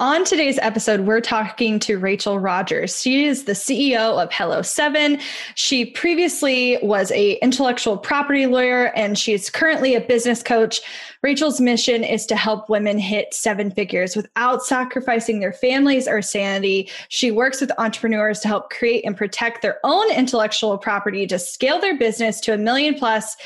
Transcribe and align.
On 0.00 0.24
today's 0.24 0.58
episode, 0.58 1.00
we're 1.00 1.20
talking 1.20 1.78
to 1.80 1.96
Rachel 1.98 2.38
Rodgers. 2.38 3.00
She 3.00 3.24
is 3.24 3.44
the 3.44 3.52
CEO 3.52 4.22
of 4.22 4.32
Hello 4.32 4.60
Seven. 4.60 5.18
She 5.54 5.86
previously 5.86 6.78
was 6.82 7.10
a 7.12 7.34
intellectual 7.34 7.96
property 7.96 8.46
lawyer 8.46 8.92
and 8.96 9.18
she 9.18 9.32
is 9.32 9.48
currently 9.48 9.94
a 9.94 10.00
business 10.00 10.42
coach. 10.42 10.80
Rachel's 11.22 11.60
mission 11.60 12.04
is 12.04 12.26
to 12.26 12.36
help 12.36 12.68
women 12.68 12.98
hit 12.98 13.32
seven 13.32 13.70
figures 13.70 14.16
without 14.16 14.62
sacrificing 14.62 15.40
their 15.40 15.52
families 15.52 16.06
or 16.06 16.20
sanity. 16.20 16.90
She 17.08 17.30
works 17.30 17.60
with 17.60 17.72
entrepreneurs 17.78 18.40
to 18.40 18.48
help 18.48 18.70
create 18.70 19.04
and 19.04 19.16
protect 19.16 19.62
their 19.62 19.78
own 19.84 20.12
intellectual 20.12 20.76
property 20.78 21.26
to 21.26 21.38
scale 21.38 21.80
their 21.80 21.96
business 21.96 22.40
to 22.40 22.54
a 22.54 22.58
million 22.58 22.94
plus 22.94 23.36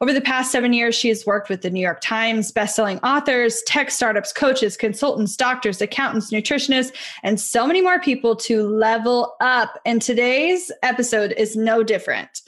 over 0.00 0.14
the 0.14 0.20
past 0.20 0.50
seven 0.50 0.72
years, 0.72 0.94
she 0.94 1.08
has 1.08 1.26
worked 1.26 1.50
with 1.50 1.60
the 1.60 1.68
New 1.68 1.80
York 1.80 2.00
Times, 2.00 2.50
bestselling 2.50 2.98
authors, 3.02 3.62
tech 3.66 3.90
startups, 3.90 4.32
coaches, 4.32 4.74
consultants, 4.76 5.36
doctors, 5.36 5.82
accountants, 5.82 6.30
nutritionists, 6.30 6.92
and 7.22 7.38
so 7.38 7.66
many 7.66 7.82
more 7.82 8.00
people 8.00 8.34
to 8.34 8.62
level 8.62 9.36
up. 9.40 9.78
And 9.84 10.00
today's 10.00 10.72
episode 10.82 11.34
is 11.36 11.54
no 11.54 11.82
different. 11.82 12.39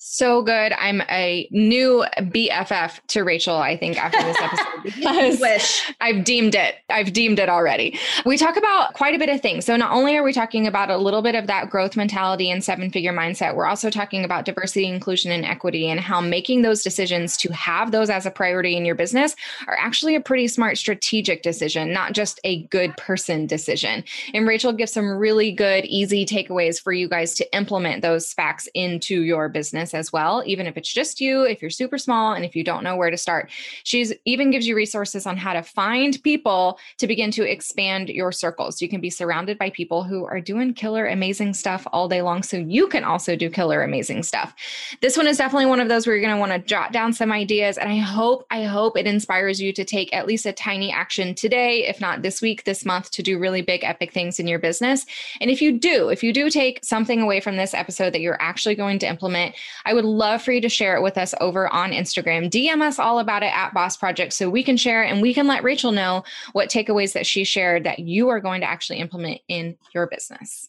So 0.00 0.42
good. 0.42 0.72
I'm 0.74 1.02
a 1.10 1.48
new 1.50 2.04
BFF 2.18 3.00
to 3.08 3.24
Rachel, 3.24 3.56
I 3.56 3.76
think, 3.76 4.00
after 4.00 4.22
this 4.22 4.36
episode 4.40 4.84
because 4.84 5.40
Wish. 5.40 5.92
I've 6.00 6.22
deemed 6.22 6.54
it. 6.54 6.76
I've 6.88 7.12
deemed 7.12 7.40
it 7.40 7.48
already. 7.48 7.98
We 8.24 8.38
talk 8.38 8.56
about 8.56 8.94
quite 8.94 9.16
a 9.16 9.18
bit 9.18 9.28
of 9.28 9.40
things. 9.40 9.64
So, 9.64 9.74
not 9.76 9.90
only 9.90 10.16
are 10.16 10.22
we 10.22 10.32
talking 10.32 10.68
about 10.68 10.88
a 10.88 10.96
little 10.96 11.20
bit 11.20 11.34
of 11.34 11.48
that 11.48 11.68
growth 11.68 11.96
mentality 11.96 12.48
and 12.48 12.62
seven 12.62 12.92
figure 12.92 13.12
mindset, 13.12 13.56
we're 13.56 13.66
also 13.66 13.90
talking 13.90 14.24
about 14.24 14.44
diversity, 14.44 14.86
inclusion, 14.86 15.32
and 15.32 15.44
equity 15.44 15.90
and 15.90 15.98
how 15.98 16.20
making 16.20 16.62
those 16.62 16.84
decisions 16.84 17.36
to 17.38 17.52
have 17.52 17.90
those 17.90 18.08
as 18.08 18.24
a 18.24 18.30
priority 18.30 18.76
in 18.76 18.84
your 18.84 18.94
business 18.94 19.34
are 19.66 19.76
actually 19.80 20.14
a 20.14 20.20
pretty 20.20 20.46
smart 20.46 20.78
strategic 20.78 21.42
decision, 21.42 21.92
not 21.92 22.12
just 22.12 22.38
a 22.44 22.62
good 22.66 22.96
person 22.96 23.48
decision. 23.48 24.04
And 24.32 24.46
Rachel 24.46 24.72
gives 24.72 24.92
some 24.92 25.10
really 25.10 25.50
good, 25.50 25.84
easy 25.86 26.24
takeaways 26.24 26.80
for 26.80 26.92
you 26.92 27.08
guys 27.08 27.34
to 27.34 27.56
implement 27.56 28.02
those 28.02 28.32
facts 28.32 28.68
into 28.74 29.22
your 29.22 29.48
business 29.48 29.87
as 29.94 30.12
well, 30.12 30.42
even 30.46 30.66
if 30.66 30.76
it's 30.76 30.92
just 30.92 31.20
you, 31.20 31.42
if 31.42 31.60
you're 31.60 31.70
super 31.70 31.98
small, 31.98 32.32
and 32.32 32.44
if 32.44 32.56
you 32.56 32.64
don't 32.64 32.84
know 32.84 32.96
where 32.96 33.10
to 33.10 33.16
start. 33.16 33.50
She's 33.84 34.12
even 34.24 34.50
gives 34.50 34.66
you 34.66 34.74
resources 34.76 35.26
on 35.26 35.36
how 35.36 35.52
to 35.52 35.62
find 35.62 36.22
people 36.22 36.78
to 36.98 37.06
begin 37.06 37.30
to 37.32 37.50
expand 37.50 38.08
your 38.08 38.32
circles. 38.32 38.80
You 38.80 38.88
can 38.88 39.00
be 39.00 39.10
surrounded 39.10 39.58
by 39.58 39.70
people 39.70 40.04
who 40.04 40.24
are 40.24 40.40
doing 40.40 40.74
killer, 40.74 41.06
amazing 41.06 41.54
stuff 41.54 41.86
all 41.92 42.08
day 42.08 42.22
long. 42.22 42.42
So 42.42 42.56
you 42.56 42.88
can 42.88 43.04
also 43.04 43.36
do 43.36 43.50
killer, 43.50 43.82
amazing 43.82 44.22
stuff. 44.22 44.54
This 45.00 45.16
one 45.16 45.26
is 45.26 45.38
definitely 45.38 45.66
one 45.66 45.80
of 45.80 45.88
those 45.88 46.06
where 46.06 46.16
you're 46.16 46.24
going 46.24 46.36
to 46.36 46.40
want 46.40 46.52
to 46.52 46.68
jot 46.68 46.92
down 46.92 47.12
some 47.12 47.32
ideas. 47.32 47.78
And 47.78 47.88
I 47.88 47.96
hope, 47.96 48.46
I 48.50 48.64
hope 48.64 48.96
it 48.96 49.06
inspires 49.06 49.60
you 49.60 49.72
to 49.72 49.84
take 49.84 50.14
at 50.14 50.26
least 50.26 50.46
a 50.46 50.52
tiny 50.52 50.92
action 50.92 51.34
today, 51.34 51.86
if 51.86 52.00
not 52.00 52.22
this 52.22 52.40
week, 52.42 52.64
this 52.64 52.84
month, 52.84 53.10
to 53.12 53.22
do 53.22 53.38
really 53.38 53.62
big, 53.62 53.84
epic 53.84 54.12
things 54.12 54.38
in 54.38 54.46
your 54.46 54.58
business. 54.58 55.06
And 55.40 55.50
if 55.50 55.62
you 55.62 55.78
do, 55.78 56.08
if 56.08 56.22
you 56.22 56.32
do 56.32 56.50
take 56.50 56.84
something 56.84 57.20
away 57.20 57.40
from 57.40 57.56
this 57.56 57.74
episode 57.74 58.12
that 58.12 58.20
you're 58.20 58.40
actually 58.40 58.74
going 58.74 58.98
to 59.00 59.06
implement, 59.06 59.54
I 59.84 59.94
would 59.94 60.04
love 60.04 60.42
for 60.42 60.52
you 60.52 60.60
to 60.60 60.68
share 60.68 60.96
it 60.96 61.02
with 61.02 61.18
us 61.18 61.34
over 61.40 61.72
on 61.72 61.92
Instagram. 61.92 62.50
DM 62.50 62.80
us 62.80 62.98
all 62.98 63.18
about 63.18 63.42
it 63.42 63.54
at 63.54 63.74
Boss 63.74 63.96
Project 63.96 64.32
so 64.32 64.50
we 64.50 64.62
can 64.62 64.76
share 64.76 65.02
and 65.02 65.22
we 65.22 65.34
can 65.34 65.46
let 65.46 65.64
Rachel 65.64 65.92
know 65.92 66.24
what 66.52 66.70
takeaways 66.70 67.12
that 67.12 67.26
she 67.26 67.44
shared 67.44 67.84
that 67.84 67.98
you 68.00 68.28
are 68.28 68.40
going 68.40 68.60
to 68.60 68.68
actually 68.68 68.98
implement 68.98 69.40
in 69.48 69.76
your 69.94 70.06
business. 70.06 70.68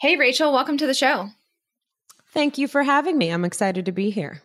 Hey, 0.00 0.16
Rachel, 0.16 0.52
welcome 0.52 0.78
to 0.78 0.86
the 0.86 0.94
show. 0.94 1.28
Thank 2.32 2.58
you 2.58 2.68
for 2.68 2.82
having 2.82 3.18
me. 3.18 3.30
I'm 3.30 3.44
excited 3.44 3.86
to 3.86 3.92
be 3.92 4.10
here. 4.10 4.42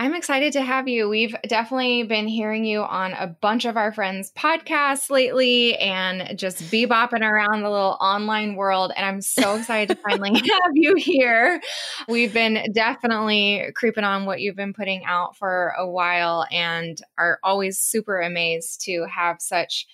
I'm 0.00 0.14
excited 0.14 0.54
to 0.54 0.62
have 0.62 0.88
you. 0.88 1.10
We've 1.10 1.36
definitely 1.46 2.04
been 2.04 2.26
hearing 2.26 2.64
you 2.64 2.80
on 2.80 3.12
a 3.12 3.26
bunch 3.26 3.66
of 3.66 3.76
our 3.76 3.92
friends' 3.92 4.32
podcasts 4.32 5.10
lately 5.10 5.76
and 5.76 6.38
just 6.38 6.62
bebopping 6.72 7.20
around 7.20 7.60
the 7.60 7.68
little 7.68 7.98
online 8.00 8.54
world. 8.54 8.92
And 8.96 9.04
I'm 9.04 9.20
so 9.20 9.56
excited 9.56 9.94
to 9.94 10.02
finally 10.08 10.40
have 10.40 10.72
you 10.72 10.94
here. 10.94 11.60
We've 12.08 12.32
been 12.32 12.72
definitely 12.72 13.72
creeping 13.74 14.04
on 14.04 14.24
what 14.24 14.40
you've 14.40 14.56
been 14.56 14.72
putting 14.72 15.04
out 15.04 15.36
for 15.36 15.74
a 15.76 15.86
while 15.86 16.46
and 16.50 16.98
are 17.18 17.38
always 17.44 17.78
super 17.78 18.22
amazed 18.22 18.80
to 18.86 19.04
have 19.04 19.42
such 19.42 19.86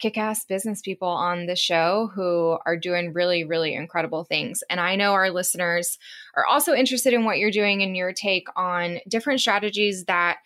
kick 0.00 0.18
ass 0.18 0.44
business 0.44 0.80
people 0.80 1.08
on 1.08 1.46
the 1.46 1.56
show 1.56 2.10
who 2.14 2.58
are 2.66 2.76
doing 2.76 3.12
really, 3.12 3.44
really 3.44 3.74
incredible 3.74 4.24
things. 4.24 4.62
And 4.68 4.80
I 4.80 4.96
know 4.96 5.12
our 5.12 5.30
listeners 5.30 5.98
are 6.34 6.46
also 6.46 6.74
interested 6.74 7.12
in 7.12 7.24
what 7.24 7.38
you're 7.38 7.50
doing 7.50 7.82
and 7.82 7.96
your 7.96 8.12
take 8.12 8.48
on 8.56 8.98
different 9.08 9.40
strategies 9.40 10.04
that 10.06 10.38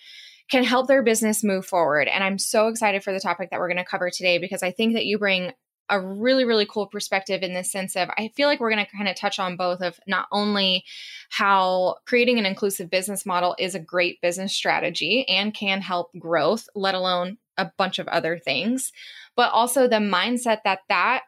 can 0.51 0.65
help 0.65 0.89
their 0.89 1.03
business 1.03 1.43
move 1.43 1.65
forward. 1.65 2.09
And 2.09 2.23
I'm 2.23 2.39
so 2.39 2.69
excited 2.69 3.03
for 3.03 3.13
the 3.13 3.21
topic 3.21 3.51
that 3.51 3.61
we're 3.61 3.69
going 3.69 3.79
to 3.79 3.85
cover 3.85 4.11
today 4.11 4.39
because 4.39 4.63
I 4.63 4.73
think 4.73 4.95
that 4.95 5.07
you 5.07 5.19
bring 5.19 5.53
a 5.89 6.01
really 6.01 6.45
really 6.45 6.67
cool 6.67 6.87
perspective 6.87 7.43
in 7.43 7.55
the 7.55 7.65
sense 7.65 7.97
of 7.97 8.09
i 8.17 8.31
feel 8.35 8.49
like 8.49 8.61
we're 8.61 8.71
going 8.71 8.85
to 8.85 8.97
kind 8.97 9.09
of 9.09 9.17
touch 9.17 9.39
on 9.39 9.57
both 9.57 9.81
of 9.81 9.99
not 10.07 10.27
only 10.33 10.85
how 11.31 11.97
creating 12.07 12.39
an 12.39 12.47
inclusive 12.47 12.91
business 12.91 13.27
model 13.27 13.55
is 13.59 13.75
a 13.75 13.81
great 13.81 14.21
business 14.21 14.55
strategy 14.55 15.29
and 15.29 15.55
can 15.55 15.81
help 15.81 16.11
growth 16.19 16.69
let 16.75 16.95
alone 16.95 17.37
a 17.59 17.71
bunch 17.77 17.99
of 17.99 18.09
other 18.09 18.39
things 18.39 18.93
but 19.37 19.51
also 19.53 19.87
the 19.87 19.97
mindset 19.97 20.59
that 20.65 20.81
that 20.89 21.23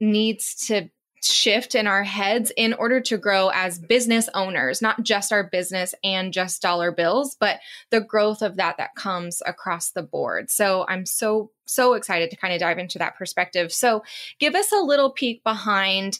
needs 0.00 0.54
to 0.66 0.88
shift 1.24 1.74
in 1.74 1.86
our 1.86 2.02
heads 2.02 2.52
in 2.56 2.72
order 2.74 3.00
to 3.00 3.16
grow 3.16 3.48
as 3.50 3.78
business 3.78 4.28
owners 4.34 4.82
not 4.82 5.02
just 5.02 5.32
our 5.32 5.44
business 5.44 5.94
and 6.02 6.32
just 6.32 6.62
dollar 6.62 6.90
bills 6.90 7.36
but 7.38 7.60
the 7.90 8.00
growth 8.00 8.42
of 8.42 8.56
that 8.56 8.76
that 8.78 8.94
comes 8.94 9.42
across 9.46 9.90
the 9.90 10.02
board. 10.02 10.50
So 10.50 10.84
i'm 10.88 11.06
so 11.06 11.50
so 11.64 11.94
excited 11.94 12.30
to 12.30 12.36
kind 12.36 12.52
of 12.52 12.60
dive 12.60 12.78
into 12.78 12.98
that 12.98 13.16
perspective. 13.16 13.72
So 13.72 14.02
give 14.38 14.54
us 14.54 14.72
a 14.72 14.82
little 14.82 15.10
peek 15.10 15.42
behind. 15.44 16.18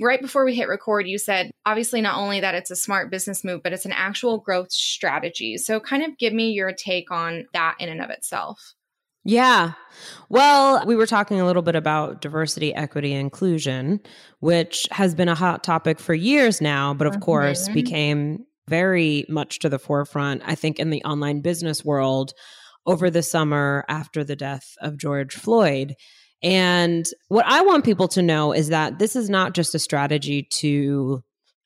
Right 0.00 0.20
before 0.20 0.44
we 0.44 0.54
hit 0.54 0.68
record 0.68 1.06
you 1.06 1.18
said 1.18 1.50
obviously 1.66 2.00
not 2.00 2.16
only 2.16 2.40
that 2.40 2.54
it's 2.54 2.70
a 2.70 2.76
smart 2.76 3.10
business 3.10 3.44
move 3.44 3.62
but 3.62 3.72
it's 3.74 3.84
an 3.84 3.92
actual 3.92 4.38
growth 4.38 4.72
strategy. 4.72 5.58
So 5.58 5.80
kind 5.80 6.02
of 6.02 6.16
give 6.18 6.32
me 6.32 6.52
your 6.52 6.72
take 6.72 7.10
on 7.10 7.46
that 7.52 7.76
in 7.78 7.90
and 7.90 8.00
of 8.00 8.10
itself 8.10 8.74
Yeah. 9.24 9.72
Well, 10.28 10.84
we 10.86 10.96
were 10.96 11.06
talking 11.06 11.40
a 11.40 11.46
little 11.46 11.62
bit 11.62 11.76
about 11.76 12.20
diversity, 12.20 12.74
equity, 12.74 13.12
inclusion, 13.12 14.00
which 14.40 14.88
has 14.90 15.14
been 15.14 15.28
a 15.28 15.34
hot 15.34 15.62
topic 15.62 16.00
for 16.00 16.14
years 16.14 16.60
now, 16.60 16.92
but 16.94 17.06
of 17.06 17.14
mm-hmm. 17.14 17.22
course 17.22 17.68
became 17.68 18.44
very 18.68 19.24
much 19.28 19.60
to 19.60 19.68
the 19.68 19.78
forefront, 19.78 20.42
I 20.44 20.54
think, 20.54 20.78
in 20.78 20.90
the 20.90 21.04
online 21.04 21.40
business 21.40 21.84
world 21.84 22.32
over 22.86 23.10
the 23.10 23.22
summer 23.22 23.84
after 23.88 24.24
the 24.24 24.36
death 24.36 24.74
of 24.80 24.98
George 24.98 25.34
Floyd. 25.34 25.94
And 26.42 27.06
what 27.28 27.46
I 27.46 27.60
want 27.62 27.84
people 27.84 28.08
to 28.08 28.22
know 28.22 28.52
is 28.52 28.68
that 28.68 28.98
this 28.98 29.14
is 29.14 29.30
not 29.30 29.54
just 29.54 29.74
a 29.74 29.78
strategy 29.78 30.48
to 30.54 31.22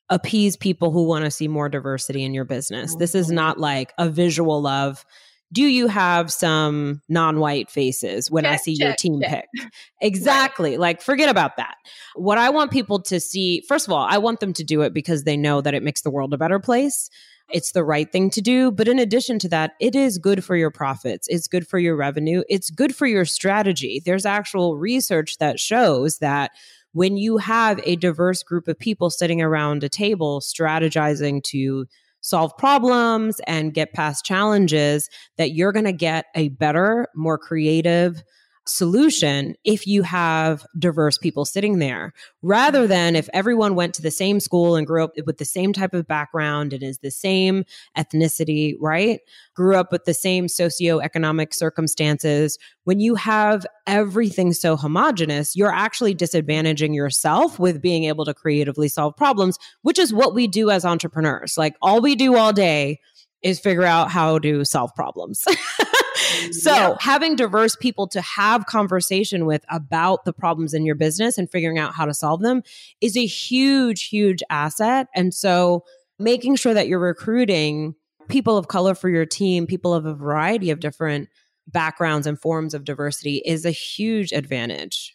appease 0.09 0.55
people 0.55 0.91
who 0.91 1.07
want 1.07 1.25
to 1.25 1.31
see 1.31 1.47
more 1.47 1.69
diversity 1.69 2.23
in 2.23 2.33
your 2.33 2.45
business. 2.45 2.95
This 2.95 3.15
is 3.15 3.27
mm-hmm. 3.27 3.35
not 3.35 3.59
like 3.59 3.93
a 3.97 4.09
visual 4.09 4.67
of, 4.67 5.03
do 5.53 5.63
you 5.63 5.87
have 5.87 6.31
some 6.31 7.01
non-white 7.07 7.69
faces 7.69 8.29
when 8.29 8.43
check, 8.43 8.53
I 8.53 8.57
see 8.57 8.75
check, 8.75 8.85
your 8.85 8.95
team 8.95 9.21
check. 9.21 9.47
pick? 9.55 9.71
Exactly. 10.01 10.71
Right. 10.71 10.79
Like 10.79 11.01
forget 11.01 11.29
about 11.29 11.57
that. 11.57 11.75
What 12.15 12.37
I 12.37 12.49
want 12.49 12.71
people 12.71 13.01
to 13.03 13.19
see, 13.19 13.61
first 13.67 13.87
of 13.87 13.93
all, 13.93 14.05
I 14.07 14.17
want 14.17 14.39
them 14.41 14.53
to 14.53 14.63
do 14.63 14.81
it 14.81 14.93
because 14.93 15.23
they 15.23 15.37
know 15.37 15.61
that 15.61 15.73
it 15.73 15.83
makes 15.83 16.01
the 16.01 16.11
world 16.11 16.33
a 16.33 16.37
better 16.37 16.59
place. 16.59 17.09
It's 17.49 17.71
the 17.71 17.83
right 17.83 18.11
thing 18.11 18.29
to 18.31 18.41
do. 18.41 18.71
But 18.71 18.87
in 18.87 18.99
addition 18.99 19.39
to 19.39 19.49
that, 19.49 19.71
it 19.79 19.95
is 19.95 20.17
good 20.17 20.43
for 20.43 20.55
your 20.55 20.69
profits. 20.69 21.27
It's 21.29 21.47
good 21.47 21.67
for 21.67 21.79
your 21.79 21.95
revenue. 21.95 22.43
It's 22.49 22.69
good 22.69 22.93
for 22.95 23.07
your 23.07 23.25
strategy. 23.25 24.01
There's 24.03 24.25
actual 24.25 24.77
research 24.77 25.37
that 25.37 25.59
shows 25.59 26.17
that 26.17 26.51
when 26.91 27.15
you 27.15 27.37
have 27.37 27.79
a 27.83 27.95
diverse 27.95 28.43
group 28.43 28.67
of 28.67 28.77
people 28.77 29.09
sitting 29.09 29.41
around 29.41 29.83
a 29.83 29.89
table 29.89 30.41
strategizing 30.41 31.41
to 31.43 31.85
solve 32.27 32.55
problems 32.57 33.39
and 33.47 33.73
get 33.73 33.93
past 33.93 34.25
challenges, 34.25 35.09
that 35.37 35.51
you're 35.51 35.71
going 35.71 35.85
to 35.85 35.93
get 35.93 36.25
a 36.35 36.49
better, 36.49 37.07
more 37.15 37.37
creative, 37.37 38.21
solution 38.69 39.55
if 39.63 39.87
you 39.87 40.03
have 40.03 40.65
diverse 40.77 41.17
people 41.17 41.45
sitting 41.45 41.79
there 41.79 42.13
rather 42.41 42.81
mm-hmm. 42.81 42.89
than 42.89 43.15
if 43.15 43.29
everyone 43.33 43.75
went 43.75 43.93
to 43.95 44.01
the 44.01 44.11
same 44.11 44.39
school 44.39 44.75
and 44.75 44.87
grew 44.87 45.03
up 45.03 45.11
with 45.25 45.37
the 45.37 45.45
same 45.45 45.73
type 45.73 45.93
of 45.93 46.07
background 46.07 46.73
and 46.73 46.83
is 46.83 46.99
the 46.99 47.11
same 47.11 47.63
ethnicity, 47.97 48.75
right? 48.79 49.19
Grew 49.55 49.75
up 49.75 49.91
with 49.91 50.05
the 50.05 50.13
same 50.13 50.47
socioeconomic 50.47 51.53
circumstances. 51.53 52.57
When 52.83 52.99
you 52.99 53.15
have 53.15 53.65
everything 53.85 54.53
so 54.53 54.75
homogenous, 54.75 55.55
you're 55.55 55.73
actually 55.73 56.15
disadvantaging 56.15 56.95
yourself 56.95 57.59
with 57.59 57.81
being 57.81 58.05
able 58.05 58.25
to 58.25 58.33
creatively 58.33 58.87
solve 58.87 59.15
problems, 59.15 59.57
which 59.81 59.99
is 59.99 60.13
what 60.13 60.33
we 60.33 60.47
do 60.47 60.69
as 60.69 60.85
entrepreneurs. 60.85 61.57
Like 61.57 61.75
all 61.81 62.01
we 62.01 62.15
do 62.15 62.35
all 62.35 62.53
day 62.53 62.99
is 63.41 63.59
figure 63.59 63.83
out 63.83 64.11
how 64.11 64.39
to 64.39 64.65
solve 64.65 64.93
problems. 64.95 65.43
so 66.51 66.71
yeah. 66.71 66.95
having 66.99 67.35
diverse 67.35 67.75
people 67.75 68.07
to 68.07 68.21
have 68.21 68.65
conversation 68.65 69.45
with 69.45 69.63
about 69.69 70.25
the 70.25 70.33
problems 70.33 70.73
in 70.73 70.85
your 70.85 70.95
business 70.95 71.37
and 71.37 71.49
figuring 71.49 71.77
out 71.77 71.93
how 71.93 72.05
to 72.05 72.13
solve 72.13 72.41
them 72.41 72.61
is 73.01 73.15
a 73.15 73.25
huge 73.25 74.07
huge 74.07 74.41
asset 74.49 75.07
and 75.15 75.33
so 75.33 75.83
making 76.19 76.55
sure 76.55 76.73
that 76.73 76.87
you're 76.87 76.99
recruiting 76.99 77.93
people 78.27 78.57
of 78.57 78.67
color 78.67 78.95
for 78.95 79.09
your 79.09 79.25
team 79.25 79.67
people 79.67 79.93
of 79.93 80.05
a 80.05 80.13
variety 80.13 80.71
of 80.71 80.79
different 80.79 81.29
backgrounds 81.67 82.27
and 82.27 82.39
forms 82.39 82.73
of 82.73 82.83
diversity 82.83 83.41
is 83.45 83.65
a 83.65 83.71
huge 83.71 84.31
advantage 84.31 85.13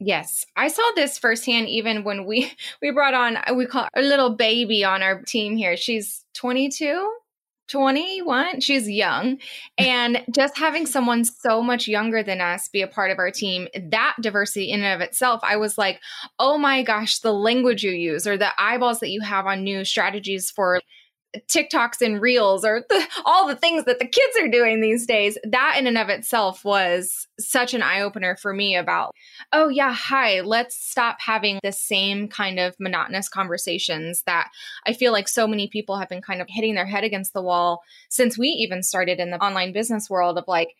Yes, 0.00 0.44
I 0.54 0.68
saw 0.68 0.88
this 0.94 1.18
firsthand 1.18 1.68
even 1.68 2.04
when 2.04 2.24
we 2.24 2.52
we 2.82 2.92
brought 2.92 3.14
on 3.14 3.36
we 3.56 3.66
call 3.66 3.88
a 3.96 4.00
little 4.00 4.36
baby 4.36 4.84
on 4.84 5.02
our 5.02 5.22
team 5.22 5.56
here. 5.56 5.76
She's 5.76 6.24
22 6.34 7.12
21. 7.68 8.60
She's 8.60 8.88
young. 8.88 9.38
And 9.78 10.24
just 10.34 10.58
having 10.58 10.86
someone 10.86 11.24
so 11.24 11.62
much 11.62 11.86
younger 11.86 12.22
than 12.22 12.40
us 12.40 12.68
be 12.68 12.82
a 12.82 12.88
part 12.88 13.12
of 13.12 13.18
our 13.18 13.30
team, 13.30 13.68
that 13.90 14.16
diversity 14.20 14.70
in 14.70 14.82
and 14.82 15.00
of 15.00 15.06
itself, 15.06 15.40
I 15.44 15.56
was 15.56 15.78
like, 15.78 16.00
oh 16.40 16.58
my 16.58 16.82
gosh, 16.82 17.20
the 17.20 17.32
language 17.32 17.84
you 17.84 17.92
use 17.92 18.26
or 18.26 18.36
the 18.36 18.50
eyeballs 18.60 18.98
that 19.00 19.10
you 19.10 19.20
have 19.20 19.46
on 19.46 19.62
new 19.62 19.84
strategies 19.84 20.50
for 20.50 20.80
TikToks 21.36 22.00
and 22.00 22.20
reels 22.20 22.64
or 22.64 22.84
the, 22.88 23.06
all 23.24 23.46
the 23.46 23.56
things 23.56 23.84
that 23.84 23.98
the 23.98 24.06
kids 24.06 24.36
are 24.40 24.48
doing 24.48 24.80
these 24.80 25.06
days, 25.06 25.36
that 25.44 25.76
in 25.78 25.86
and 25.86 25.98
of 25.98 26.08
itself 26.08 26.64
was 26.64 27.28
such 27.38 27.74
an 27.74 27.82
eye 27.82 28.00
opener 28.00 28.36
for 28.36 28.54
me 28.54 28.76
about, 28.76 29.14
oh, 29.52 29.68
yeah, 29.68 29.92
hi, 29.92 30.40
let's 30.40 30.76
stop 30.76 31.18
having 31.20 31.58
the 31.62 31.72
same 31.72 32.28
kind 32.28 32.58
of 32.58 32.74
monotonous 32.80 33.28
conversations 33.28 34.22
that 34.26 34.48
I 34.86 34.92
feel 34.92 35.12
like 35.12 35.28
so 35.28 35.46
many 35.46 35.68
people 35.68 35.98
have 35.98 36.08
been 36.08 36.22
kind 36.22 36.40
of 36.40 36.48
hitting 36.48 36.74
their 36.74 36.86
head 36.86 37.04
against 37.04 37.34
the 37.34 37.42
wall 37.42 37.82
since 38.08 38.38
we 38.38 38.48
even 38.48 38.82
started 38.82 39.20
in 39.20 39.30
the 39.30 39.42
online 39.42 39.72
business 39.72 40.08
world 40.08 40.38
of 40.38 40.44
like, 40.48 40.74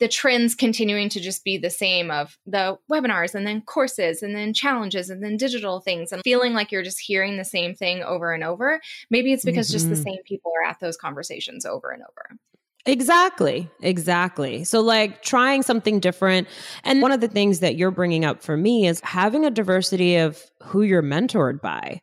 the 0.00 0.08
trends 0.08 0.54
continuing 0.54 1.08
to 1.08 1.20
just 1.20 1.44
be 1.44 1.56
the 1.56 1.70
same 1.70 2.10
of 2.10 2.36
the 2.46 2.76
webinars 2.90 3.34
and 3.34 3.46
then 3.46 3.62
courses 3.62 4.22
and 4.22 4.34
then 4.34 4.52
challenges 4.52 5.08
and 5.08 5.22
then 5.22 5.36
digital 5.36 5.80
things 5.80 6.12
and 6.12 6.22
feeling 6.22 6.52
like 6.52 6.72
you're 6.72 6.82
just 6.82 7.00
hearing 7.00 7.36
the 7.36 7.44
same 7.44 7.74
thing 7.74 8.02
over 8.02 8.32
and 8.32 8.42
over. 8.42 8.80
Maybe 9.10 9.32
it's 9.32 9.44
because 9.44 9.68
mm-hmm. 9.68 9.74
just 9.74 9.88
the 9.88 9.94
mm-hmm. 9.94 10.02
same 10.02 10.22
people 10.24 10.52
are 10.60 10.68
at 10.68 10.80
those 10.80 10.96
conversations 10.96 11.64
over 11.64 11.90
and 11.90 12.02
over. 12.02 12.38
Exactly. 12.86 13.70
Exactly. 13.80 14.64
So, 14.64 14.80
like 14.80 15.22
trying 15.22 15.62
something 15.62 16.00
different. 16.00 16.48
And 16.82 17.00
one 17.00 17.12
of 17.12 17.20
the 17.20 17.28
things 17.28 17.60
that 17.60 17.76
you're 17.76 17.90
bringing 17.90 18.24
up 18.24 18.42
for 18.42 18.56
me 18.56 18.86
is 18.86 19.00
having 19.00 19.44
a 19.44 19.50
diversity 19.50 20.16
of 20.16 20.42
who 20.62 20.82
you're 20.82 21.02
mentored 21.02 21.62
by. 21.62 22.02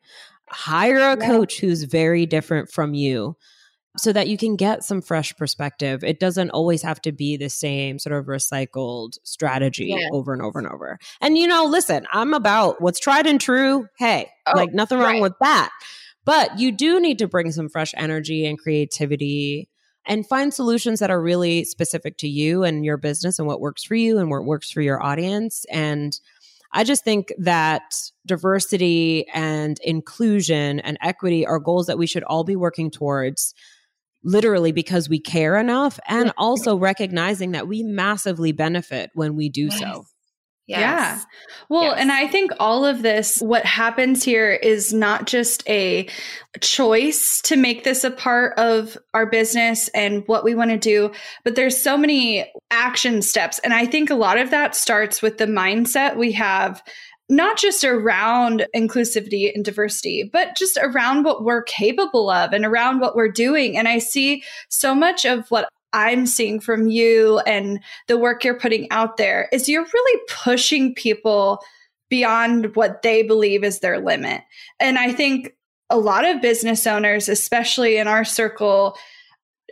Hire 0.49 0.97
a 0.97 1.17
yeah. 1.19 1.27
coach 1.27 1.59
who's 1.59 1.83
very 1.83 2.25
different 2.25 2.71
from 2.71 2.93
you 2.93 3.37
so 3.97 4.13
that 4.13 4.27
you 4.27 4.37
can 4.37 4.55
get 4.55 4.83
some 4.83 5.01
fresh 5.01 5.35
perspective. 5.35 6.03
It 6.03 6.19
doesn't 6.19 6.51
always 6.51 6.81
have 6.81 7.01
to 7.01 7.11
be 7.11 7.35
the 7.35 7.49
same 7.49 7.99
sort 7.99 8.17
of 8.17 8.25
recycled 8.25 9.17
strategy 9.23 9.93
yeah. 9.97 10.09
over 10.13 10.33
and 10.33 10.41
over 10.41 10.59
and 10.59 10.67
over. 10.67 10.97
And 11.19 11.37
you 11.37 11.47
know, 11.47 11.65
listen, 11.65 12.07
I'm 12.11 12.33
about 12.33 12.81
what's 12.81 12.99
tried 12.99 13.27
and 13.27 13.39
true. 13.39 13.87
Hey, 13.97 14.29
oh, 14.47 14.53
like 14.55 14.73
nothing 14.73 14.97
wrong 14.97 15.13
right. 15.13 15.21
with 15.21 15.33
that. 15.41 15.71
But 16.23 16.59
you 16.59 16.71
do 16.71 16.99
need 16.99 17.19
to 17.19 17.27
bring 17.27 17.51
some 17.51 17.67
fresh 17.67 17.93
energy 17.97 18.45
and 18.45 18.57
creativity 18.57 19.67
and 20.05 20.27
find 20.27 20.53
solutions 20.53 20.99
that 20.99 21.11
are 21.11 21.21
really 21.21 21.63
specific 21.63 22.17
to 22.17 22.27
you 22.27 22.63
and 22.63 22.85
your 22.85 22.97
business 22.97 23.39
and 23.39 23.47
what 23.47 23.59
works 23.59 23.83
for 23.83 23.95
you 23.95 24.17
and 24.19 24.29
what 24.29 24.45
works 24.45 24.71
for 24.71 24.81
your 24.81 25.03
audience. 25.03 25.65
And 25.69 26.17
I 26.73 26.83
just 26.83 27.03
think 27.03 27.33
that 27.39 27.93
diversity 28.25 29.27
and 29.33 29.79
inclusion 29.83 30.79
and 30.79 30.97
equity 31.01 31.45
are 31.45 31.59
goals 31.59 31.87
that 31.87 31.97
we 31.97 32.07
should 32.07 32.23
all 32.23 32.43
be 32.43 32.55
working 32.55 32.89
towards 32.89 33.53
literally 34.23 34.71
because 34.71 35.09
we 35.09 35.19
care 35.19 35.57
enough 35.57 35.99
and 36.07 36.31
also 36.37 36.77
recognizing 36.77 37.51
that 37.51 37.67
we 37.67 37.83
massively 37.83 38.51
benefit 38.51 39.09
when 39.13 39.35
we 39.35 39.49
do 39.49 39.71
so. 39.71 40.05
Yes. 40.67 40.79
Yeah. 40.79 41.19
Well, 41.69 41.83
yes. 41.83 41.97
and 41.99 42.11
I 42.11 42.27
think 42.27 42.51
all 42.59 42.85
of 42.85 43.01
this, 43.01 43.39
what 43.39 43.65
happens 43.65 44.23
here 44.23 44.51
is 44.51 44.93
not 44.93 45.27
just 45.27 45.67
a 45.67 46.07
choice 46.61 47.41
to 47.43 47.57
make 47.57 47.83
this 47.83 48.03
a 48.03 48.11
part 48.11 48.57
of 48.57 48.97
our 49.13 49.25
business 49.25 49.89
and 49.89 50.23
what 50.27 50.45
we 50.45 50.55
want 50.55 50.71
to 50.71 50.77
do, 50.77 51.11
but 51.43 51.55
there's 51.55 51.81
so 51.81 51.97
many 51.97 52.49
action 52.69 53.21
steps. 53.21 53.59
And 53.59 53.73
I 53.73 53.85
think 53.85 54.09
a 54.09 54.15
lot 54.15 54.37
of 54.37 54.51
that 54.51 54.75
starts 54.75 55.21
with 55.21 55.39
the 55.39 55.45
mindset 55.45 56.15
we 56.15 56.31
have 56.33 56.81
not 57.31 57.57
just 57.57 57.85
around 57.85 58.67
inclusivity 58.75 59.55
and 59.55 59.63
diversity, 59.63 60.29
but 60.31 60.57
just 60.57 60.77
around 60.81 61.23
what 61.23 61.45
we're 61.45 61.63
capable 61.63 62.29
of 62.29 62.51
and 62.51 62.65
around 62.65 62.99
what 62.99 63.15
we're 63.15 63.31
doing. 63.31 63.77
And 63.77 63.87
I 63.87 63.99
see 63.99 64.43
so 64.67 64.93
much 64.93 65.25
of 65.25 65.49
what 65.49 65.69
I'm 65.93 66.25
seeing 66.25 66.59
from 66.59 66.89
you 66.89 67.39
and 67.39 67.79
the 68.07 68.17
work 68.17 68.43
you're 68.43 68.59
putting 68.59 68.91
out 68.91 69.15
there 69.15 69.47
is 69.53 69.69
you're 69.69 69.87
really 69.93 70.21
pushing 70.27 70.93
people 70.93 71.63
beyond 72.09 72.75
what 72.75 73.01
they 73.01 73.23
believe 73.23 73.63
is 73.63 73.79
their 73.79 74.01
limit. 74.01 74.41
And 74.81 74.97
I 74.97 75.13
think 75.13 75.55
a 75.89 75.97
lot 75.97 76.25
of 76.25 76.41
business 76.41 76.85
owners, 76.85 77.29
especially 77.29 77.95
in 77.95 78.09
our 78.09 78.25
circle, 78.25 78.97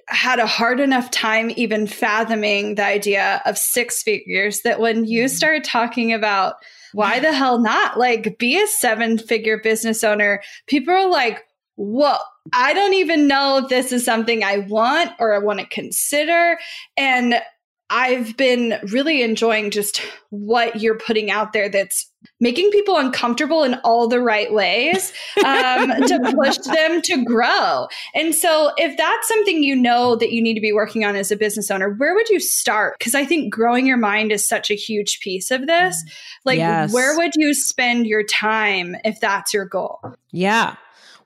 had 0.08 0.39
a 0.39 0.48
hard 0.48 0.80
enough 0.80 1.12
time 1.12 1.51
even 1.58 1.88
fathoming 1.88 2.75
the 2.75 2.86
idea 2.86 3.42
of 3.46 3.58
six 3.58 4.01
figures 4.01 4.62
that 4.62 4.80
when 4.80 5.04
you 5.04 5.25
mm-hmm. 5.25 5.36
started 5.36 5.66
talking 5.66 6.13
about 6.13 6.56
why 6.93 7.19
the 7.19 7.34
hell 7.34 7.60
not? 7.60 7.98
Like, 7.98 8.38
be 8.38 8.62
a 8.62 8.67
seven 8.67 9.17
figure 9.17 9.60
business 9.62 10.03
owner. 10.03 10.41
People 10.67 10.93
are 10.93 11.10
like, 11.10 11.43
whoa, 11.75 12.17
I 12.53 12.74
don't 12.74 12.93
even 12.93 13.27
know 13.27 13.60
if 13.63 13.69
this 13.69 13.91
is 13.91 14.03
something 14.03 14.43
I 14.43 14.58
want 14.58 15.12
or 15.19 15.34
I 15.34 15.39
want 15.39 15.60
to 15.60 15.67
consider. 15.67 16.60
And 16.98 17.41
I've 17.89 18.38
been 18.38 18.79
really 18.91 19.24
enjoying 19.24 19.72
just 19.72 20.01
what 20.29 20.81
you're 20.81 20.98
putting 20.98 21.31
out 21.31 21.53
there 21.53 21.69
that's 21.69 22.12
making 22.39 22.72
people 22.72 22.98
uncomfortable 22.98 23.63
in 23.63 23.75
all 23.84 24.08
the 24.08 24.22
right 24.22 24.51
ways 24.53 25.12
um, 25.46 25.89
to 25.89 26.34
push 26.36 26.58
them 26.58 27.01
to 27.01 27.24
grow. 27.24 27.88
And 28.13 28.34
so, 28.34 28.72
if 28.77 28.96
that's 28.98 29.27
something 29.27 29.63
you 29.63 29.75
know 29.75 30.15
that 30.15 30.31
you 30.31 30.41
need 30.41 30.55
to 30.55 30.62
be 30.62 30.74
working 30.74 31.05
on 31.05 31.15
as 31.15 31.31
a 31.31 31.38
business 31.38 31.69
owner, 31.69 31.89
where 31.89 32.13
would 32.13 32.29
you 32.29 32.39
start? 32.39 32.96
Because 33.00 33.15
I 33.15 33.25
think 33.25 33.53
growing 33.53 33.86
your 33.86 33.98
mind 33.98 34.31
is 34.31 34.48
such 34.48 34.72
a 34.72 34.75
huge 34.75 35.19
piece 35.19 35.51
of 35.51 35.67
this. 35.67 36.03
Like, 36.46 36.58
yes. 36.58 36.93
where 36.93 37.17
would 37.17 37.34
you 37.36 37.53
spend 37.53 38.08
your 38.08 38.24
time 38.24 38.96
if 39.03 39.19
that's 39.19 39.53
your 39.53 39.65
goal? 39.65 40.00
Yeah. 40.31 40.75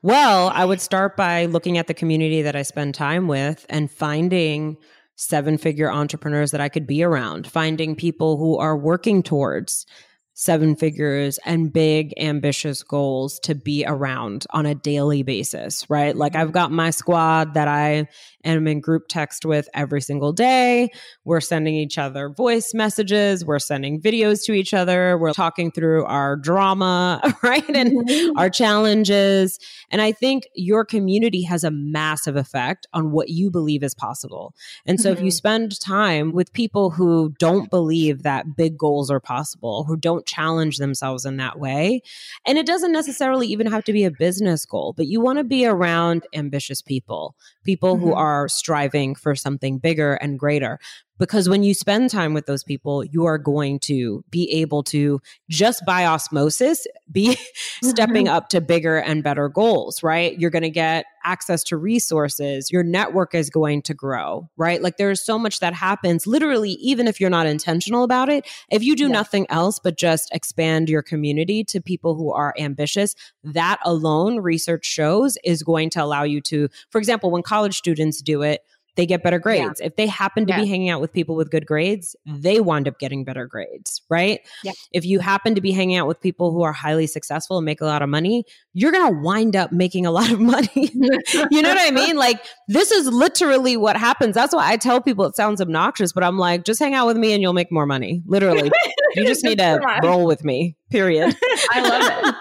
Well, 0.02 0.50
I 0.52 0.66
would 0.66 0.82
start 0.82 1.16
by 1.16 1.46
looking 1.46 1.78
at 1.78 1.86
the 1.86 1.94
community 1.94 2.42
that 2.42 2.54
I 2.54 2.62
spend 2.62 2.94
time 2.94 3.26
with 3.26 3.64
and 3.70 3.90
finding 3.90 4.76
seven 5.16 5.56
figure 5.56 5.90
entrepreneurs 5.90 6.50
that 6.50 6.60
I 6.60 6.68
could 6.68 6.86
be 6.86 7.02
around, 7.02 7.46
finding 7.46 7.96
people 7.96 8.36
who 8.36 8.58
are 8.58 8.76
working 8.76 9.22
towards 9.22 9.86
seven 10.34 10.74
figures 10.74 11.38
and 11.44 11.72
big 11.72 12.12
ambitious 12.18 12.82
goals 12.82 13.38
to 13.40 13.54
be 13.54 13.84
around 13.86 14.44
on 14.50 14.66
a 14.66 14.74
daily 14.74 15.22
basis, 15.22 15.88
right? 15.88 16.14
Like 16.14 16.32
mm-hmm. 16.32 16.42
I've 16.42 16.52
got 16.52 16.72
my 16.72 16.90
squad 16.90 17.54
that 17.54 17.68
I 17.68 18.08
am 18.44 18.66
in 18.66 18.80
group 18.80 19.04
text 19.08 19.44
with 19.44 19.68
every 19.74 20.00
single 20.00 20.32
day. 20.32 20.90
We're 21.24 21.40
sending 21.40 21.74
each 21.74 21.98
other 21.98 22.28
voice 22.28 22.74
messages, 22.74 23.44
we're 23.44 23.58
sending 23.58 24.00
videos 24.00 24.44
to 24.44 24.52
each 24.52 24.74
other, 24.74 25.18
we're 25.18 25.32
talking 25.32 25.70
through 25.70 26.04
our 26.04 26.36
drama, 26.36 27.20
right? 27.42 27.68
And 27.68 28.08
mm-hmm. 28.08 28.38
our 28.38 28.50
challenges. 28.50 29.58
And 29.90 30.02
I 30.02 30.12
think 30.12 30.44
your 30.54 30.84
community 30.84 31.42
has 31.42 31.64
a 31.64 31.70
massive 31.70 32.36
effect 32.36 32.86
on 32.92 33.10
what 33.10 33.28
you 33.28 33.50
believe 33.50 33.82
is 33.82 33.94
possible. 33.94 34.54
And 34.86 35.00
so 35.00 35.08
mm-hmm. 35.08 35.18
if 35.18 35.24
you 35.24 35.30
mm-hmm. 35.30 35.36
spend 35.36 35.80
time 35.80 36.32
with 36.32 36.52
people 36.52 36.90
who 36.90 37.32
don't 37.38 37.70
believe 37.70 38.22
that 38.22 38.56
big 38.56 38.76
goals 38.76 39.10
are 39.10 39.20
possible, 39.20 39.84
who 39.84 39.96
don't 39.96 40.26
challenge 40.26 40.78
themselves 40.78 41.24
in 41.24 41.36
that 41.38 41.58
way. 41.58 42.02
And 42.46 42.58
it 42.58 42.66
doesn't 42.66 42.92
necessarily 42.92 43.46
even 43.48 43.66
have 43.66 43.84
to 43.84 43.92
be 43.92 44.04
a 44.04 44.10
business 44.10 44.64
goal, 44.64 44.94
but 44.96 45.06
you 45.06 45.20
want 45.20 45.38
to 45.38 45.44
be 45.44 45.66
around 45.66 46.26
ambitious 46.34 46.82
people, 46.82 47.34
people 47.64 47.96
mm-hmm. 47.96 48.04
who 48.04 48.14
are 48.14 48.33
striving 48.48 49.14
for 49.14 49.34
something 49.34 49.78
bigger 49.78 50.14
and 50.14 50.38
greater 50.38 50.78
because 51.18 51.48
when 51.48 51.62
you 51.62 51.74
spend 51.74 52.10
time 52.10 52.34
with 52.34 52.46
those 52.46 52.64
people 52.64 53.04
you 53.04 53.24
are 53.24 53.38
going 53.38 53.78
to 53.78 54.24
be 54.30 54.50
able 54.52 54.82
to 54.82 55.20
just 55.48 55.84
by 55.86 56.04
osmosis 56.06 56.86
be 57.10 57.36
stepping 57.82 58.26
mm-hmm. 58.26 58.34
up 58.34 58.48
to 58.48 58.60
bigger 58.60 58.98
and 58.98 59.22
better 59.22 59.48
goals 59.48 60.02
right 60.02 60.38
you're 60.38 60.50
going 60.50 60.62
to 60.62 60.70
get 60.70 61.04
access 61.24 61.64
to 61.64 61.76
resources 61.76 62.70
your 62.70 62.82
network 62.82 63.34
is 63.34 63.50
going 63.50 63.80
to 63.80 63.94
grow 63.94 64.48
right 64.56 64.82
like 64.82 64.96
there's 64.96 65.24
so 65.24 65.38
much 65.38 65.60
that 65.60 65.72
happens 65.72 66.26
literally 66.26 66.72
even 66.72 67.08
if 67.08 67.20
you're 67.20 67.30
not 67.30 67.46
intentional 67.46 68.04
about 68.04 68.28
it 68.28 68.46
if 68.70 68.82
you 68.82 68.94
do 68.94 69.04
yeah. 69.04 69.12
nothing 69.12 69.46
else 69.50 69.78
but 69.78 69.96
just 69.96 70.32
expand 70.34 70.88
your 70.88 71.02
community 71.02 71.64
to 71.64 71.80
people 71.80 72.14
who 72.14 72.32
are 72.32 72.54
ambitious 72.58 73.14
that 73.42 73.78
alone 73.84 74.40
research 74.40 74.84
shows 74.84 75.38
is 75.44 75.62
going 75.62 75.88
to 75.90 76.02
allow 76.02 76.22
you 76.22 76.40
to 76.40 76.68
for 76.90 76.98
example 76.98 77.30
when 77.30 77.42
college 77.42 77.76
students 77.76 78.20
do 78.20 78.42
it 78.42 78.62
they 78.96 79.06
get 79.06 79.22
better 79.22 79.38
grades. 79.38 79.80
Yeah. 79.80 79.86
If 79.86 79.96
they 79.96 80.06
happen 80.06 80.46
to 80.46 80.52
yeah. 80.52 80.60
be 80.60 80.66
hanging 80.66 80.88
out 80.88 81.00
with 81.00 81.12
people 81.12 81.34
with 81.34 81.50
good 81.50 81.66
grades, 81.66 82.14
they 82.26 82.60
wind 82.60 82.86
up 82.86 82.98
getting 82.98 83.24
better 83.24 83.46
grades, 83.46 84.02
right? 84.08 84.40
Yeah. 84.62 84.72
If 84.92 85.04
you 85.04 85.18
happen 85.18 85.54
to 85.54 85.60
be 85.60 85.72
hanging 85.72 85.96
out 85.96 86.06
with 86.06 86.20
people 86.20 86.52
who 86.52 86.62
are 86.62 86.72
highly 86.72 87.06
successful 87.06 87.58
and 87.58 87.64
make 87.64 87.80
a 87.80 87.86
lot 87.86 88.02
of 88.02 88.08
money, 88.08 88.44
you're 88.72 88.92
going 88.92 89.12
to 89.12 89.20
wind 89.20 89.56
up 89.56 89.72
making 89.72 90.06
a 90.06 90.10
lot 90.10 90.30
of 90.30 90.40
money. 90.54 90.68
you 90.92 91.62
know 91.62 91.68
what 91.68 91.80
I 91.80 91.90
mean? 91.90 92.16
Like 92.16 92.44
this 92.68 92.90
is 92.90 93.08
literally 93.08 93.76
what 93.76 93.96
happens. 93.96 94.34
That's 94.34 94.54
why 94.54 94.70
I 94.70 94.76
tell 94.76 95.00
people 95.00 95.24
it 95.26 95.36
sounds 95.36 95.60
obnoxious, 95.60 96.12
but 96.12 96.22
I'm 96.22 96.38
like, 96.38 96.64
just 96.64 96.78
hang 96.78 96.94
out 96.94 97.06
with 97.06 97.16
me 97.16 97.32
and 97.32 97.42
you'll 97.42 97.52
make 97.52 97.72
more 97.72 97.86
money. 97.86 98.22
Literally. 98.26 98.70
you 99.14 99.26
just 99.26 99.44
need 99.44 99.58
to 99.58 99.80
roll 100.02 100.26
with 100.26 100.44
me. 100.44 100.76
Period. 100.90 101.34
I 101.72 101.80
love 101.80 102.28
it. 102.28 102.34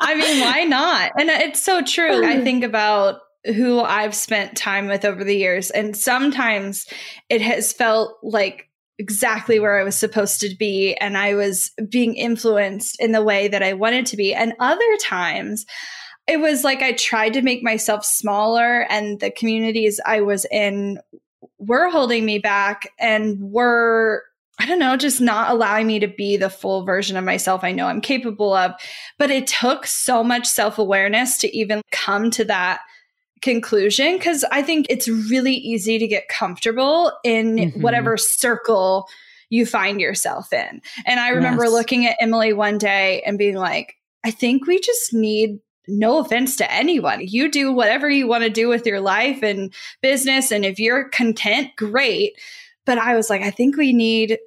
I 0.00 0.14
mean, 0.14 0.40
why 0.40 0.64
not? 0.64 1.12
And 1.18 1.30
it's 1.30 1.62
so 1.62 1.80
true. 1.82 2.26
I 2.26 2.40
think 2.44 2.62
about 2.62 3.20
who 3.46 3.80
I've 3.80 4.14
spent 4.14 4.56
time 4.56 4.86
with 4.86 5.04
over 5.04 5.24
the 5.24 5.36
years. 5.36 5.70
And 5.70 5.96
sometimes 5.96 6.86
it 7.28 7.42
has 7.42 7.72
felt 7.72 8.18
like 8.22 8.68
exactly 8.98 9.58
where 9.58 9.78
I 9.78 9.84
was 9.84 9.98
supposed 9.98 10.40
to 10.40 10.54
be 10.56 10.94
and 10.94 11.18
I 11.18 11.34
was 11.34 11.72
being 11.88 12.14
influenced 12.14 13.00
in 13.00 13.12
the 13.12 13.22
way 13.22 13.48
that 13.48 13.62
I 13.62 13.72
wanted 13.72 14.06
to 14.06 14.16
be. 14.16 14.32
And 14.32 14.54
other 14.60 14.96
times, 15.00 15.66
it 16.26 16.40
was 16.40 16.64
like 16.64 16.80
I 16.80 16.92
tried 16.92 17.34
to 17.34 17.42
make 17.42 17.62
myself 17.62 18.04
smaller, 18.04 18.86
and 18.88 19.20
the 19.20 19.30
communities 19.30 20.00
I 20.06 20.22
was 20.22 20.46
in 20.50 20.98
were 21.58 21.90
holding 21.90 22.24
me 22.24 22.38
back 22.38 22.88
and 22.98 23.38
were 23.40 24.22
I 24.58 24.66
don't 24.66 24.78
know, 24.78 24.96
just 24.96 25.20
not 25.20 25.50
allowing 25.50 25.88
me 25.88 25.98
to 25.98 26.06
be 26.06 26.36
the 26.36 26.48
full 26.48 26.84
version 26.86 27.16
of 27.16 27.24
myself 27.24 27.64
I 27.64 27.72
know 27.72 27.88
I'm 27.88 28.00
capable 28.00 28.54
of. 28.54 28.72
But 29.18 29.32
it 29.32 29.48
took 29.48 29.84
so 29.84 30.22
much 30.22 30.46
self 30.46 30.78
awareness 30.78 31.38
to 31.38 31.54
even 31.56 31.82
come 31.90 32.30
to 32.32 32.44
that 32.44 32.80
conclusion 33.44 34.16
because 34.16 34.42
I 34.50 34.62
think 34.62 34.86
it's 34.88 35.06
really 35.06 35.54
easy 35.54 35.98
to 35.98 36.08
get 36.08 36.28
comfortable 36.28 37.12
in 37.22 37.56
mm-hmm. 37.56 37.82
whatever 37.82 38.16
circle 38.16 39.06
you 39.50 39.66
find 39.66 40.00
yourself 40.00 40.52
in. 40.52 40.80
And 41.04 41.20
I 41.20 41.28
remember 41.28 41.64
yes. 41.64 41.72
looking 41.72 42.06
at 42.06 42.16
Emily 42.20 42.54
one 42.54 42.78
day 42.78 43.22
and 43.24 43.38
being 43.38 43.56
like, 43.56 43.94
I 44.24 44.30
think 44.30 44.66
we 44.66 44.80
just 44.80 45.12
need 45.12 45.60
no 45.86 46.18
offense 46.18 46.56
to 46.56 46.72
anyone. 46.72 47.20
You 47.20 47.50
do 47.50 47.70
whatever 47.70 48.08
you 48.08 48.26
want 48.26 48.44
to 48.44 48.50
do 48.50 48.68
with 48.68 48.86
your 48.86 49.00
life 49.00 49.42
and 49.42 49.72
business. 50.00 50.50
And 50.50 50.64
if 50.64 50.80
you're 50.80 51.10
content, 51.10 51.76
great. 51.76 52.32
But 52.86 52.96
I 52.96 53.14
was 53.14 53.28
like, 53.28 53.42
I 53.42 53.50
think 53.50 53.76
we 53.76 53.92
need 53.92 54.38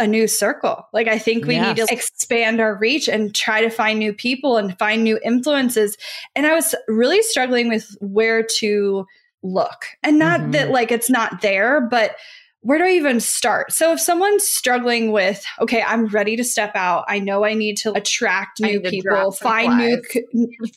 a 0.00 0.06
new 0.06 0.26
circle. 0.26 0.88
Like 0.92 1.06
I 1.06 1.18
think 1.18 1.44
we 1.44 1.54
yes. 1.54 1.76
need 1.76 1.86
to 1.86 1.92
expand 1.92 2.58
our 2.58 2.74
reach 2.74 3.06
and 3.06 3.34
try 3.34 3.60
to 3.60 3.68
find 3.68 3.98
new 3.98 4.14
people 4.14 4.56
and 4.56 4.76
find 4.78 5.04
new 5.04 5.20
influences. 5.22 5.96
And 6.34 6.46
I 6.46 6.54
was 6.54 6.74
really 6.88 7.22
struggling 7.22 7.68
with 7.68 7.96
where 8.00 8.42
to 8.58 9.04
look. 9.42 9.84
And 10.02 10.18
not 10.18 10.40
mm-hmm. 10.40 10.50
that 10.52 10.70
like 10.70 10.90
it's 10.90 11.10
not 11.10 11.42
there, 11.42 11.82
but 11.82 12.16
where 12.62 12.78
do 12.78 12.84
I 12.84 12.90
even 12.90 13.20
start? 13.20 13.72
So 13.72 13.92
if 13.92 14.00
someone's 14.00 14.46
struggling 14.46 15.12
with, 15.12 15.44
okay, 15.60 15.82
I'm 15.82 16.06
ready 16.06 16.36
to 16.36 16.44
step 16.44 16.72
out. 16.74 17.04
I 17.08 17.18
know 17.18 17.44
I 17.44 17.54
need 17.54 17.78
to 17.78 17.92
attract 17.92 18.60
new 18.60 18.80
people, 18.80 19.32
find 19.32 19.78
new 19.78 20.02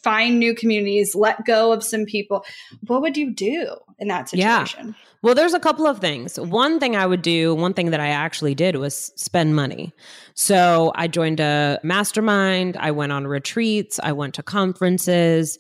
find 0.01 0.39
new 0.39 0.55
communities, 0.55 1.13
let 1.13 1.43
go 1.45 1.73
of 1.73 1.83
some 1.83 2.05
people. 2.05 2.45
What 2.87 3.01
would 3.01 3.17
you 3.17 3.33
do 3.33 3.75
in 3.99 4.07
that 4.07 4.29
situation? 4.29 4.87
Yeah. 4.87 4.93
Well, 5.23 5.35
there's 5.35 5.53
a 5.53 5.59
couple 5.59 5.87
of 5.87 5.99
things. 5.99 6.39
One 6.39 6.79
thing 6.79 6.95
I 6.95 7.05
would 7.05 7.21
do, 7.21 7.55
one 7.55 7.73
thing 7.73 7.91
that 7.91 7.99
I 7.99 8.09
actually 8.09 8.55
did 8.55 8.75
was 8.75 9.13
spend 9.15 9.55
money. 9.55 9.93
So 10.35 10.91
I 10.95 11.07
joined 11.07 11.39
a 11.39 11.79
mastermind, 11.83 12.77
I 12.77 12.91
went 12.91 13.11
on 13.11 13.27
retreats, 13.27 13.99
I 14.03 14.11
went 14.13 14.35
to 14.35 14.43
conferences, 14.43 15.57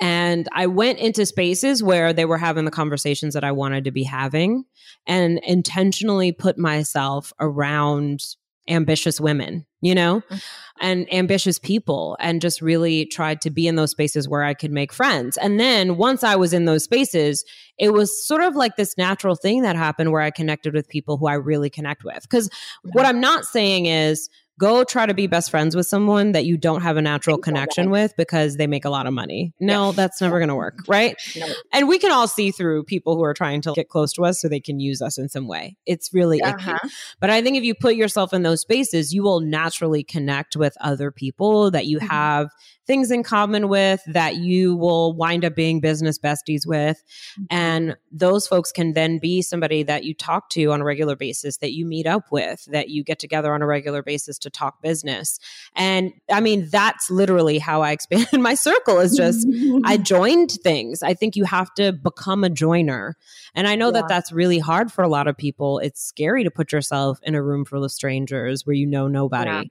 and 0.00 0.48
I 0.52 0.66
went 0.66 0.98
into 0.98 1.24
spaces 1.26 1.82
where 1.82 2.12
they 2.12 2.24
were 2.24 2.38
having 2.38 2.64
the 2.64 2.70
conversations 2.70 3.34
that 3.34 3.44
I 3.44 3.52
wanted 3.52 3.84
to 3.84 3.90
be 3.90 4.02
having 4.02 4.64
and 5.06 5.40
intentionally 5.46 6.32
put 6.32 6.58
myself 6.58 7.32
around 7.40 8.22
ambitious 8.68 9.20
women, 9.20 9.66
you 9.80 9.94
know, 9.94 10.20
mm-hmm. 10.20 10.36
and 10.80 11.12
ambitious 11.12 11.58
people, 11.58 12.16
and 12.20 12.40
just 12.40 12.62
really 12.62 13.04
tried 13.06 13.40
to 13.40 13.50
be 13.50 13.66
in 13.66 13.74
those 13.74 13.90
spaces 13.90 14.28
where 14.28 14.44
I 14.44 14.54
could 14.54 14.70
make 14.70 14.92
friends. 14.92 15.36
And 15.36 15.58
then 15.58 15.96
once 15.96 16.22
I 16.22 16.36
was 16.36 16.52
in 16.52 16.64
those 16.64 16.84
spaces, 16.84 17.44
it 17.78 17.92
was 17.92 18.24
sort 18.24 18.42
of 18.42 18.54
like 18.54 18.76
this 18.76 18.96
natural 18.96 19.34
thing 19.34 19.62
that 19.62 19.74
happened 19.74 20.12
where 20.12 20.20
I 20.22 20.30
connected 20.30 20.74
with 20.74 20.88
people 20.88 21.16
who 21.16 21.26
I 21.26 21.34
really 21.34 21.70
connect 21.70 22.04
with. 22.04 22.22
Because 22.22 22.48
mm-hmm. 22.48 22.90
what 22.90 23.04
I'm 23.04 23.20
not 23.20 23.44
saying 23.44 23.86
is, 23.86 24.28
go 24.58 24.84
try 24.84 25.06
to 25.06 25.14
be 25.14 25.26
best 25.26 25.50
friends 25.50 25.74
with 25.74 25.86
someone 25.86 26.32
that 26.32 26.44
you 26.44 26.56
don't 26.56 26.82
have 26.82 26.96
a 26.96 27.02
natural 27.02 27.38
connection 27.38 27.90
with 27.90 28.14
because 28.16 28.56
they 28.56 28.66
make 28.66 28.84
a 28.84 28.90
lot 28.90 29.06
of 29.06 29.12
money. 29.12 29.52
No, 29.60 29.86
yeah. 29.86 29.92
that's 29.92 30.20
never 30.20 30.38
going 30.38 30.48
to 30.48 30.54
work, 30.54 30.80
right? 30.88 31.16
No. 31.36 31.46
And 31.72 31.88
we 31.88 31.98
can 31.98 32.12
all 32.12 32.28
see 32.28 32.50
through 32.50 32.84
people 32.84 33.16
who 33.16 33.24
are 33.24 33.34
trying 33.34 33.60
to 33.62 33.72
get 33.72 33.88
close 33.88 34.12
to 34.14 34.24
us 34.24 34.40
so 34.40 34.48
they 34.48 34.60
can 34.60 34.78
use 34.78 35.02
us 35.02 35.18
in 35.18 35.28
some 35.28 35.48
way. 35.48 35.76
It's 35.86 36.12
really 36.12 36.40
uh-huh. 36.40 36.78
icky. 36.82 36.94
But 37.20 37.30
I 37.30 37.42
think 37.42 37.56
if 37.56 37.64
you 37.64 37.74
put 37.74 37.96
yourself 37.96 38.32
in 38.32 38.42
those 38.42 38.60
spaces, 38.60 39.12
you 39.12 39.22
will 39.22 39.40
naturally 39.40 40.04
connect 40.04 40.56
with 40.56 40.76
other 40.80 41.10
people 41.10 41.70
that 41.70 41.86
you 41.86 41.98
mm-hmm. 41.98 42.08
have 42.08 42.48
things 42.86 43.10
in 43.10 43.22
common 43.22 43.68
with 43.68 44.02
that 44.06 44.36
you 44.36 44.76
will 44.76 45.14
wind 45.14 45.44
up 45.44 45.54
being 45.54 45.80
business 45.80 46.18
besties 46.18 46.66
with. 46.66 47.02
Mm-hmm. 47.32 47.44
And 47.50 47.96
those 48.10 48.46
folks 48.46 48.72
can 48.72 48.92
then 48.94 49.18
be 49.18 49.42
somebody 49.42 49.82
that 49.84 50.04
you 50.04 50.14
talk 50.14 50.50
to 50.50 50.72
on 50.72 50.80
a 50.80 50.84
regular 50.84 51.14
basis, 51.14 51.58
that 51.58 51.72
you 51.72 51.86
meet 51.86 52.06
up 52.06 52.32
with, 52.32 52.64
that 52.66 52.88
you 52.88 53.04
get 53.04 53.18
together 53.18 53.54
on 53.54 53.62
a 53.62 53.66
regular 53.66 54.02
basis 54.02 54.38
to 54.38 54.50
talk 54.50 54.82
business. 54.82 55.38
And 55.76 56.12
I 56.30 56.40
mean, 56.40 56.68
that's 56.70 57.10
literally 57.10 57.58
how 57.58 57.82
I 57.82 57.92
expanded 58.02 58.40
my 58.40 58.54
circle 58.54 58.98
is 58.98 59.16
just 59.16 59.46
I 59.84 59.96
joined 60.02 60.52
things. 60.52 61.02
I 61.02 61.14
think 61.14 61.36
you 61.36 61.44
have 61.44 61.72
to 61.74 61.92
become 61.92 62.44
a 62.44 62.50
joiner. 62.50 63.16
And 63.54 63.68
I 63.68 63.76
know 63.76 63.88
yeah. 63.88 64.00
that 64.00 64.08
that's 64.08 64.32
really 64.32 64.58
hard 64.58 64.90
for 64.90 65.02
a 65.02 65.08
lot 65.08 65.28
of 65.28 65.36
people. 65.36 65.78
It's 65.78 66.02
scary 66.02 66.44
to 66.44 66.50
put 66.50 66.72
yourself 66.72 67.20
in 67.22 67.34
a 67.34 67.42
room 67.42 67.64
full 67.64 67.84
of 67.84 67.92
strangers 67.92 68.66
where 68.66 68.74
you 68.74 68.86
know 68.86 69.08
nobody. 69.08 69.50
Yeah. 69.50 69.62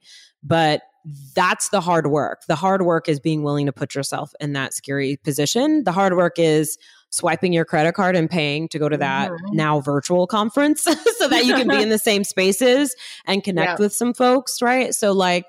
But 0.44 0.82
that's 1.36 1.70
the 1.70 1.82
hard 1.82 2.08
work. 2.08 2.44
The 2.48 2.56
hard 2.56 2.84
work 2.84 3.10
is 3.10 3.20
being 3.20 3.44
willing 3.44 3.66
to 3.66 3.72
put 3.72 3.96
yourself 3.96 4.34
in 4.40 4.54
that 4.54 4.74
scary 4.74 5.18
position. 5.18 5.84
The 5.84 5.92
hard 5.92 6.16
work 6.16 6.38
is 6.38 6.78
swiping 7.10 7.52
your 7.54 7.66
credit 7.66 7.94
card 7.94 8.16
and 8.16 8.30
paying 8.30 8.68
to 8.70 8.80
go 8.80 8.88
to 8.88 8.98
that 8.98 9.32
mm-hmm. 9.32 9.56
now 9.56 9.82
virtual 9.82 10.28
conference 10.28 10.84
so 11.18 11.28
that 11.28 11.46
you 11.46 11.54
can 11.56 11.68
be 11.68 11.82
in 11.82 11.90
the 11.90 11.98
same 11.98 12.24
spaces 12.24 12.96
and 13.26 13.44
connect 13.44 13.80
yeah. 13.80 13.84
with 13.84 13.94
some 13.94 14.14
folks, 14.14 14.62
right? 14.62 14.94
So 14.96 15.12
like 15.12 15.46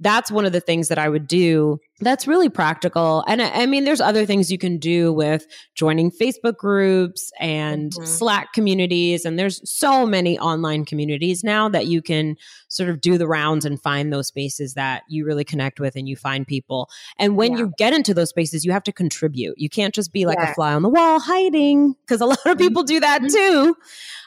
that's 0.00 0.30
one 0.30 0.44
of 0.44 0.52
the 0.52 0.60
things 0.60 0.88
that 0.88 0.98
I 0.98 1.08
would 1.08 1.26
do 1.26 1.80
that's 2.00 2.26
really 2.28 2.48
practical. 2.48 3.24
And 3.26 3.42
I, 3.42 3.62
I, 3.62 3.66
mean, 3.66 3.84
there's 3.84 4.00
other 4.00 4.24
things 4.24 4.52
you 4.52 4.58
can 4.58 4.78
do 4.78 5.12
with 5.12 5.46
joining 5.74 6.10
Facebook 6.10 6.56
groups 6.56 7.32
and 7.40 7.92
mm-hmm. 7.92 8.04
Slack 8.04 8.52
communities. 8.52 9.24
And 9.24 9.38
there's 9.38 9.60
so 9.68 10.06
many 10.06 10.38
online 10.38 10.84
communities 10.84 11.42
now 11.42 11.68
that 11.68 11.86
you 11.86 12.00
can 12.00 12.36
sort 12.68 12.88
of 12.88 13.00
do 13.00 13.18
the 13.18 13.26
rounds 13.26 13.64
and 13.64 13.80
find 13.82 14.12
those 14.12 14.28
spaces 14.28 14.74
that 14.74 15.02
you 15.08 15.24
really 15.24 15.44
connect 15.44 15.80
with 15.80 15.96
and 15.96 16.08
you 16.08 16.14
find 16.16 16.46
people. 16.46 16.88
And 17.18 17.36
when 17.36 17.52
Yeah. 17.52 17.58
you 17.58 17.72
get 17.78 17.92
into 17.92 18.14
those 18.14 18.28
spaces, 18.28 18.64
you 18.64 18.70
have 18.72 18.84
to 18.84 18.92
contribute. 18.92 19.54
You 19.58 19.68
can't 19.68 19.94
just 19.94 20.12
be 20.12 20.24
like 20.24 20.38
Yeah. 20.38 20.52
a 20.52 20.54
fly 20.54 20.74
on 20.74 20.82
the 20.82 20.88
wall 20.88 21.18
hiding 21.18 21.94
because 22.06 22.20
a 22.20 22.26
lot 22.26 22.46
of 22.46 22.58
people 22.58 22.84
do 22.84 23.00
that 23.00 23.22
Mhm. 23.22 23.32
too. 23.32 23.76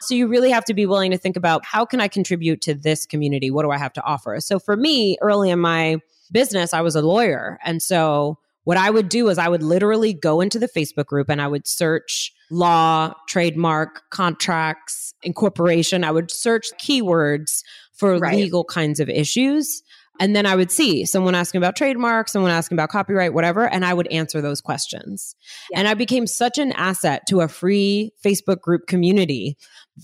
So 0.02 0.14
you 0.14 0.26
really 0.26 0.50
have 0.50 0.64
to 0.66 0.74
be 0.74 0.84
willing 0.84 1.10
to 1.12 1.18
think 1.18 1.36
about 1.36 1.64
how 1.64 1.84
can 1.86 2.00
I 2.00 2.08
contribute 2.08 2.60
to 2.62 2.74
this 2.74 3.06
community? 3.06 3.50
What 3.50 3.62
do 3.62 3.70
I 3.70 3.78
have 3.78 3.92
to 3.94 4.02
offer? 4.02 4.38
So 4.40 4.58
for 4.58 4.76
me, 4.76 5.16
early 5.22 5.48
in 5.48 5.60
my 5.60 5.96
business, 6.32 6.72
I 6.74 6.80
was 6.80 6.96
a 6.96 7.02
lawyer. 7.02 7.58
And 7.64 7.82
so 7.82 8.38
what 8.64 8.76
I 8.76 8.90
would 8.90 9.08
do 9.08 9.28
is 9.28 9.38
I 9.38 9.48
would 9.48 9.62
literally 9.62 10.12
go 10.14 10.40
into 10.40 10.58
the 10.58 10.68
Facebook 10.68 11.06
group 11.06 11.28
and 11.28 11.42
I 11.42 11.48
would 11.48 11.66
search 11.66 12.32
law, 12.50 13.12
trademark, 13.28 14.02
contracts, 14.10 15.14
incorporation. 15.22 16.04
I 16.04 16.10
would 16.10 16.30
search 16.30 16.68
keywords 16.80 17.62
for 17.92 18.18
Right. 18.18 18.34
legal 18.36 18.64
kinds 18.64 19.00
of 19.00 19.08
issues. 19.08 19.82
And 20.20 20.36
then 20.36 20.46
I 20.46 20.54
would 20.54 20.70
see 20.70 21.04
someone 21.04 21.34
asking 21.34 21.58
about 21.58 21.74
trademark, 21.74 22.28
someone 22.28 22.50
asking 22.50 22.76
about 22.76 22.90
copyright, 22.90 23.32
whatever, 23.34 23.66
and 23.66 23.84
I 23.84 23.94
would 23.94 24.06
answer 24.08 24.40
those 24.40 24.60
questions. 24.60 25.34
Yeah. 25.70 25.80
And 25.80 25.88
I 25.88 25.94
became 25.94 26.26
such 26.26 26.58
an 26.58 26.72
asset 26.72 27.22
to 27.28 27.40
a 27.40 27.48
free 27.48 28.12
Facebook 28.24 28.60
group 28.60 28.86
community 28.86 29.56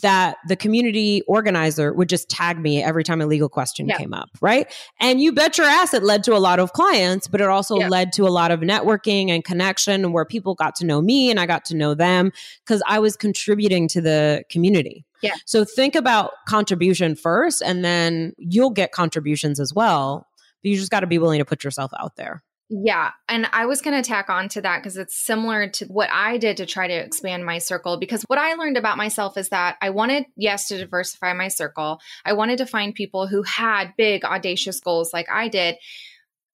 that 0.02 0.36
the 0.48 0.56
community 0.56 1.22
organizer 1.28 1.92
would 1.92 2.08
just 2.08 2.28
tag 2.28 2.58
me 2.58 2.82
every 2.82 3.04
time 3.04 3.20
a 3.20 3.26
legal 3.26 3.48
question 3.48 3.86
Yeah. 3.88 3.96
came 3.96 4.12
up, 4.12 4.28
right? 4.40 4.72
And 5.00 5.20
you 5.20 5.32
bet 5.32 5.56
your 5.56 5.66
ass 5.66 5.94
it 5.94 6.02
led 6.02 6.24
to 6.24 6.34
a 6.34 6.38
lot 6.38 6.58
of 6.58 6.72
clients, 6.72 7.26
but 7.28 7.40
it 7.40 7.48
also 7.48 7.76
Yeah. 7.78 7.88
led 7.88 8.12
to 8.14 8.26
a 8.26 8.30
lot 8.30 8.50
of 8.50 8.60
networking 8.60 9.30
and 9.30 9.44
connection 9.44 10.12
where 10.12 10.24
people 10.24 10.54
got 10.54 10.74
to 10.76 10.86
know 10.86 11.00
me 11.00 11.30
and 11.30 11.38
I 11.38 11.46
got 11.46 11.64
to 11.66 11.76
know 11.76 11.94
them 11.94 12.32
because 12.64 12.82
I 12.86 12.98
was 12.98 13.16
contributing 13.16 13.88
to 13.88 14.00
the 14.00 14.42
community. 14.50 15.04
Yeah. 15.22 15.34
So 15.46 15.64
think 15.64 15.94
about 15.94 16.32
contribution 16.48 17.14
first 17.14 17.62
and 17.62 17.84
then 17.84 18.32
you'll 18.38 18.70
get 18.70 18.92
contributions 18.92 19.60
as 19.60 19.72
well. 19.74 20.26
But 20.62 20.70
you 20.70 20.76
just 20.76 20.90
got 20.90 21.00
to 21.00 21.06
be 21.06 21.18
willing 21.18 21.38
to 21.38 21.44
put 21.44 21.62
yourself 21.62 21.92
out 21.98 22.16
there. 22.16 22.42
Yeah. 22.70 23.12
And 23.28 23.48
I 23.52 23.64
was 23.64 23.80
going 23.80 24.00
to 24.00 24.06
tack 24.06 24.28
on 24.28 24.50
to 24.50 24.60
that 24.60 24.82
because 24.82 24.98
it's 24.98 25.16
similar 25.16 25.68
to 25.70 25.86
what 25.86 26.10
I 26.12 26.36
did 26.36 26.58
to 26.58 26.66
try 26.66 26.86
to 26.86 26.94
expand 26.94 27.46
my 27.46 27.58
circle. 27.58 27.98
Because 27.98 28.24
what 28.24 28.38
I 28.38 28.54
learned 28.54 28.76
about 28.76 28.98
myself 28.98 29.38
is 29.38 29.48
that 29.48 29.76
I 29.80 29.88
wanted, 29.88 30.26
yes, 30.36 30.68
to 30.68 30.76
diversify 30.76 31.32
my 31.32 31.48
circle. 31.48 31.98
I 32.26 32.34
wanted 32.34 32.58
to 32.58 32.66
find 32.66 32.94
people 32.94 33.26
who 33.26 33.42
had 33.42 33.94
big, 33.96 34.22
audacious 34.22 34.80
goals 34.80 35.14
like 35.14 35.30
I 35.30 35.48
did. 35.48 35.76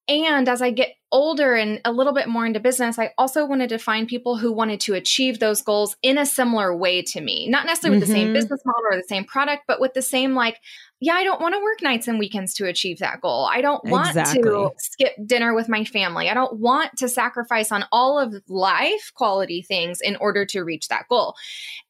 And 0.09 0.49
as 0.49 0.61
I 0.61 0.71
get 0.71 0.97
older 1.13 1.55
and 1.55 1.81
a 1.85 1.93
little 1.93 2.13
bit 2.13 2.29
more 2.29 2.45
into 2.45 2.61
business, 2.61 2.99
I 2.99 3.13
also 3.17 3.47
wanted 3.47 3.71
to 3.71 3.79
find 3.79 4.07
people 4.07 4.37
who 4.37 4.53
wanted 4.53 4.81
to 4.81 4.95
achieve 4.95 5.39
those 5.39 5.63
goals 5.63 5.97
in 6.03 6.19
a 6.19 6.27
similar 6.27 6.77
way 6.77 7.01
to 7.03 7.21
me. 7.23 7.49
Not 7.49 7.65
necessarily 7.65 7.95
with 7.99 8.01
the 8.01 8.13
same 8.13 8.29
Mhm. 8.29 8.35
business 8.35 8.61
model 8.67 8.83
or 8.91 8.97
the 8.97 9.05
same 9.09 9.25
product, 9.25 9.63
but 9.67 9.81
with 9.81 9.95
the 9.95 10.03
same, 10.03 10.35
like, 10.35 10.61
yeah, 11.01 11.15
I 11.15 11.25
don't 11.25 11.41
want 11.41 11.55
to 11.55 11.61
work 11.61 11.83
nights 11.83 12.09
and 12.09 12.19
weekends 12.19 12.55
to 12.55 12.67
achieve 12.67 13.01
that 13.01 13.21
goal. 13.21 13.49
I 13.53 13.61
don't 13.61 13.85
want 13.85 14.09
Exactly. 14.09 14.43
to 14.43 14.71
skip 14.79 15.13
dinner 15.27 15.53
with 15.53 15.69
my 15.69 15.85
family. 15.85 16.31
I 16.31 16.35
don't 16.35 16.61
want 16.61 16.97
to 16.99 17.09
sacrifice 17.09 17.73
on 17.73 17.85
all 17.93 18.19
of 18.19 18.35
life 18.49 19.13
quality 19.15 19.61
things 19.61 20.01
in 20.01 20.17
order 20.17 20.47
to 20.47 20.63
reach 20.63 20.89
that 20.89 21.07
goal. 21.09 21.35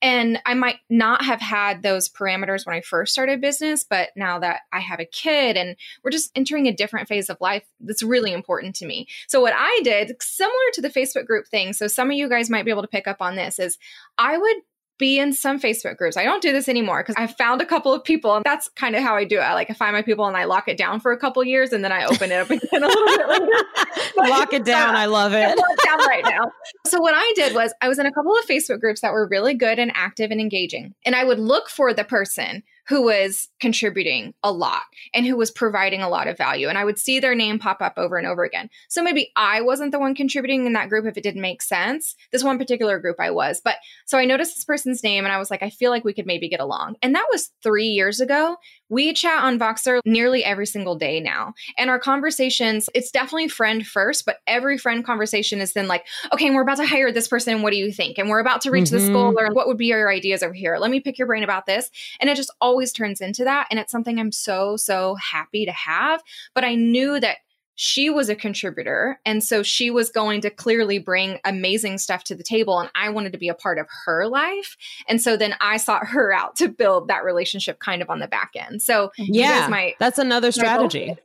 And 0.02 0.40
I 0.46 0.54
might 0.54 0.78
not 0.88 1.22
have 1.24 1.40
had 1.40 1.82
those 1.82 2.08
parameters 2.08 2.66
when 2.66 2.74
I 2.74 2.80
first 2.80 3.12
started 3.12 3.40
business, 3.40 3.84
but 3.84 4.08
now 4.16 4.38
that 4.40 4.62
I 4.72 4.80
have 4.80 5.00
a 5.00 5.04
kid 5.04 5.56
and 5.56 5.76
we're 6.02 6.10
just 6.10 6.30
entering 6.34 6.66
a 6.66 6.74
different 6.74 7.06
phase 7.06 7.28
of 7.28 7.36
life, 7.40 7.64
that's 7.80 8.02
really 8.02 8.32
important 8.32 8.74
to 8.76 8.86
me. 8.86 9.06
So, 9.28 9.40
what 9.40 9.54
I 9.56 9.80
did, 9.84 10.16
similar 10.20 10.54
to 10.72 10.82
the 10.82 10.90
Facebook 10.90 11.26
group 11.26 11.46
thing, 11.46 11.72
so 11.72 11.86
some 11.86 12.10
of 12.10 12.16
you 12.16 12.28
guys 12.28 12.50
might 12.50 12.64
be 12.64 12.70
able 12.70 12.82
to 12.82 12.88
pick 12.88 13.06
up 13.06 13.18
on 13.20 13.36
this, 13.36 13.58
is 13.58 13.78
I 14.18 14.38
would 14.38 14.56
be 14.98 15.18
in 15.18 15.32
some 15.32 15.58
Facebook 15.58 15.96
groups. 15.96 16.16
I 16.16 16.24
don't 16.24 16.42
do 16.42 16.52
this 16.52 16.68
anymore 16.68 17.02
because 17.02 17.16
I 17.16 17.26
found 17.26 17.60
a 17.60 17.66
couple 17.66 17.92
of 17.92 18.04
people, 18.04 18.36
and 18.36 18.44
that's 18.44 18.68
kind 18.68 18.94
of 18.94 19.02
how 19.02 19.16
I 19.16 19.24
do 19.24 19.38
it. 19.38 19.42
I 19.42 19.54
like 19.54 19.70
I 19.70 19.74
find 19.74 19.92
my 19.92 20.02
people 20.02 20.26
and 20.26 20.36
I 20.36 20.44
lock 20.44 20.68
it 20.68 20.76
down 20.76 21.00
for 21.00 21.12
a 21.12 21.18
couple 21.18 21.42
years, 21.44 21.72
and 21.72 21.84
then 21.84 21.92
I 21.92 22.04
open 22.04 22.30
it 22.30 22.40
up 22.40 22.50
again 22.50 22.82
a 22.82 22.86
little 22.86 23.06
bit 23.06 23.28
later. 23.28 23.46
Lock 24.16 24.52
it 24.52 24.64
down. 24.64 24.94
I 24.94 25.06
love 25.06 25.32
it. 25.32 25.56
Lock 25.56 25.84
down 25.84 25.98
right 26.06 26.24
now. 26.28 26.50
So 26.86 27.00
what 27.00 27.14
I 27.16 27.32
did 27.34 27.54
was 27.54 27.74
I 27.80 27.88
was 27.88 27.98
in 27.98 28.06
a 28.06 28.12
couple 28.12 28.32
of 28.36 28.44
Facebook 28.46 28.80
groups 28.80 29.00
that 29.00 29.12
were 29.12 29.26
really 29.28 29.54
good 29.54 29.78
and 29.78 29.90
active 29.94 30.30
and 30.30 30.40
engaging, 30.40 30.94
and 31.04 31.14
I 31.14 31.24
would 31.24 31.38
look 31.38 31.68
for 31.68 31.92
the 31.92 32.04
person 32.04 32.62
who 32.88 33.02
was 33.02 33.48
contributing 33.60 34.34
a 34.42 34.52
lot 34.52 34.82
and 35.14 35.26
who 35.26 35.36
was 35.36 35.50
providing 35.50 36.02
a 36.02 36.08
lot 36.08 36.28
of 36.28 36.36
value. 36.36 36.68
And 36.68 36.76
I 36.76 36.84
would 36.84 36.98
see 36.98 37.18
their 37.18 37.34
name 37.34 37.58
pop 37.58 37.80
up 37.80 37.94
over 37.96 38.16
and 38.16 38.26
over 38.26 38.44
again. 38.44 38.68
So 38.88 39.02
maybe 39.02 39.32
I 39.36 39.60
wasn't 39.60 39.92
the 39.92 39.98
one 39.98 40.14
contributing 40.14 40.66
in 40.66 40.74
that 40.74 40.88
group 40.88 41.06
if 41.06 41.16
it 41.16 41.22
didn't 41.22 41.40
make 41.40 41.62
sense. 41.62 42.14
This 42.30 42.44
one 42.44 42.58
particular 42.58 42.98
group 42.98 43.16
I 43.18 43.30
was. 43.30 43.60
But 43.64 43.76
so 44.04 44.18
I 44.18 44.24
noticed 44.24 44.54
this 44.54 44.64
person's 44.64 45.02
name 45.02 45.24
and 45.24 45.32
I 45.32 45.38
was 45.38 45.50
like, 45.50 45.62
I 45.62 45.70
feel 45.70 45.90
like 45.90 46.04
we 46.04 46.12
could 46.12 46.26
maybe 46.26 46.48
get 46.48 46.60
along. 46.60 46.96
And 47.02 47.14
that 47.14 47.26
was 47.30 47.50
three 47.62 47.86
years 47.88 48.20
ago. 48.20 48.56
We 48.90 49.14
chat 49.14 49.42
on 49.42 49.58
Voxer 49.58 50.00
nearly 50.04 50.44
every 50.44 50.66
single 50.66 50.94
day 50.94 51.20
now. 51.20 51.54
And 51.78 51.88
our 51.88 51.98
conversations, 51.98 52.90
it's 52.94 53.10
definitely 53.10 53.48
friend 53.48 53.86
first, 53.86 54.26
but 54.26 54.38
every 54.46 54.76
friend 54.76 55.04
conversation 55.04 55.60
is 55.60 55.72
then 55.72 55.88
like, 55.88 56.04
okay, 56.32 56.50
we're 56.50 56.62
about 56.62 56.76
to 56.76 56.86
hire 56.86 57.10
this 57.10 57.28
person. 57.28 57.62
What 57.62 57.70
do 57.70 57.76
you 57.76 57.92
think? 57.92 58.18
And 58.18 58.28
we're 58.28 58.40
about 58.40 58.60
to 58.62 58.70
reach 58.70 58.90
this 58.90 59.08
Mhm. 59.08 59.12
goal, 59.12 59.34
or 59.38 59.52
what 59.52 59.66
would 59.68 59.78
be 59.78 59.86
your 59.86 60.10
ideas 60.10 60.42
over 60.42 60.52
here? 60.52 60.76
Let 60.78 60.90
me 60.90 61.00
pick 61.00 61.18
your 61.18 61.26
brain 61.26 61.42
about 61.42 61.66
this. 61.66 61.90
And 62.20 62.28
it 62.28 62.36
just 62.36 62.52
always 62.60 62.73
turns 62.92 63.20
into 63.20 63.44
that. 63.44 63.66
And 63.70 63.78
it's 63.80 63.90
something 63.92 64.18
I'm 64.18 64.32
so, 64.32 64.76
so 64.76 65.14
happy 65.16 65.64
to 65.66 65.72
have. 65.72 66.22
But 66.54 66.64
I 66.64 66.74
knew 66.74 67.20
that 67.20 67.38
she 67.76 68.08
was 68.08 68.28
a 68.28 68.36
contributor. 68.36 69.18
And 69.26 69.42
so 69.42 69.64
she 69.64 69.90
was 69.90 70.08
going 70.10 70.40
to 70.42 70.50
clearly 70.50 70.98
bring 70.98 71.40
amazing 71.44 71.98
stuff 71.98 72.22
to 72.24 72.34
the 72.36 72.44
table. 72.44 72.78
And 72.78 72.88
I 72.94 73.08
wanted 73.10 73.32
to 73.32 73.38
be 73.38 73.48
a 73.48 73.54
part 73.54 73.78
of 73.78 73.86
her 74.04 74.28
life. 74.28 74.76
And 75.08 75.20
so 75.20 75.36
then 75.36 75.54
I 75.60 75.76
sought 75.78 76.06
her 76.08 76.32
out 76.32 76.54
to 76.56 76.68
build 76.68 77.08
that 77.08 77.24
relationship 77.24 77.80
kind 77.80 78.00
of 78.02 78.10
on 78.10 78.20
the 78.20 78.28
back 78.28 78.52
end. 78.54 78.82
So 78.82 79.10
Yeah. 79.18 79.62
guys 79.62 79.70
might 79.70 79.94
That's 79.98 80.18
another 80.18 80.52
strategy. 80.52 81.16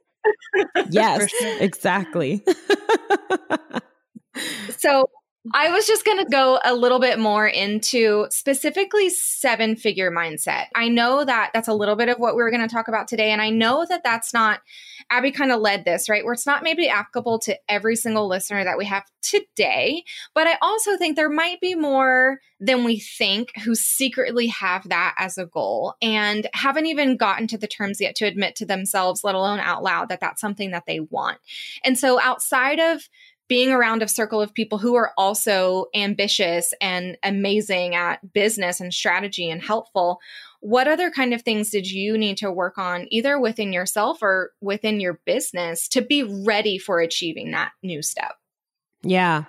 yes, 0.90 1.32
exactly. 1.60 2.44
So 4.78 5.10
I 5.54 5.72
was 5.72 5.88
just 5.88 6.04
going 6.04 6.18
to 6.18 6.30
go 6.30 6.60
a 6.66 6.74
little 6.74 7.00
bit 7.00 7.18
more 7.18 7.48
into 7.48 8.28
specifically 8.30 9.10
seven 9.10 9.78
figure 9.78 10.12
mindset. 10.12 10.66
I 10.76 10.90
know 10.90 11.24
that 11.24 11.52
that's 11.54 11.70
a 11.70 11.74
little 11.74 11.96
bit 11.96 12.10
of 12.10 12.18
what 12.18 12.36
we're 12.36 12.52
going 12.52 12.68
to 12.68 12.74
talk 12.74 12.90
about 12.90 13.08
today. 13.08 13.32
And 13.32 13.42
I 13.42 13.50
know 13.50 13.86
that 13.88 14.04
that's 14.04 14.34
not, 14.34 14.60
Abby 15.10 15.32
kind 15.32 15.54
of 15.54 15.62
led 15.62 15.86
this, 15.86 16.10
right? 16.10 16.26
Where 16.26 16.34
it's 16.34 16.46
not 16.46 16.62
maybe 16.62 16.90
applicable 16.90 17.40
to 17.40 17.58
every 17.70 17.96
single 17.96 18.28
listener 18.28 18.66
that 18.66 18.78
we 18.78 18.84
have 18.86 19.06
today. 19.22 20.04
But 20.36 20.48
I 20.48 20.58
also 20.62 20.98
think 20.98 21.16
there 21.16 21.30
might 21.30 21.62
be 21.62 21.74
more 21.74 22.40
than 22.60 22.84
we 22.84 23.00
think 23.00 23.58
who 23.64 23.76
secretly 23.76 24.48
have 24.48 24.90
that 24.90 25.16
as 25.18 25.38
a 25.38 25.46
goal 25.46 25.96
and 26.02 26.48
haven't 26.54 26.88
even 26.88 27.16
gotten 27.16 27.48
to 27.48 27.58
the 27.58 27.66
terms 27.66 28.02
yet 28.02 28.16
to 28.16 28.26
admit 28.26 28.58
to 28.58 28.66
themselves, 28.66 29.24
let 29.24 29.36
alone 29.36 29.60
out 29.60 29.84
loud, 29.84 30.10
that 30.10 30.20
that's 30.20 30.42
something 30.42 30.72
that 30.72 30.84
they 30.86 31.00
want. 31.00 31.38
And 31.86 31.98
so 31.98 32.20
outside 32.20 32.80
of 32.82 33.08
being 33.50 33.72
around 33.72 34.02
a 34.02 34.08
circle 34.08 34.42
of 34.42 34.54
people 34.54 34.78
who 34.78 34.96
are 34.96 35.12
also 35.18 35.88
ambitious 35.94 36.72
and 36.80 37.18
amazing 37.24 37.96
at 37.96 38.34
business 38.34 38.80
and 38.80 38.94
strategy 38.94 39.50
and 39.50 39.62
helpful 39.62 40.20
what 40.62 40.90
other 40.90 41.10
kind 41.10 41.34
of 41.34 41.42
things 41.42 41.70
did 41.70 41.90
you 41.90 42.18
need 42.18 42.38
to 42.38 42.52
work 42.52 42.78
on 42.78 43.08
either 43.12 43.40
within 43.40 43.72
yourself 43.74 44.22
or 44.22 44.52
within 44.62 45.00
your 45.00 45.20
business 45.26 45.88
to 45.88 46.02
be 46.02 46.24
ready 46.24 46.78
for 46.78 47.00
achieving 47.02 47.52
that 47.52 47.72
new 47.84 48.02
step 48.02 48.36
Yeah. 49.02 49.46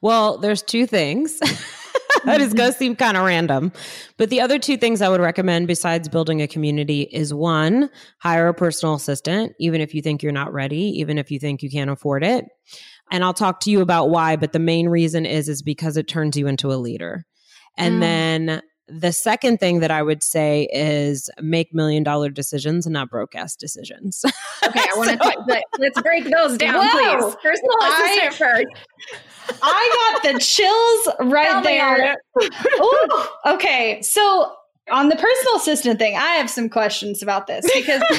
Well, 0.00 0.38
there's 0.38 0.62
two 0.62 0.86
things. 0.86 1.38
that 2.24 2.40
is 2.40 2.54
going 2.54 2.72
to 2.72 2.78
seem 2.78 2.96
kind 2.96 3.16
of 3.16 3.24
random. 3.24 3.72
But 4.16 4.30
the 4.30 4.40
other 4.40 4.58
two 4.58 4.76
things 4.76 5.02
I 5.02 5.08
would 5.08 5.20
recommend 5.20 5.66
besides 5.66 6.08
building 6.08 6.42
a 6.42 6.48
community 6.48 7.02
is 7.02 7.34
one, 7.34 7.90
hire 8.18 8.48
a 8.48 8.54
personal 8.54 8.94
assistant, 8.94 9.52
even 9.58 9.80
if 9.80 9.94
you 9.94 10.02
think 10.02 10.22
you're 10.22 10.32
not 10.32 10.52
ready, 10.52 11.00
even 11.00 11.18
if 11.18 11.30
you 11.30 11.38
think 11.38 11.62
you 11.62 11.70
can't 11.70 11.90
afford 11.90 12.24
it. 12.24 12.46
And 13.10 13.22
I'll 13.24 13.34
talk 13.34 13.60
to 13.60 13.70
you 13.70 13.80
about 13.80 14.10
why, 14.10 14.36
but 14.36 14.52
the 14.52 14.58
main 14.58 14.88
reason 14.88 15.26
is 15.26 15.48
is 15.48 15.62
because 15.62 15.96
it 15.96 16.08
turns 16.08 16.36
you 16.36 16.46
into 16.46 16.72
a 16.72 16.76
leader. 16.76 17.24
And 17.76 17.96
Mm. 17.96 18.00
then 18.00 18.62
the 18.86 19.12
second 19.12 19.58
thing 19.60 19.80
that 19.80 19.90
I 19.90 20.02
would 20.02 20.22
say 20.22 20.68
is 20.72 21.30
make 21.40 21.72
million 21.74 22.02
dollar 22.02 22.28
decisions 22.28 22.84
and 22.86 22.92
not 22.92 23.08
broke 23.10 23.34
ass 23.34 23.56
decisions. 23.56 24.22
okay 24.66 24.80
i 24.80 24.96
want 24.96 25.10
to 25.10 25.62
let's 25.78 26.00
break 26.02 26.24
those 26.24 26.56
down 26.58 26.74
Whoa. 26.86 26.90
please 26.90 27.36
personal 27.42 27.76
I- 27.82 28.20
assistant 28.20 28.34
first 28.34 29.58
I 29.62 30.18
got 30.22 30.32
the 30.32 30.38
chills 30.38 31.30
right 31.30 31.50
Tell 31.50 31.62
there. 31.62 32.16
Ooh, 32.80 33.26
okay, 33.54 34.00
so 34.02 34.54
on 34.90 35.08
the 35.08 35.16
personal 35.16 35.56
assistant 35.56 35.98
thing, 35.98 36.16
I 36.16 36.32
have 36.32 36.50
some 36.50 36.68
questions 36.68 37.22
about 37.22 37.46
this 37.46 37.64
because 37.74 38.02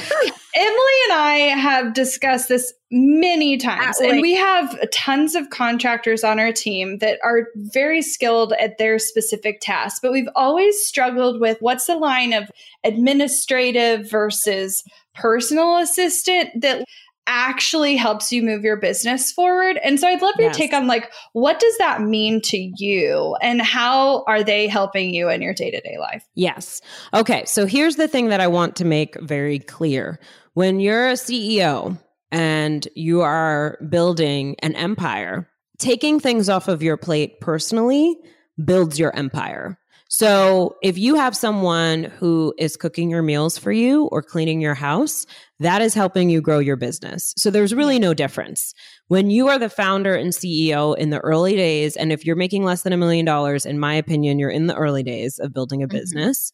Emily 0.55 0.95
and 1.09 1.13
I 1.13 1.53
have 1.55 1.93
discussed 1.93 2.49
this 2.49 2.73
many 2.89 3.57
times, 3.57 3.99
and 3.99 4.21
we 4.21 4.33
have 4.33 4.77
tons 4.91 5.35
of 5.35 5.49
contractors 5.49 6.23
on 6.23 6.39
our 6.39 6.51
team 6.51 6.97
that 6.99 7.19
are 7.23 7.47
very 7.55 8.01
skilled 8.01 8.53
at 8.53 8.77
their 8.77 8.97
specific 8.97 9.59
tasks, 9.61 9.99
but 10.01 10.11
we've 10.11 10.29
always 10.35 10.85
struggled 10.85 11.39
with 11.39 11.57
what's 11.59 11.85
the 11.85 11.95
line 11.95 12.33
of 12.33 12.49
administrative 12.83 14.09
versus 14.09 14.83
personal 15.13 15.77
assistant 15.77 16.49
that 16.61 16.83
actually 17.27 17.95
helps 17.95 18.31
you 18.31 18.43
move 18.43 18.63
your 18.63 18.77
business 18.77 19.31
forward. 19.31 19.79
And 19.83 19.99
so 19.99 20.07
I'd 20.07 20.21
love 20.21 20.35
your 20.37 20.49
Yes. 20.49 20.57
take 20.57 20.73
on 20.73 20.87
like 20.87 21.11
what 21.33 21.59
does 21.59 21.77
that 21.79 22.01
mean 22.01 22.41
to 22.41 22.57
you 22.77 23.35
and 23.41 23.61
how 23.61 24.23
are 24.27 24.43
they 24.43 24.67
helping 24.67 25.13
you 25.13 25.29
in 25.29 25.41
your 25.41 25.53
day-to-day 25.53 25.97
life? 25.99 26.23
Yes. 26.35 26.81
Okay. 27.13 27.43
So 27.45 27.65
here's 27.65 27.95
the 27.95 28.07
thing 28.07 28.29
that 28.29 28.41
I 28.41 28.47
want 28.47 28.75
to 28.77 28.85
make 28.85 29.19
very 29.21 29.59
clear. 29.59 30.19
when 30.53 30.79
you're 30.79 31.09
a 31.09 31.13
CEO 31.13 31.97
and 32.31 32.87
you 32.95 33.21
are 33.21 33.77
building 33.89 34.55
an 34.59 34.73
empire, 34.75 35.49
taking 35.79 36.19
things 36.19 36.47
off 36.47 36.67
of 36.69 36.81
your 36.81 36.95
plate 36.95 37.41
personally 37.41 38.15
builds 38.63 38.97
your 38.97 39.13
empire. 39.15 39.77
So 40.07 40.77
if 40.81 40.97
you 40.97 41.15
have 41.15 41.35
someone 41.35 42.05
who 42.05 42.53
is 42.57 42.77
cooking 42.77 43.09
your 43.09 43.21
meals 43.21 43.57
for 43.57 43.71
you 43.71 44.05
or 44.05 44.21
cleaning 44.21 44.61
your 44.61 44.75
house, 44.75 45.25
that 45.59 45.81
is 45.81 45.93
helping 45.93 46.29
you 46.29 46.41
grow 46.41 46.59
your 46.59 46.75
business. 46.75 47.33
So 47.37 47.49
there's 47.49 47.73
really 47.73 47.99
no 47.99 48.13
difference. 48.13 48.73
When 49.07 49.29
you 49.29 49.47
are 49.47 49.57
the 49.57 49.69
founder 49.69 50.13
and 50.13 50.33
CEO 50.33 50.97
in 50.97 51.11
the 51.11 51.19
early 51.19 51.55
days, 51.55 51.95
and 51.95 52.11
if 52.11 52.25
you're 52.25 52.35
making 52.35 52.63
less 52.63 52.81
than 52.81 52.93
a 52.93 52.97
million 52.97 53.25
dollars, 53.25 53.65
in 53.65 53.79
my 53.79 53.93
opinion, 53.93 54.37
you're 54.37 54.49
in 54.49 54.67
the 54.67 54.75
early 54.75 55.03
days 55.03 55.39
of 55.39 55.53
building 55.53 55.81
a 55.81 55.87
mm-hmm. 55.87 55.97
business. 55.97 56.51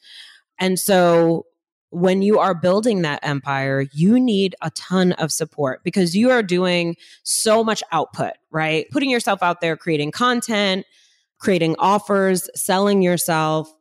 And 0.59 0.77
so 0.77 1.45
when 1.89 2.21
you 2.21 2.39
are 2.39 2.53
building 2.53 3.01
that 3.01 3.19
empire, 3.21 3.85
you 3.91 4.19
need 4.19 4.55
a 4.61 4.69
ton 4.71 5.11
of 5.13 5.31
support 5.31 5.83
because 5.83 6.15
you 6.15 6.29
are 6.29 6.43
doing 6.43 6.95
so 7.23 7.63
much 7.63 7.83
output, 7.91 8.33
right? 8.49 8.85
Putting 8.91 9.09
yourself 9.09 9.43
out 9.43 9.59
there, 9.61 9.75
creating 9.75 10.11
content, 10.11 10.85
creating 11.39 11.75
offers, 11.79 12.49
selling 12.55 13.01
yourself, 13.01 13.73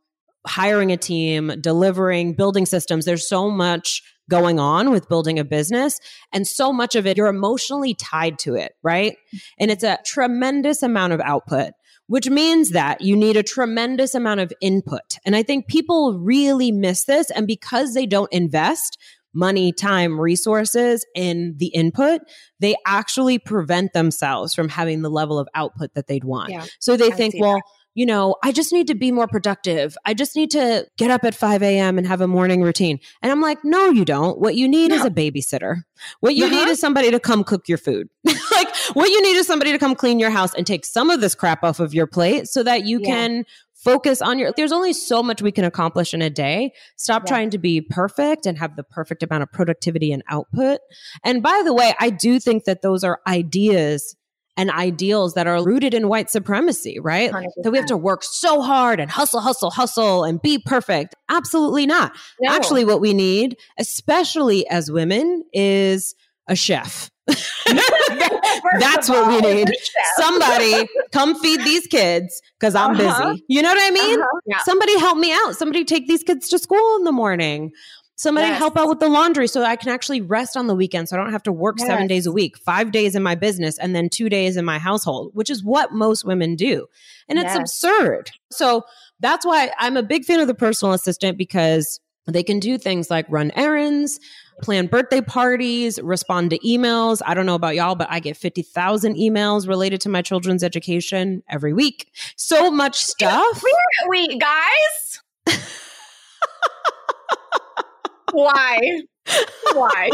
hiring 0.46 0.90
a 0.90 0.96
team, 0.96 1.52
delivering, 1.60 2.32
building 2.32 2.66
systems. 2.66 3.04
There's 3.04 3.28
so 3.28 3.48
much 3.50 4.02
going 4.30 4.58
on 4.58 4.90
with 4.90 5.10
building 5.10 5.38
a 5.38 5.44
business. 5.44 6.00
And 6.32 6.46
so 6.46 6.72
much 6.72 6.96
of 6.96 7.06
it, 7.06 7.18
you're 7.18 7.26
emotionally 7.26 7.92
tied 7.92 8.38
to 8.40 8.54
it, 8.54 8.72
right? 8.82 9.16
And 9.58 9.70
it's 9.70 9.84
a 9.84 9.98
tremendous 10.06 10.82
amount 10.82 11.12
of 11.12 11.20
output 11.20 11.72
which 12.06 12.28
means 12.28 12.70
that 12.70 13.00
you 13.02 13.14
need 13.14 13.36
a 13.36 13.42
tremendous 13.44 14.16
amount 14.16 14.40
of 14.40 14.52
input. 14.60 15.16
And 15.24 15.36
I 15.36 15.44
think 15.44 15.68
people 15.68 16.18
really 16.18 16.72
miss 16.72 17.04
this. 17.04 17.30
And 17.30 17.46
because 17.46 17.94
they 17.94 18.04
don't 18.04 18.32
invest 18.32 18.98
money, 19.32 19.72
time, 19.72 20.20
resources 20.20 21.06
in 21.14 21.54
the 21.58 21.68
input, 21.68 22.20
they 22.58 22.74
actually 22.84 23.38
prevent 23.38 23.92
themselves 23.92 24.54
from 24.54 24.68
having 24.68 25.02
the 25.02 25.08
level 25.08 25.38
of 25.38 25.48
output 25.54 25.94
that 25.94 26.08
they'd 26.08 26.24
want. 26.24 26.50
Yeah, 26.50 26.66
so 26.80 26.96
they 26.96 27.08
I 27.08 27.10
think, 27.10 27.36
well, 27.38 27.54
that 27.54 27.62
you 27.94 28.06
know, 28.06 28.36
I 28.42 28.52
just 28.52 28.72
need 28.72 28.86
to 28.86 28.94
be 28.94 29.10
more 29.10 29.26
productive. 29.26 29.96
I 30.04 30.14
just 30.14 30.36
need 30.36 30.50
to 30.52 30.86
get 30.96 31.10
up 31.10 31.24
at 31.24 31.34
5 31.34 31.62
a.m. 31.62 31.98
and 31.98 32.06
have 32.06 32.20
a 32.20 32.28
morning 32.28 32.62
routine. 32.62 33.00
And 33.22 33.32
I'm 33.32 33.40
like, 33.40 33.58
no, 33.64 33.90
you 33.90 34.04
don't. 34.04 34.38
What 34.38 34.54
you 34.54 34.68
need 34.68 34.90
no. 34.90 34.96
is 34.96 35.04
a 35.04 35.10
babysitter. 35.10 35.82
What 36.20 36.36
you 36.36 36.46
uh-huh. 36.46 36.54
need 36.54 36.68
is 36.68 36.80
somebody 36.80 37.10
to 37.10 37.18
come 37.18 37.42
cook 37.42 37.68
your 37.68 37.78
food. 37.78 38.08
like, 38.24 38.68
what 38.92 39.10
you 39.10 39.22
need 39.22 39.36
is 39.36 39.46
somebody 39.46 39.72
to 39.72 39.78
come 39.78 39.94
clean 39.94 40.18
your 40.18 40.30
house 40.30 40.54
and 40.54 40.66
take 40.66 40.84
some 40.84 41.10
of 41.10 41.20
this 41.20 41.34
crap 41.34 41.64
off 41.64 41.80
of 41.80 41.92
your 41.92 42.06
plate 42.06 42.48
so 42.48 42.62
that 42.62 42.86
you 42.86 43.00
yeah. 43.00 43.06
can 43.06 43.44
focus 43.74 44.20
on 44.20 44.38
your 44.38 44.52
there's 44.56 44.72
only 44.72 44.92
so 44.92 45.22
much 45.22 45.40
we 45.40 45.50
can 45.50 45.64
accomplish 45.64 46.12
in 46.12 46.20
a 46.20 46.28
day 46.28 46.70
stop 46.96 47.22
yeah. 47.22 47.28
trying 47.28 47.48
to 47.48 47.56
be 47.56 47.80
perfect 47.80 48.44
and 48.44 48.58
have 48.58 48.76
the 48.76 48.82
perfect 48.82 49.22
amount 49.22 49.42
of 49.42 49.50
productivity 49.52 50.12
and 50.12 50.22
output 50.28 50.80
and 51.24 51.42
by 51.42 51.62
the 51.64 51.72
way 51.72 51.94
i 51.98 52.10
do 52.10 52.38
think 52.38 52.64
that 52.64 52.82
those 52.82 53.02
are 53.02 53.20
ideas 53.26 54.16
and 54.60 54.70
ideals 54.70 55.32
that 55.32 55.46
are 55.46 55.64
rooted 55.64 55.94
in 55.94 56.06
white 56.06 56.28
supremacy, 56.28 57.00
right? 57.00 57.32
100%. 57.32 57.46
That 57.62 57.70
we 57.70 57.78
have 57.78 57.86
to 57.86 57.96
work 57.96 58.22
so 58.22 58.60
hard 58.60 59.00
and 59.00 59.10
hustle, 59.10 59.40
hustle, 59.40 59.70
hustle 59.70 60.22
and 60.22 60.40
be 60.42 60.58
perfect. 60.58 61.14
Absolutely 61.30 61.86
not. 61.86 62.12
No. 62.42 62.52
Actually, 62.52 62.84
what 62.84 63.00
we 63.00 63.14
need, 63.14 63.56
especially 63.78 64.68
as 64.68 64.90
women, 64.90 65.44
is 65.54 66.14
a 66.46 66.54
chef. 66.54 67.10
That's 68.78 69.08
what 69.08 69.28
we 69.28 69.40
need. 69.40 69.70
Somebody 70.16 70.86
come 71.10 71.40
feed 71.40 71.60
these 71.62 71.86
kids 71.86 72.42
because 72.58 72.74
I'm 72.74 73.00
uh-huh. 73.00 73.30
busy. 73.30 73.44
You 73.48 73.62
know 73.62 73.72
what 73.72 73.80
I 73.80 73.90
mean? 73.92 74.20
Uh-huh. 74.20 74.40
Yeah. 74.44 74.58
Somebody 74.58 74.98
help 74.98 75.16
me 75.16 75.32
out. 75.32 75.56
Somebody 75.56 75.86
take 75.86 76.06
these 76.06 76.22
kids 76.22 76.50
to 76.50 76.58
school 76.58 76.96
in 76.96 77.04
the 77.04 77.12
morning. 77.12 77.70
Somebody 78.20 78.48
yes. 78.48 78.58
help 78.58 78.76
out 78.76 78.86
with 78.86 79.00
the 79.00 79.08
laundry 79.08 79.48
so 79.48 79.62
I 79.62 79.76
can 79.76 79.88
actually 79.88 80.20
rest 80.20 80.54
on 80.54 80.66
the 80.66 80.74
weekend 80.74 81.08
so 81.08 81.16
I 81.16 81.22
don't 81.22 81.32
have 81.32 81.42
to 81.44 81.52
work 81.52 81.76
yes. 81.78 81.88
seven 81.88 82.06
days 82.06 82.26
a 82.26 82.32
week, 82.32 82.58
five 82.58 82.92
days 82.92 83.14
in 83.14 83.22
my 83.22 83.34
business, 83.34 83.78
and 83.78 83.96
then 83.96 84.10
two 84.10 84.28
days 84.28 84.58
in 84.58 84.64
my 84.66 84.78
household, 84.78 85.30
which 85.32 85.48
is 85.48 85.64
what 85.64 85.92
most 85.92 86.26
women 86.26 86.54
do. 86.54 86.86
And 87.30 87.38
it's 87.38 87.54
yes. 87.54 87.56
absurd. 87.56 88.30
So 88.50 88.82
that's 89.20 89.46
why 89.46 89.72
I'm 89.78 89.96
a 89.96 90.02
big 90.02 90.26
fan 90.26 90.38
of 90.38 90.48
the 90.48 90.54
personal 90.54 90.92
assistant 90.92 91.38
because 91.38 91.98
they 92.26 92.42
can 92.42 92.60
do 92.60 92.76
things 92.76 93.08
like 93.08 93.24
run 93.30 93.52
errands, 93.56 94.20
plan 94.60 94.86
birthday 94.86 95.22
parties, 95.22 95.98
respond 96.02 96.50
to 96.50 96.58
emails. 96.58 97.22
I 97.24 97.32
don't 97.32 97.46
know 97.46 97.54
about 97.54 97.74
y'all, 97.74 97.94
but 97.94 98.08
I 98.10 98.20
get 98.20 98.36
50,000 98.36 99.14
emails 99.14 99.66
related 99.66 99.98
to 100.02 100.10
my 100.10 100.20
children's 100.20 100.62
education 100.62 101.42
every 101.48 101.72
week. 101.72 102.12
So 102.36 102.70
much 102.70 103.02
stuff. 103.02 103.64
Wait, 104.08 104.38
guys. 104.38 105.56
Why? 108.32 109.02
Why? 109.72 110.10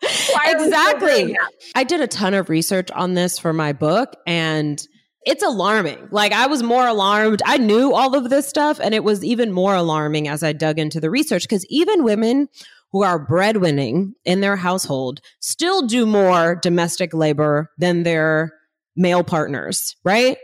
Why 0.00 0.54
exactly. 0.54 1.36
I 1.74 1.84
did 1.84 2.00
a 2.00 2.06
ton 2.06 2.34
of 2.34 2.48
research 2.48 2.90
on 2.92 3.14
this 3.14 3.38
for 3.38 3.52
my 3.52 3.72
book 3.72 4.14
and 4.26 4.80
it's 5.26 5.42
alarming. 5.42 6.08
Like 6.10 6.32
I 6.32 6.46
was 6.46 6.62
more 6.62 6.86
alarmed. 6.86 7.42
I 7.46 7.58
knew 7.58 7.94
all 7.94 8.14
of 8.14 8.30
this 8.30 8.46
stuff 8.46 8.78
and 8.80 8.94
it 8.94 9.04
was 9.04 9.24
even 9.24 9.52
more 9.52 9.74
alarming 9.74 10.28
as 10.28 10.42
I 10.42 10.52
dug 10.52 10.78
into 10.78 11.00
the 11.00 11.10
research 11.10 11.44
because 11.44 11.66
even 11.70 12.04
women 12.04 12.48
who 12.92 13.02
are 13.02 13.18
breadwinning 13.18 14.12
in 14.24 14.40
their 14.40 14.56
household 14.56 15.20
still 15.40 15.86
do 15.86 16.06
more 16.06 16.54
domestic 16.54 17.12
labor 17.12 17.70
than 17.78 18.04
their 18.04 18.52
male 18.94 19.24
partners, 19.24 19.96
right? 20.04 20.36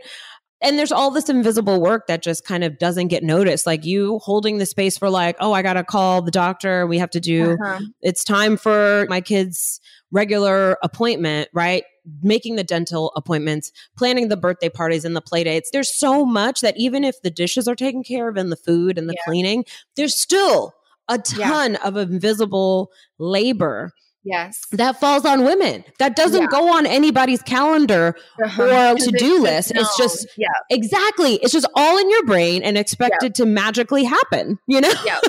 And 0.61 0.77
there's 0.77 0.91
all 0.91 1.11
this 1.11 1.29
invisible 1.29 1.81
work 1.81 2.07
that 2.07 2.21
just 2.21 2.45
kind 2.45 2.63
of 2.63 2.77
doesn't 2.77 3.07
get 3.07 3.23
noticed 3.23 3.65
like 3.65 3.85
you 3.85 4.19
holding 4.19 4.57
the 4.57 4.65
space 4.65 4.97
for 4.97 5.09
like 5.09 5.35
oh 5.39 5.53
i 5.53 5.61
gotta 5.61 5.83
call 5.83 6.21
the 6.21 6.31
doctor 6.31 6.85
we 6.87 6.97
have 6.97 7.09
to 7.09 7.19
do 7.19 7.57
uh-huh. 7.61 7.79
it's 8.01 8.23
time 8.23 8.57
for 8.57 9.05
my 9.09 9.21
kids 9.21 9.79
regular 10.11 10.77
appointment 10.83 11.49
right 11.53 11.83
making 12.23 12.55
the 12.55 12.63
dental 12.63 13.11
appointments 13.15 13.71
planning 13.97 14.27
the 14.27 14.37
birthday 14.37 14.69
parties 14.69 15.05
and 15.05 15.15
the 15.15 15.21
play 15.21 15.43
dates 15.43 15.69
there's 15.71 15.93
so 15.93 16.25
much 16.25 16.61
that 16.61 16.75
even 16.77 17.03
if 17.03 17.21
the 17.21 17.31
dishes 17.31 17.67
are 17.67 17.75
taken 17.75 18.03
care 18.03 18.27
of 18.27 18.37
and 18.37 18.51
the 18.51 18.55
food 18.55 18.97
and 18.97 19.09
the 19.09 19.15
yeah. 19.17 19.23
cleaning 19.25 19.65
there's 19.95 20.15
still 20.15 20.73
a 21.07 21.17
ton 21.17 21.73
yeah. 21.73 21.87
of 21.87 21.97
invisible 21.97 22.91
labor 23.17 23.91
Yes. 24.23 24.61
That 24.71 24.99
falls 24.99 25.25
on 25.25 25.43
women. 25.43 25.83
That 25.99 26.15
doesn't 26.15 26.41
yeah. 26.41 26.47
go 26.47 26.75
on 26.75 26.85
anybody's 26.85 27.41
calendar 27.41 28.15
uh-huh. 28.43 28.93
or 28.93 28.95
to 28.97 29.11
do 29.17 29.41
list. 29.41 29.71
It's 29.73 29.97
just, 29.97 30.27
yeah. 30.37 30.47
exactly. 30.69 31.35
It's 31.35 31.53
just 31.53 31.67
all 31.75 31.97
in 31.97 32.09
your 32.09 32.23
brain 32.25 32.63
and 32.63 32.77
expected 32.77 33.37
yeah. 33.37 33.43
to 33.43 33.45
magically 33.45 34.03
happen, 34.03 34.59
you 34.67 34.81
know? 34.81 34.93
Yeah. 35.05 35.19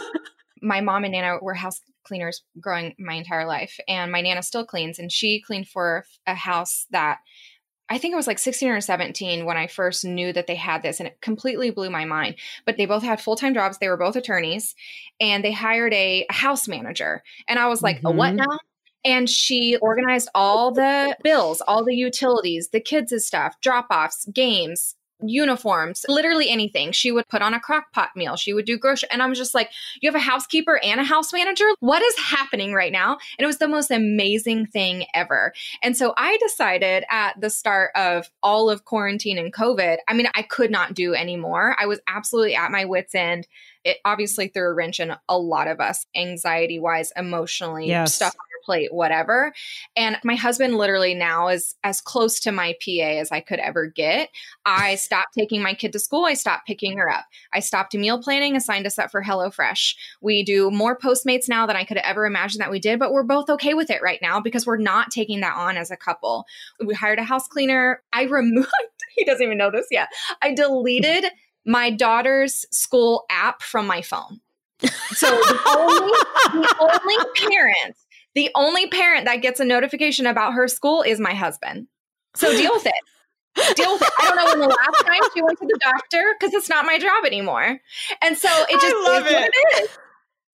my 0.63 0.81
mom 0.81 1.05
and 1.05 1.13
Nana 1.13 1.39
were 1.41 1.55
house 1.55 1.81
cleaners 2.05 2.43
growing 2.61 2.95
my 2.99 3.15
entire 3.15 3.47
life. 3.47 3.79
And 3.89 4.13
my 4.13 4.21
Nana 4.21 4.43
still 4.43 4.67
cleans, 4.67 4.99
and 4.99 5.11
she 5.11 5.41
cleaned 5.41 5.69
for 5.69 6.05
a 6.27 6.35
house 6.35 6.87
that 6.91 7.19
I 7.89 7.99
think 7.99 8.13
it 8.13 8.17
was 8.17 8.27
like 8.27 8.39
16 8.39 8.71
or 8.71 8.81
17 8.81 9.45
when 9.45 9.57
I 9.57 9.67
first 9.67 10.05
knew 10.05 10.33
that 10.33 10.47
they 10.47 10.55
had 10.55 10.83
this, 10.83 10.99
and 10.99 11.07
it 11.07 11.21
completely 11.21 11.71
blew 11.71 11.91
my 11.91 12.05
mind. 12.05 12.37
But 12.65 12.77
they 12.77 12.87
both 12.87 13.03
had 13.03 13.21
full 13.21 13.37
time 13.37 13.55
jobs. 13.55 13.79
They 13.79 13.89
were 13.89 13.97
both 13.97 14.17
attorneys, 14.17 14.75
and 15.21 15.45
they 15.45 15.53
hired 15.53 15.93
a, 15.93 16.25
a 16.29 16.33
house 16.33 16.69
manager. 16.69 17.23
And 17.47 17.59
I 17.59 17.69
was 17.69 17.83
like, 17.83 17.99
mm-hmm. 17.99 18.07
a 18.07 18.13
what 18.13 18.35
now? 18.35 18.59
And 19.05 19.29
she 19.29 19.77
organized 19.77 20.29
all 20.35 20.73
the 20.73 21.17
bills, 21.23 21.61
all 21.67 21.85
the 21.85 21.95
utilities, 21.97 22.69
the 22.69 22.81
kids' 22.81 23.27
stuff, 23.27 23.61
drop 23.61 23.87
offs, 23.91 24.27
games, 24.27 24.95
uniforms, 25.25 26.05
literally 26.09 26.51
anything. 26.51 26.93
She 26.93 27.13
would 27.13 27.29
put 27.29 27.43
on 27.43 27.55
a 27.55 27.61
crock 27.61 27.93
pot 27.93 28.11
meal. 28.17 28.37
She 28.37 28.53
would 28.53 28.65
do 28.65 28.77
grocery. 28.79 29.09
And 29.13 29.23
I'm 29.23 29.35
just 29.35 29.55
like, 29.55 29.71
you 30.01 30.09
have 30.09 30.21
a 30.21 30.25
housekeeper 30.25 30.81
and 30.83 31.01
a 31.01 31.05
house 31.05 31.33
manager? 31.33 31.67
What 31.81 32.03
is 32.03 32.19
happening 32.19 32.75
right 32.75 32.93
now? 32.93 33.13
And 33.39 33.45
it 33.45 33.47
was 33.47 33.59
the 33.59 33.69
most 33.69 33.91
amazing 33.91 34.67
thing 34.67 35.07
ever. 35.15 35.53
And 35.83 35.97
so 35.97 36.13
I 36.17 36.39
decided 36.39 37.05
at 37.11 37.41
the 37.41 37.51
start 37.51 37.93
of 37.95 38.31
all 38.43 38.69
of 38.69 38.85
quarantine 38.85 39.39
and 39.39 39.53
COVID, 39.53 39.99
I 40.09 40.15
mean, 40.15 40.29
I 40.35 40.43
could 40.43 40.71
not 40.71 40.95
do 40.95 41.15
anymore. 41.15 41.77
I 41.79 41.87
was 41.87 42.01
absolutely 42.09 42.55
at 42.55 42.71
my 42.71 42.85
wits' 42.85 43.15
end. 43.15 43.47
It 43.85 43.99
obviously 44.05 44.49
threw 44.49 44.71
a 44.71 44.75
wrench 44.75 45.01
in 45.01 45.15
a 45.29 45.39
lot 45.39 45.69
of 45.69 45.81
us, 45.81 46.07
anxiety 46.15 46.79
wise, 46.79 47.13
emotionally, 47.17 47.89
yes. 47.89 48.15
stuff 48.15 48.35
plate, 48.63 48.93
whatever. 48.93 49.53
And 49.97 50.19
my 50.25 50.35
husband 50.35 50.77
literally 50.77 51.15
now 51.15 51.49
is 51.49 51.75
as 51.85 52.01
close 52.01 52.41
to 52.41 52.53
my 52.53 52.75
PA 52.85 53.19
as 53.19 53.33
I 53.33 53.41
could 53.41 53.59
ever 53.59 53.87
get. 53.87 54.31
I 54.65 54.95
stopped 54.97 55.35
taking 55.37 55.63
my 55.63 55.75
kid 55.75 55.93
to 55.93 55.99
school. 55.99 56.25
I 56.25 56.35
stopped 56.35 56.67
picking 56.67 56.97
her 56.99 57.09
up. 57.09 57.25
I 57.53 57.61
stopped 57.61 57.95
meal 57.95 58.23
planning, 58.23 58.57
assigned 58.57 58.87
us 58.87 58.99
up 58.99 59.11
for 59.11 59.23
HelloFresh. 59.23 59.95
We 60.21 60.45
do 60.45 60.71
more 60.71 60.99
Postmates 60.99 61.49
now 61.49 61.67
than 61.67 61.77
I 61.77 61.85
could 61.85 61.99
ever 61.99 62.27
imagine 62.27 62.59
that 62.61 62.71
we 62.71 62.79
did, 62.79 62.99
but 62.99 63.13
we're 63.13 63.23
both 63.23 63.51
okay 63.51 63.75
with 63.75 63.91
it 63.91 64.03
right 64.03 64.21
now 64.23 64.41
because 64.41 64.67
we're 64.67 64.77
not 64.77 65.11
taking 65.11 65.41
that 65.41 65.57
on 65.57 65.77
as 65.77 65.91
a 65.91 65.97
couple. 65.97 66.45
We 66.85 66.95
hired 66.95 67.19
a 67.19 67.25
house 67.25 67.49
cleaner. 67.49 68.03
I 68.13 68.23
removed, 68.33 68.69
he 69.17 69.25
doesn't 69.25 69.45
even 69.45 69.59
know 69.59 69.71
this 69.71 69.87
yet. 69.91 70.09
I 70.41 70.55
deleted 70.55 71.27
my 71.65 71.91
daughter's 71.91 72.65
school 72.71 73.25
app 73.31 73.63
from 73.63 73.87
my 73.87 74.03
phone. 74.03 74.41
So 75.15 75.29
the 75.29 75.61
only, 75.77 76.65
the 76.65 76.77
only 76.81 77.17
parent 77.37 77.97
the 78.35 78.51
only 78.55 78.87
parent 78.89 79.27
that 79.27 79.37
gets 79.37 79.61
a 79.61 79.65
notification 79.65 80.27
about 80.27 80.55
her 80.55 80.69
school 80.69 81.03
is 81.03 81.21
my 81.21 81.35
husband. 81.35 81.87
So 82.35 82.51
deal 82.57 82.73
with 82.73 82.87
it. 82.87 83.77
deal 83.77 83.93
with 83.93 84.03
it. 84.03 84.11
I 84.21 84.25
don't 84.27 84.37
know 84.37 84.47
when 84.47 84.61
the 84.61 84.69
last 84.69 85.07
time 85.07 85.31
she 85.35 85.43
went 85.43 85.59
to 85.59 85.67
the 85.67 85.79
doctor 85.83 86.35
because 86.39 86.55
it's 86.55 86.69
not 86.69 86.87
my 86.87 86.99
job 86.99 87.25
anymore. 87.27 87.79
And 88.23 88.39
so 88.39 88.49
it 88.69 88.81
just 88.81 88.97
I 88.97 89.05
love 89.05 89.27
is 89.27 89.33
it. 89.33 89.51
it 89.53 89.83
is. 89.83 89.99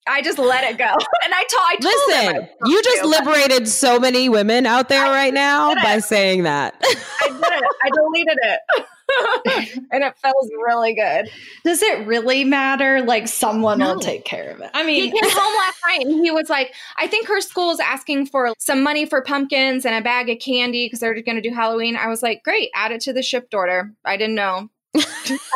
I 0.09 0.23
just 0.23 0.39
let 0.39 0.65
it 0.65 0.79
go. 0.79 0.87
And 1.25 1.35
I 1.35 1.45
told 1.45 1.63
I 1.67 1.77
told 1.77 1.95
Listen, 2.09 2.49
you 2.65 2.83
just 2.83 3.03
to, 3.03 3.09
liberated 3.09 3.69
so 3.69 4.01
many 4.01 4.29
women 4.31 4.65
out 4.65 4.89
there 4.89 5.05
I 5.05 5.11
right 5.11 5.35
now 5.35 5.75
by 5.75 5.99
saying 5.99 6.45
that. 6.45 6.75
I 6.83 7.29
did 7.29 7.43
it. 7.43 7.65
I 7.85 7.91
deleted 7.91 8.39
it. 8.43 8.87
and 9.91 10.05
it 10.05 10.19
feels 10.19 10.51
really 10.65 10.95
good. 10.95 11.31
Does 11.65 11.83
it 11.83 12.07
really 12.07 12.45
matter? 12.45 13.03
Like 13.03 13.29
someone 13.29 13.79
no. 13.79 13.95
will 13.95 14.01
take 14.01 14.25
care 14.25 14.51
of 14.51 14.61
it. 14.61 14.71
I 14.75 14.85
mean, 14.85 15.05
he 15.05 15.11
came 15.11 15.31
home 15.31 15.57
last 15.57 15.79
night 15.87 16.07
and 16.07 16.25
he 16.25 16.31
was 16.31 16.51
like, 16.51 16.75
I 16.97 17.07
think 17.07 17.29
her 17.29 17.41
school 17.41 17.71
is 17.71 17.81
asking 17.81 18.27
for 18.27 18.53
some 18.59 18.83
money 18.83 19.07
for 19.07 19.23
pumpkins 19.23 19.85
and 19.85 19.95
a 19.95 20.03
bag 20.03 20.29
of 20.29 20.39
candy 20.39 20.87
because 20.87 21.01
they're 21.01 21.15
going 21.23 21.41
to 21.41 21.49
do 21.49 21.55
Halloween. 21.55 21.97
I 21.97 22.09
was 22.09 22.23
like, 22.23 22.43
great, 22.45 22.71
add 22.75 22.93
it 22.93 23.01
to 23.03 23.13
the 23.13 23.23
shipped 23.23 23.55
order. 23.55 23.93
I 24.05 24.17
didn't 24.17 24.35
know. 24.35 24.69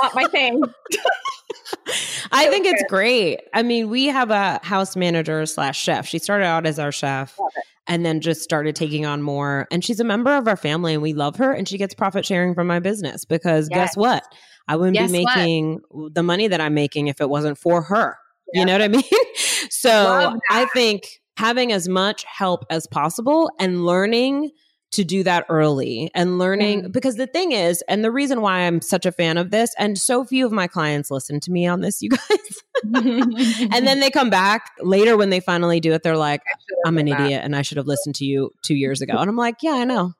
Not 0.02 0.14
my 0.14 0.24
thing. 0.24 0.62
I 2.32 2.48
think 2.48 2.66
it's 2.66 2.84
great. 2.88 3.40
I 3.54 3.62
mean, 3.62 3.90
we 3.90 4.06
have 4.06 4.30
a 4.30 4.60
house 4.62 4.96
manager 4.96 5.44
slash 5.46 5.78
chef. 5.78 6.06
She 6.06 6.18
started 6.18 6.44
out 6.44 6.66
as 6.66 6.78
our 6.78 6.92
chef 6.92 7.38
and 7.86 8.06
then 8.06 8.20
just 8.20 8.42
started 8.42 8.76
taking 8.76 9.06
on 9.06 9.22
more. 9.22 9.66
And 9.70 9.84
she's 9.84 10.00
a 10.00 10.04
member 10.04 10.36
of 10.36 10.46
our 10.48 10.56
family 10.56 10.94
and 10.94 11.02
we 11.02 11.12
love 11.12 11.36
her 11.36 11.52
and 11.52 11.68
she 11.68 11.78
gets 11.78 11.94
profit 11.94 12.24
sharing 12.24 12.54
from 12.54 12.66
my 12.66 12.78
business 12.78 13.24
because 13.24 13.68
yes. 13.70 13.78
guess 13.78 13.96
what? 13.96 14.24
I 14.68 14.76
wouldn't 14.76 14.96
guess 14.96 15.10
be 15.10 15.24
making 15.24 15.80
what? 15.90 16.14
the 16.14 16.22
money 16.22 16.48
that 16.48 16.60
I'm 16.60 16.74
making 16.74 17.08
if 17.08 17.20
it 17.20 17.28
wasn't 17.28 17.58
for 17.58 17.82
her. 17.82 18.16
Yeah. 18.52 18.60
You 18.60 18.66
know 18.66 18.72
what 18.72 18.82
I 18.82 18.88
mean? 18.88 19.02
so 19.70 20.38
I 20.50 20.66
think 20.66 21.20
having 21.36 21.72
as 21.72 21.88
much 21.88 22.24
help 22.24 22.64
as 22.70 22.86
possible 22.86 23.50
and 23.58 23.84
learning 23.84 24.50
to 24.92 25.04
do 25.04 25.22
that 25.22 25.46
early 25.48 26.10
and 26.14 26.38
learning 26.38 26.82
mm. 26.82 26.92
because 26.92 27.16
the 27.16 27.26
thing 27.26 27.52
is 27.52 27.82
and 27.88 28.04
the 28.04 28.10
reason 28.10 28.40
why 28.40 28.60
I'm 28.60 28.80
such 28.80 29.06
a 29.06 29.12
fan 29.12 29.38
of 29.38 29.50
this 29.50 29.74
and 29.78 29.98
so 29.98 30.24
few 30.24 30.46
of 30.46 30.52
my 30.52 30.66
clients 30.66 31.10
listen 31.10 31.40
to 31.40 31.50
me 31.50 31.66
on 31.66 31.80
this 31.80 32.02
you 32.02 32.10
guys 32.10 32.62
and 32.94 33.86
then 33.86 34.00
they 34.00 34.10
come 34.10 34.30
back 34.30 34.70
later 34.80 35.16
when 35.16 35.30
they 35.30 35.40
finally 35.40 35.80
do 35.80 35.92
it 35.92 36.02
they're 36.02 36.16
like 36.16 36.42
I'm 36.86 36.98
an 36.98 37.08
idiot 37.08 37.30
that. 37.30 37.44
and 37.44 37.56
I 37.56 37.62
should 37.62 37.78
have 37.78 37.86
listened 37.86 38.14
to 38.16 38.24
you 38.24 38.50
2 38.62 38.74
years 38.74 39.00
ago 39.00 39.16
and 39.16 39.28
I'm 39.28 39.36
like 39.36 39.56
yeah 39.62 39.72
I 39.72 39.84
know 39.84 40.12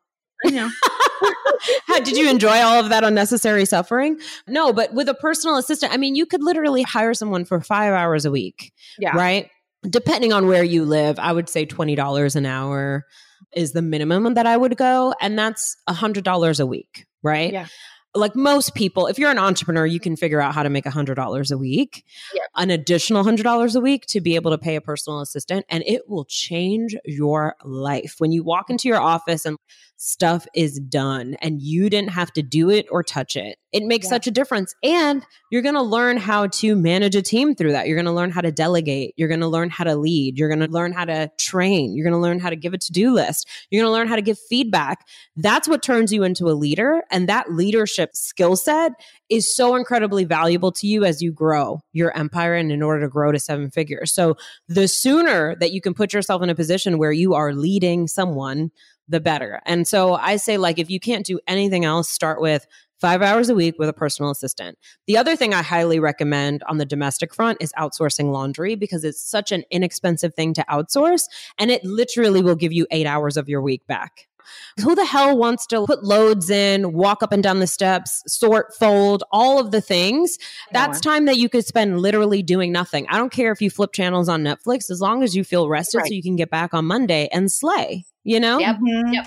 I 0.44 0.50
know 0.50 0.70
How, 1.87 2.00
did 2.00 2.16
you 2.16 2.28
enjoy 2.28 2.56
all 2.58 2.80
of 2.80 2.88
that 2.88 3.04
unnecessary 3.04 3.64
suffering? 3.64 4.18
No, 4.48 4.72
but 4.72 4.92
with 4.92 5.08
a 5.08 5.14
personal 5.14 5.56
assistant, 5.58 5.92
I 5.92 5.96
mean, 5.96 6.16
you 6.16 6.26
could 6.26 6.42
literally 6.42 6.82
hire 6.82 7.14
someone 7.14 7.44
for 7.44 7.61
five 7.61 7.92
hours 7.92 8.24
a 8.24 8.32
week. 8.32 8.72
Yeah. 8.98 9.16
Right. 9.16 9.48
Depending 9.88 10.32
on 10.32 10.48
where 10.48 10.64
you 10.64 10.85
live, 10.85 11.20
I 11.20 11.32
would 11.32 11.48
say 11.48 11.64
$20 11.64 12.35
an 12.35 12.46
hour 12.46 13.04
is 13.55 13.72
the 13.72 13.83
minimum 13.83 14.35
that 14.35 14.46
I 14.46 14.57
would 14.57 14.76
go. 14.76 15.14
And 15.20 15.38
that's 15.38 15.76
a 15.87 15.92
hundred 15.92 16.24
dollars 16.24 16.61
a 16.61 16.66
week, 16.66 17.07
right? 17.22 17.52
Yeah. 17.52 17.66
Like 18.14 18.37
most 18.37 18.74
people, 18.74 19.07
if 19.07 19.18
you're 19.18 19.31
an 19.31 19.38
entrepreneur, 19.38 19.87
you 19.87 19.98
can 19.98 20.16
figure 20.16 20.40
out 20.40 20.55
how 20.55 20.62
to 20.62 20.68
make 20.68 20.85
a 20.85 20.90
hundred 20.90 21.14
dollars 21.14 21.50
a 21.50 21.57
week, 21.57 22.05
yeah. 22.35 22.42
an 22.57 22.70
additional 22.70 23.24
hundred 23.24 23.44
dollars 23.44 23.74
a 23.74 23.81
week 23.81 24.05
to 24.07 24.20
be 24.20 24.35
able 24.35 24.50
to 24.50 24.59
pay 24.59 24.76
a 24.76 24.83
personal 24.83 25.20
assistant, 25.20 25.64
and 25.70 25.83
it 25.87 26.02
will 26.09 26.26
change 26.26 26.94
your 27.07 27.57
life. 27.64 28.16
When 28.18 28.31
you 28.31 28.44
walk 28.44 28.68
into 28.68 28.87
your 28.87 29.00
office 29.00 29.46
and 29.46 29.57
stuff 29.96 30.46
is 30.55 30.78
done 30.78 31.37
and 31.40 31.62
you 31.62 31.88
didn't 31.88 32.11
have 32.11 32.33
to 32.35 32.42
do 32.42 32.68
it 32.68 32.87
or 32.90 33.02
touch 33.02 33.37
it. 33.37 33.57
It 33.72 33.85
makes 33.85 34.06
yeah. 34.06 34.11
such 34.11 34.26
a 34.26 34.30
difference. 34.30 34.74
And 34.82 35.24
you're 35.50 35.62
going 35.62 35.74
to 35.74 35.82
learn 35.82 36.18
how 36.18 36.46
to 36.48 36.76
manage 36.76 37.16
a 37.16 37.22
team 37.22 37.54
through 37.54 37.72
that. 37.72 37.87
You're 37.87 37.96
going 37.96 38.06
to 38.06 38.12
learn 38.12 38.30
how 38.30 38.42
to 38.42 38.52
delegate. 38.52 39.14
You're 39.16 39.28
going 39.28 39.40
to 39.40 39.48
learn 39.48 39.70
how 39.70 39.85
to 39.85 39.96
lead. 39.96 40.38
You're 40.38 40.48
going 40.48 40.61
to 40.61 40.70
learn 40.70 40.92
how 40.92 41.06
to 41.06 41.30
train. 41.38 41.94
You're 41.96 42.04
going 42.04 42.12
to 42.12 42.20
learn 42.20 42.38
how 42.38 42.50
to 42.50 42.56
give 42.56 42.74
a 42.74 42.78
to 42.78 42.92
do 42.92 43.12
list. 43.12 43.48
You're 43.70 43.82
going 43.82 43.88
to 43.88 43.92
learn 43.92 44.08
how 44.08 44.16
to 44.16 44.22
give 44.22 44.38
feedback. 44.38 45.06
That's 45.37 45.68
what 45.68 45.82
turns 45.82 46.12
you 46.12 46.22
into 46.22 46.48
a 46.48 46.52
leader. 46.52 47.02
And 47.11 47.28
that 47.28 47.52
leadership 47.52 48.11
skill 48.14 48.56
set 48.56 48.92
is 49.28 49.54
so 49.54 49.74
incredibly 49.74 50.24
valuable 50.24 50.72
to 50.72 50.87
you 50.87 51.04
as 51.04 51.22
you 51.22 51.32
grow 51.32 51.80
your 51.92 52.16
empire 52.16 52.54
and 52.54 52.70
in 52.70 52.82
order 52.82 53.00
to 53.00 53.08
grow 53.08 53.32
to 53.32 53.38
seven 53.38 53.70
figures. 53.70 54.12
So 54.12 54.37
the 54.68 54.87
sooner 54.87 55.56
that 55.56 55.72
you 55.72 55.80
can 55.80 55.94
put 55.94 56.12
yourself 56.12 56.42
in 56.42 56.50
a 56.50 56.54
position 56.54 56.98
where 56.98 57.12
you 57.12 57.35
are 57.35 57.54
leading 57.54 58.08
someone, 58.08 58.70
the 59.08 59.20
better. 59.20 59.61
And 59.64 59.88
so 59.88 60.14
I 60.14 60.37
say, 60.37 60.58
like, 60.58 60.78
if 60.78 60.90
you 60.90 61.00
can't 61.00 61.26
do 61.26 61.40
anything 61.46 61.85
else, 61.85 62.08
start 62.08 62.40
with 62.40 62.66
five 63.02 63.20
hours 63.20 63.48
a 63.48 63.54
week 63.54 63.74
with 63.80 63.88
a 63.88 63.92
personal 63.92 64.30
assistant. 64.30 64.78
The 65.08 65.18
other 65.18 65.34
thing 65.34 65.52
I 65.52 65.60
highly 65.60 65.98
recommend 65.98 66.62
on 66.68 66.78
the 66.78 66.86
domestic 66.86 67.34
front 67.34 67.58
is 67.60 67.72
outsourcing 67.76 68.30
laundry 68.30 68.76
because 68.76 69.04
it's 69.04 69.20
such 69.20 69.50
an 69.50 69.64
inexpensive 69.72 70.34
thing 70.34 70.54
to 70.54 70.64
outsource 70.70 71.24
and 71.58 71.68
it 71.70 71.84
literally 71.84 72.42
will 72.42 72.54
give 72.54 72.72
you 72.72 72.86
eight 72.92 73.06
hours 73.06 73.36
of 73.36 73.48
your 73.48 73.60
week 73.60 73.84
back. 73.88 74.28
Who 74.80 74.94
the 74.94 75.04
hell 75.04 75.36
wants 75.36 75.66
to 75.68 75.84
put 75.84 76.04
loads 76.04 76.48
in, 76.48 76.92
walk 76.92 77.24
up 77.24 77.32
and 77.32 77.42
down 77.42 77.58
the 77.58 77.66
steps, 77.66 78.22
sort, 78.26 78.74
fold, 78.76 79.24
all 79.32 79.58
of 79.58 79.72
the 79.72 79.80
things? 79.80 80.38
That's 80.72 81.00
time 81.00 81.26
that 81.26 81.38
you 81.38 81.48
could 81.48 81.66
spend 81.66 82.00
literally 82.00 82.42
doing 82.42 82.70
nothing. 82.70 83.06
I 83.08 83.18
don't 83.18 83.32
care 83.32 83.50
if 83.50 83.60
you 83.60 83.70
flip 83.70 83.92
channels 83.92 84.28
on 84.28 84.42
Netflix 84.42 84.90
as 84.90 85.00
long 85.00 85.24
as 85.24 85.34
you 85.34 85.42
feel 85.42 85.68
rested 85.68 85.98
right. 85.98 86.08
so 86.08 86.14
you 86.14 86.22
can 86.22 86.36
get 86.36 86.50
back 86.50 86.72
on 86.72 86.84
Monday 86.84 87.28
and 87.32 87.50
slay 87.50 88.04
you 88.24 88.40
know? 88.40 88.58
Yep. 88.58 88.76
Mm-hmm. 88.76 89.12
Yep. 89.12 89.26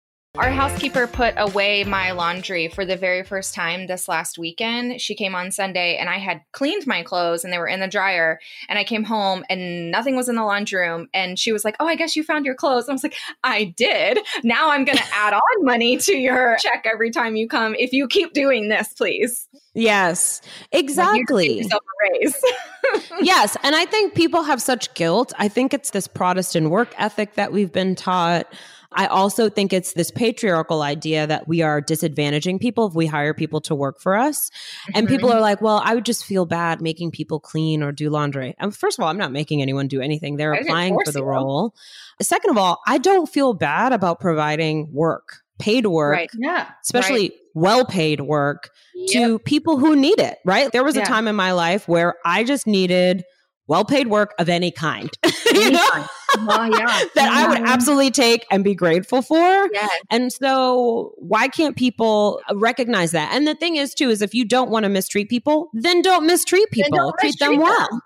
Our 0.37 0.49
housekeeper 0.49 1.07
put 1.07 1.33
away 1.35 1.83
my 1.83 2.11
laundry 2.11 2.69
for 2.69 2.85
the 2.85 2.95
very 2.95 3.21
first 3.21 3.53
time 3.53 3.87
this 3.87 4.07
last 4.07 4.37
weekend. 4.37 5.01
She 5.01 5.13
came 5.13 5.35
on 5.35 5.51
Sunday 5.51 5.97
and 5.97 6.09
I 6.09 6.19
had 6.19 6.39
cleaned 6.53 6.87
my 6.87 7.03
clothes 7.03 7.43
and 7.43 7.51
they 7.51 7.57
were 7.57 7.67
in 7.67 7.81
the 7.81 7.87
dryer. 7.87 8.39
And 8.69 8.79
I 8.79 8.85
came 8.85 9.03
home 9.03 9.43
and 9.49 9.91
nothing 9.91 10.15
was 10.15 10.29
in 10.29 10.35
the 10.35 10.45
laundry 10.45 10.87
room. 10.87 11.09
And 11.13 11.37
she 11.37 11.51
was 11.51 11.65
like, 11.65 11.75
Oh, 11.81 11.85
I 11.85 11.95
guess 11.95 12.15
you 12.15 12.23
found 12.23 12.45
your 12.45 12.55
clothes. 12.55 12.87
I 12.87 12.93
was 12.93 13.03
like, 13.03 13.15
I 13.43 13.65
did. 13.75 14.19
Now 14.41 14.69
I'm 14.69 14.85
going 14.85 14.97
to 14.99 15.13
add 15.13 15.33
on 15.33 15.65
money 15.65 15.97
to 15.97 16.15
your 16.15 16.55
check 16.61 16.87
every 16.89 17.11
time 17.11 17.35
you 17.35 17.49
come. 17.49 17.75
If 17.77 17.91
you 17.91 18.07
keep 18.07 18.31
doing 18.31 18.69
this, 18.69 18.93
please. 18.93 19.49
Yes, 19.73 20.41
exactly. 20.71 21.63
Like 21.63 22.33
yes. 23.21 23.57
And 23.63 23.75
I 23.75 23.83
think 23.85 24.15
people 24.15 24.43
have 24.43 24.61
such 24.61 24.93
guilt. 24.93 25.33
I 25.37 25.49
think 25.49 25.73
it's 25.73 25.91
this 25.91 26.07
Protestant 26.07 26.69
work 26.69 26.93
ethic 26.97 27.35
that 27.35 27.51
we've 27.51 27.71
been 27.71 27.95
taught. 27.95 28.47
I 28.93 29.07
also 29.07 29.49
think 29.49 29.71
it's 29.71 29.93
this 29.93 30.11
patriarchal 30.11 30.81
idea 30.81 31.25
that 31.27 31.47
we 31.47 31.61
are 31.61 31.81
disadvantaging 31.81 32.59
people 32.59 32.87
if 32.87 32.93
we 32.93 33.07
hire 33.07 33.33
people 33.33 33.61
to 33.61 33.75
work 33.75 34.01
for 34.01 34.15
us. 34.15 34.49
Mm-hmm. 34.49 34.91
And 34.95 35.07
people 35.07 35.31
are 35.31 35.39
like, 35.39 35.61
well, 35.61 35.81
I 35.83 35.95
would 35.95 36.05
just 36.05 36.25
feel 36.25 36.45
bad 36.45 36.81
making 36.81 37.11
people 37.11 37.39
clean 37.39 37.83
or 37.83 37.91
do 37.91 38.09
laundry. 38.09 38.55
And 38.59 38.75
first 38.75 38.99
of 38.99 39.03
all, 39.03 39.09
I'm 39.09 39.17
not 39.17 39.31
making 39.31 39.61
anyone 39.61 39.87
do 39.87 40.01
anything. 40.01 40.35
They're 40.35 40.53
applying 40.53 40.97
for 41.05 41.11
the 41.11 41.19
you. 41.19 41.25
role. 41.25 41.73
Second 42.21 42.51
of 42.51 42.57
all, 42.57 42.81
I 42.85 42.97
don't 42.97 43.27
feel 43.27 43.53
bad 43.53 43.93
about 43.93 44.19
providing 44.19 44.89
work, 44.91 45.37
paid 45.57 45.85
work. 45.85 46.13
Right. 46.13 46.29
Yeah. 46.37 46.67
Especially 46.83 47.29
right. 47.29 47.39
well 47.55 47.85
paid 47.85 48.21
work 48.21 48.71
yep. 48.93 49.13
to 49.13 49.39
people 49.39 49.77
who 49.77 49.95
need 49.95 50.19
it, 50.19 50.37
right? 50.45 50.71
There 50.71 50.83
was 50.83 50.95
yeah. 50.95 51.03
a 51.03 51.05
time 51.05 51.27
in 51.27 51.35
my 51.35 51.53
life 51.53 51.87
where 51.87 52.15
I 52.25 52.43
just 52.43 52.67
needed 52.67 53.23
well 53.71 53.85
paid 53.85 54.07
work 54.07 54.33
of 54.37 54.49
any 54.49 54.69
kind. 54.69 55.09
you 55.53 55.71
know? 55.71 55.79
Yeah. 56.35 57.05
that 57.15 57.29
I 57.31 57.47
would 57.47 57.69
absolutely 57.69 58.11
take 58.11 58.45
and 58.51 58.65
be 58.65 58.75
grateful 58.75 59.21
for. 59.21 59.69
Yes. 59.71 60.01
And 60.09 60.33
so 60.33 61.13
why 61.15 61.47
can't 61.47 61.77
people 61.77 62.41
recognize 62.53 63.11
that? 63.11 63.31
And 63.33 63.47
the 63.47 63.55
thing 63.55 63.77
is 63.77 63.93
too 63.93 64.09
is 64.09 64.21
if 64.21 64.33
you 64.33 64.43
don't 64.43 64.69
want 64.69 64.83
to 64.83 64.89
mistreat 64.89 65.29
people, 65.29 65.69
then 65.73 66.01
don't 66.01 66.27
mistreat 66.27 66.69
people. 66.71 66.97
Don't 66.97 67.17
Treat 67.19 67.29
mistreat 67.29 67.49
them 67.51 67.59
well. 67.61 67.89
Them. 67.89 68.01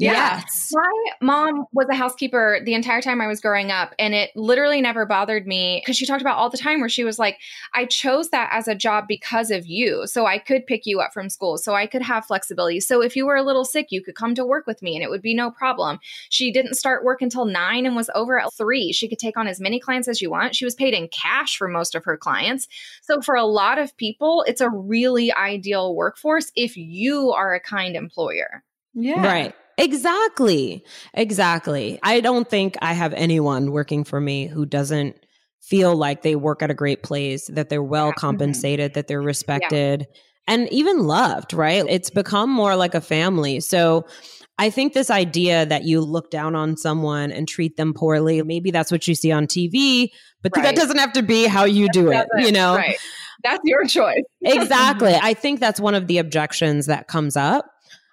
Yes. 0.00 0.70
My 0.72 1.04
mom 1.20 1.66
was 1.72 1.86
a 1.90 1.94
housekeeper 1.94 2.60
the 2.64 2.74
entire 2.74 3.02
time 3.02 3.20
I 3.20 3.26
was 3.26 3.40
growing 3.40 3.70
up, 3.70 3.94
and 3.98 4.14
it 4.14 4.30
literally 4.34 4.80
never 4.80 5.04
bothered 5.06 5.46
me 5.46 5.80
because 5.82 5.96
she 5.96 6.06
talked 6.06 6.22
about 6.22 6.36
all 6.36 6.50
the 6.50 6.58
time 6.58 6.80
where 6.80 6.88
she 6.88 7.04
was 7.04 7.18
like, 7.18 7.38
I 7.74 7.84
chose 7.84 8.30
that 8.30 8.50
as 8.52 8.68
a 8.68 8.74
job 8.74 9.04
because 9.08 9.50
of 9.50 9.66
you. 9.66 10.06
So 10.06 10.26
I 10.26 10.38
could 10.38 10.66
pick 10.66 10.86
you 10.86 11.00
up 11.00 11.12
from 11.12 11.28
school. 11.28 11.58
So 11.58 11.74
I 11.74 11.86
could 11.86 12.02
have 12.02 12.24
flexibility. 12.24 12.80
So 12.80 13.02
if 13.02 13.14
you 13.16 13.26
were 13.26 13.36
a 13.36 13.42
little 13.42 13.64
sick, 13.64 13.88
you 13.90 14.02
could 14.02 14.14
come 14.14 14.34
to 14.34 14.44
work 14.44 14.66
with 14.66 14.82
me 14.82 14.96
and 14.96 15.04
it 15.04 15.10
would 15.10 15.22
be 15.22 15.34
no 15.34 15.50
problem. 15.50 15.98
She 16.30 16.50
didn't 16.50 16.74
start 16.74 17.04
work 17.04 17.22
until 17.22 17.44
nine 17.44 17.86
and 17.86 17.96
was 17.96 18.10
over 18.14 18.40
at 18.40 18.52
three. 18.54 18.92
She 18.92 19.08
could 19.08 19.18
take 19.18 19.36
on 19.36 19.46
as 19.46 19.60
many 19.60 19.80
clients 19.80 20.08
as 20.08 20.20
you 20.20 20.30
want. 20.30 20.54
She 20.54 20.64
was 20.64 20.74
paid 20.74 20.94
in 20.94 21.08
cash 21.08 21.56
for 21.56 21.68
most 21.68 21.94
of 21.94 22.04
her 22.04 22.16
clients. 22.16 22.68
So 23.02 23.20
for 23.20 23.34
a 23.34 23.44
lot 23.44 23.78
of 23.78 23.96
people, 23.96 24.44
it's 24.46 24.60
a 24.60 24.70
really 24.70 25.32
ideal 25.32 25.94
workforce 25.94 26.52
if 26.56 26.76
you 26.76 27.32
are 27.32 27.54
a 27.54 27.60
kind 27.60 27.96
employer. 27.96 28.62
Yeah. 28.94 29.24
Right. 29.24 29.54
Exactly. 29.80 30.84
Exactly. 31.14 31.98
I 32.02 32.20
don't 32.20 32.48
think 32.48 32.76
I 32.82 32.92
have 32.92 33.14
anyone 33.14 33.72
working 33.72 34.04
for 34.04 34.20
me 34.20 34.46
who 34.46 34.66
doesn't 34.66 35.16
feel 35.60 35.94
like 35.94 36.22
they 36.22 36.36
work 36.36 36.62
at 36.62 36.70
a 36.70 36.74
great 36.74 37.02
place, 37.02 37.46
that 37.48 37.68
they're 37.68 37.82
well 37.82 38.10
mm-hmm. 38.10 38.20
compensated, 38.20 38.94
that 38.94 39.08
they're 39.08 39.22
respected. 39.22 40.00
Yeah. 40.00 40.16
And 40.46 40.72
even 40.72 41.06
loved, 41.06 41.52
right? 41.52 41.84
It's 41.88 42.10
become 42.10 42.50
more 42.50 42.74
like 42.74 42.94
a 42.94 43.00
family. 43.00 43.60
So 43.60 44.06
I 44.58 44.68
think 44.68 44.92
this 44.92 45.10
idea 45.10 45.64
that 45.66 45.84
you 45.84 46.00
look 46.00 46.30
down 46.30 46.54
on 46.54 46.76
someone 46.76 47.30
and 47.30 47.46
treat 47.46 47.76
them 47.76 47.94
poorly, 47.94 48.42
maybe 48.42 48.70
that's 48.70 48.90
what 48.90 49.06
you 49.06 49.14
see 49.14 49.30
on 49.30 49.46
TV, 49.46 50.08
but 50.42 50.52
right. 50.56 50.64
that 50.64 50.76
doesn't 50.76 50.98
have 50.98 51.12
to 51.12 51.22
be 51.22 51.46
how 51.46 51.64
you 51.64 51.88
do 51.92 52.10
it, 52.10 52.26
you 52.38 52.52
know? 52.52 52.74
Right. 52.74 52.98
That's 53.42 53.60
your 53.64 53.86
choice. 53.86 54.22
exactly. 54.42 55.14
I 55.14 55.34
think 55.34 55.60
that's 55.60 55.80
one 55.80 55.94
of 55.94 56.08
the 56.08 56.18
objections 56.18 56.86
that 56.86 57.08
comes 57.08 57.36
up. 57.36 57.66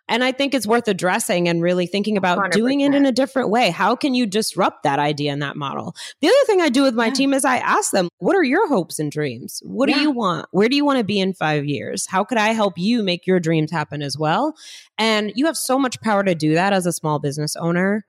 And 0.09 0.23
I 0.23 0.31
think 0.31 0.53
it's 0.53 0.65
worth 0.65 0.87
addressing 0.87 1.47
and 1.47 1.61
really 1.61 1.85
thinking 1.85 2.17
about 2.17 2.37
100%. 2.37 2.51
doing 2.51 2.81
it 2.81 2.93
in 2.93 3.05
a 3.05 3.11
different 3.11 3.49
way. 3.49 3.71
How 3.71 3.95
can 3.95 4.13
you 4.13 4.25
disrupt 4.25 4.83
that 4.83 4.99
idea 4.99 5.31
and 5.31 5.41
that 5.41 5.57
model? 5.57 5.95
The 6.21 6.27
other 6.27 6.45
thing 6.45 6.61
I 6.61 6.69
do 6.69 6.83
with 6.83 6.95
my 6.95 7.07
yeah. 7.07 7.13
team 7.13 7.33
is 7.33 7.43
I 7.43 7.57
ask 7.57 7.91
them, 7.91 8.09
what 8.19 8.35
are 8.35 8.43
your 8.43 8.67
hopes 8.67 8.99
and 8.99 9.11
dreams? 9.11 9.61
What 9.65 9.89
yeah. 9.89 9.95
do 9.95 10.01
you 10.01 10.11
want? 10.11 10.47
Where 10.51 10.69
do 10.69 10.75
you 10.75 10.85
want 10.85 10.99
to 10.99 11.03
be 11.03 11.19
in 11.19 11.33
five 11.33 11.65
years? 11.65 12.07
How 12.07 12.23
could 12.23 12.37
I 12.37 12.49
help 12.49 12.77
you 12.77 13.03
make 13.03 13.27
your 13.27 13.39
dreams 13.39 13.71
happen 13.71 14.01
as 14.01 14.17
well? 14.17 14.55
And 14.97 15.33
you 15.35 15.45
have 15.45 15.57
so 15.57 15.77
much 15.77 15.99
power 16.01 16.23
to 16.23 16.35
do 16.35 16.53
that 16.53 16.73
as 16.73 16.85
a 16.85 16.93
small 16.93 17.19
business 17.19 17.55
owner. 17.55 18.05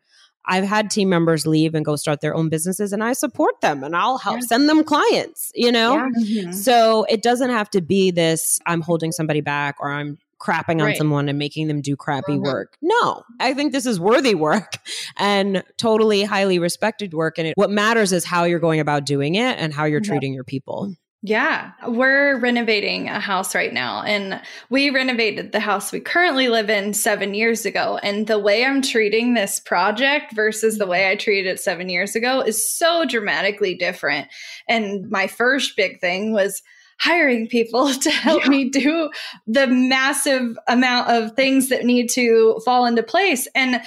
I've 0.48 0.64
had 0.64 0.90
team 0.90 1.11
members 1.11 1.46
leave 1.46 1.74
and 1.74 1.84
go 1.84 1.96
start 1.96 2.22
their 2.22 2.34
own 2.34 2.48
businesses 2.48 2.92
and 2.94 3.04
I 3.04 3.12
support 3.12 3.61
them 3.61 3.84
and 3.84 3.94
I'll 3.94 4.16
help 4.16 4.37
yeah. 4.40 4.46
send 4.46 4.68
them 4.68 4.82
clients, 4.82 5.52
you 5.54 5.70
know? 5.70 5.94
Yeah. 5.94 6.08
Mm-hmm. 6.18 6.52
So 6.52 7.04
it 7.11 7.22
doesn't 7.22 7.50
have 7.50 7.68
to 7.70 7.82
be 7.82 8.11
this 8.11 8.58
I'm 8.64 8.80
holding 8.80 9.12
somebody 9.12 9.42
back 9.42 9.76
or 9.78 9.92
I'm 9.92 10.16
crapping 10.40 10.83
right. 10.83 10.90
on 10.90 10.96
someone 10.96 11.29
and 11.29 11.38
making 11.38 11.68
them 11.68 11.81
do 11.81 11.96
crappy 11.96 12.33
mm-hmm. 12.33 12.44
work. 12.44 12.77
No, 12.81 13.22
I 13.40 13.55
think 13.55 13.72
this 13.72 13.87
is 13.87 13.98
worthy 13.98 14.35
work 14.35 14.74
and 15.16 15.62
totally 15.77 16.24
highly 16.24 16.59
respected 16.59 17.14
work. 17.14 17.38
And 17.38 17.48
it, 17.48 17.55
what 17.57 17.70
matters 17.70 18.12
is 18.12 18.24
how 18.24 18.44
you're 18.44 18.59
going 18.59 18.81
about 18.81 19.05
doing 19.05 19.35
it 19.35 19.59
and 19.59 19.72
how 19.72 19.85
you're 19.85 20.01
mm-hmm. 20.01 20.11
treating 20.11 20.33
your 20.33 20.44
people. 20.44 20.94
Yeah, 21.20 21.72
we're 21.88 22.38
renovating 22.38 23.09
a 23.09 23.18
house 23.18 23.53
right 23.53 23.72
now. 23.72 24.03
And 24.03 24.40
we 24.70 24.90
renovated 24.90 25.51
the 25.51 25.59
house 25.59 25.90
we 25.90 25.98
currently 25.98 26.48
live 26.48 26.70
in 26.70 26.94
seven 26.94 27.35
years 27.35 27.66
ago. 27.66 27.98
And 28.05 28.29
the 28.29 28.38
way 28.38 28.64
I'm 28.64 28.83
treating 28.83 29.35
this 29.35 29.59
project 29.59 30.33
versus 30.33 30.79
the 30.79 30.87
way 30.87 31.11
I 31.11 31.16
treated 31.16 31.51
it 31.51 31.59
seven 31.59 31.88
years 31.88 32.14
ago 32.14 32.40
is 32.40 32.70
so 32.70 33.05
dramatically 33.05 33.74
different. 33.74 34.29
And 34.68 35.11
my 35.11 35.27
first 35.27 35.77
big 35.77 36.01
thing 36.01 36.33
was, 36.33 36.62
hiring 36.98 37.46
people 37.48 37.92
to 38.02 38.11
help 38.11 38.44
yeah. 38.44 38.50
me 38.50 38.68
do 38.70 39.11
the 39.46 39.66
massive 39.66 40.58
amount 40.66 41.08
of 41.08 41.34
things 41.34 41.68
that 41.68 41.84
need 41.84 42.08
to 42.11 42.61
fall 42.64 42.87
into 42.87 43.02
place. 43.02 43.48
And 43.54 43.80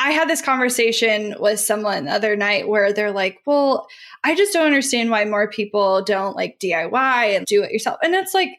I 0.00 0.12
had 0.12 0.28
this 0.28 0.42
conversation 0.42 1.34
with 1.40 1.58
someone 1.58 2.04
the 2.04 2.12
other 2.12 2.36
night 2.36 2.68
where 2.68 2.92
they're 2.92 3.10
like, 3.10 3.40
well, 3.46 3.88
I 4.22 4.36
just 4.36 4.52
don't 4.52 4.66
understand 4.66 5.10
why 5.10 5.24
more 5.24 5.50
people 5.50 6.04
don't 6.04 6.36
like 6.36 6.60
DIY 6.60 7.36
and 7.36 7.44
do 7.46 7.64
it 7.64 7.72
yourself. 7.72 7.98
And 8.02 8.14
it's 8.14 8.32
like, 8.32 8.50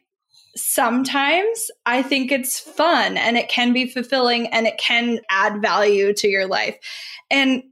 sometimes 0.55 1.71
I 1.85 2.01
think 2.01 2.31
it's 2.31 2.59
fun 2.59 3.15
and 3.15 3.37
it 3.37 3.47
can 3.47 3.71
be 3.71 3.87
fulfilling 3.87 4.47
and 4.47 4.67
it 4.67 4.77
can 4.77 5.19
add 5.29 5.61
value 5.61 6.13
to 6.15 6.27
your 6.27 6.47
life. 6.47 6.77
And 7.31 7.63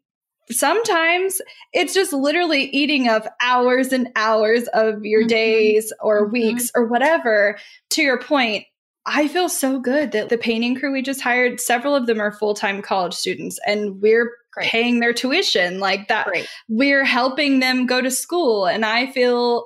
sometimes 0.51 1.41
it's 1.73 1.93
just 1.93 2.13
literally 2.13 2.63
eating 2.65 3.07
up 3.07 3.25
hours 3.41 3.91
and 3.91 4.09
hours 4.15 4.67
of 4.73 5.03
your 5.03 5.21
mm-hmm. 5.21 5.27
days 5.27 5.93
or 6.01 6.23
mm-hmm. 6.23 6.33
weeks 6.33 6.71
or 6.75 6.85
whatever. 6.85 7.57
To 7.91 8.01
your 8.01 8.19
point, 8.19 8.65
I 9.05 9.27
feel 9.27 9.47
so 9.47 9.79
good 9.79 10.11
that 10.11 10.29
the 10.29 10.37
painting 10.37 10.75
crew 10.75 10.91
we 10.91 11.01
just 11.01 11.21
hired, 11.21 11.61
several 11.61 11.95
of 11.95 12.07
them 12.07 12.19
are 12.19 12.31
full 12.31 12.53
time 12.53 12.81
college 12.81 13.13
students, 13.13 13.57
and 13.65 14.01
we're 14.01 14.29
Great. 14.51 14.69
paying 14.69 14.99
their 14.99 15.13
tuition 15.13 15.79
like 15.79 16.09
that. 16.09 16.27
Great. 16.27 16.47
We're 16.67 17.05
helping 17.05 17.59
them 17.59 17.85
go 17.85 18.01
to 18.01 18.11
school. 18.11 18.65
And 18.65 18.85
I 18.85 19.07
feel 19.11 19.65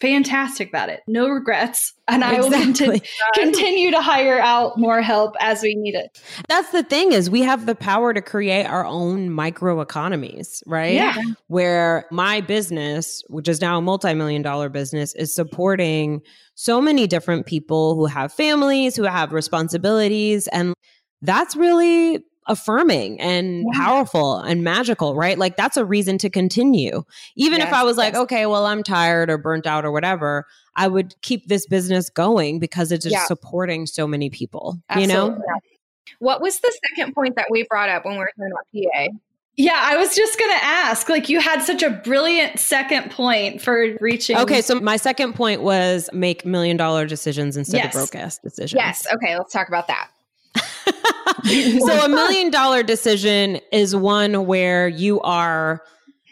fantastic 0.00 0.68
about 0.68 0.88
it. 0.88 1.00
No 1.06 1.28
regrets. 1.28 1.92
And 2.08 2.24
I 2.24 2.40
will 2.40 2.50
continue, 2.50 3.00
continue 3.34 3.90
to 3.90 4.00
hire 4.00 4.40
out 4.40 4.78
more 4.78 5.02
help 5.02 5.36
as 5.40 5.62
we 5.62 5.74
need 5.74 5.94
it. 5.94 6.20
That's 6.48 6.70
the 6.70 6.82
thing 6.82 7.12
is 7.12 7.30
we 7.30 7.42
have 7.42 7.66
the 7.66 7.74
power 7.74 8.12
to 8.12 8.20
create 8.20 8.64
our 8.64 8.84
own 8.84 9.30
micro 9.30 9.80
economies, 9.80 10.62
right? 10.66 10.94
Yeah. 10.94 11.16
Where 11.48 12.06
my 12.10 12.40
business, 12.40 13.22
which 13.28 13.48
is 13.48 13.60
now 13.60 13.78
a 13.78 13.82
multi-million 13.82 14.42
dollar 14.42 14.68
business, 14.68 15.14
is 15.14 15.34
supporting 15.34 16.20
so 16.54 16.80
many 16.80 17.06
different 17.06 17.46
people 17.46 17.94
who 17.94 18.06
have 18.06 18.32
families, 18.32 18.96
who 18.96 19.04
have 19.04 19.32
responsibilities. 19.32 20.48
And 20.48 20.74
that's 21.22 21.54
really 21.54 22.24
affirming 22.46 23.20
and 23.20 23.64
yeah. 23.72 23.78
powerful 23.78 24.38
and 24.38 24.64
magical, 24.64 25.14
right? 25.14 25.38
Like 25.38 25.56
that's 25.56 25.76
a 25.76 25.84
reason 25.84 26.18
to 26.18 26.30
continue. 26.30 27.04
Even 27.36 27.58
yes, 27.58 27.68
if 27.68 27.74
I 27.74 27.84
was 27.84 27.96
like, 27.96 28.14
okay, 28.14 28.46
well, 28.46 28.66
I'm 28.66 28.82
tired 28.82 29.30
or 29.30 29.38
burnt 29.38 29.66
out 29.66 29.84
or 29.84 29.92
whatever, 29.92 30.46
I 30.76 30.88
would 30.88 31.14
keep 31.22 31.46
this 31.48 31.66
business 31.66 32.10
going 32.10 32.58
because 32.58 32.92
it's 32.92 33.04
just 33.04 33.14
yeah. 33.14 33.24
supporting 33.24 33.86
so 33.86 34.06
many 34.06 34.30
people, 34.30 34.80
Absolutely. 34.88 35.14
you 35.14 35.18
know? 35.18 35.42
What 36.18 36.40
was 36.42 36.60
the 36.60 36.76
second 36.88 37.14
point 37.14 37.36
that 37.36 37.46
we 37.50 37.66
brought 37.68 37.88
up 37.88 38.04
when 38.04 38.14
we 38.14 38.18
were 38.18 38.30
talking 38.36 38.52
about 38.52 38.66
PA? 38.92 39.16
Yeah, 39.56 39.78
I 39.78 39.96
was 39.96 40.14
just 40.16 40.38
going 40.38 40.50
to 40.52 40.64
ask. 40.64 41.08
Like, 41.08 41.28
you 41.28 41.38
had 41.38 41.60
such 41.62 41.82
a 41.82 41.90
brilliant 41.90 42.58
second 42.58 43.10
point 43.10 43.60
for 43.60 43.96
reaching. 44.00 44.38
Okay, 44.38 44.62
so 44.62 44.80
my 44.80 44.96
second 44.96 45.34
point 45.34 45.60
was 45.60 46.08
make 46.12 46.46
million 46.46 46.76
dollar 46.76 47.06
decisions 47.06 47.56
instead 47.56 47.78
yes. 47.78 47.86
of 47.86 47.92
broke 47.92 48.14
ass 48.14 48.38
decisions. 48.38 48.80
Yes. 48.80 49.06
Okay, 49.12 49.36
let's 49.36 49.52
talk 49.52 49.68
about 49.68 49.86
that. 49.88 50.08
So 51.44 52.04
a 52.04 52.08
million 52.08 52.50
dollar 52.50 52.82
decision 52.82 53.60
is 53.72 53.94
one 53.94 54.46
where 54.46 54.88
you 54.88 55.20
are 55.20 55.82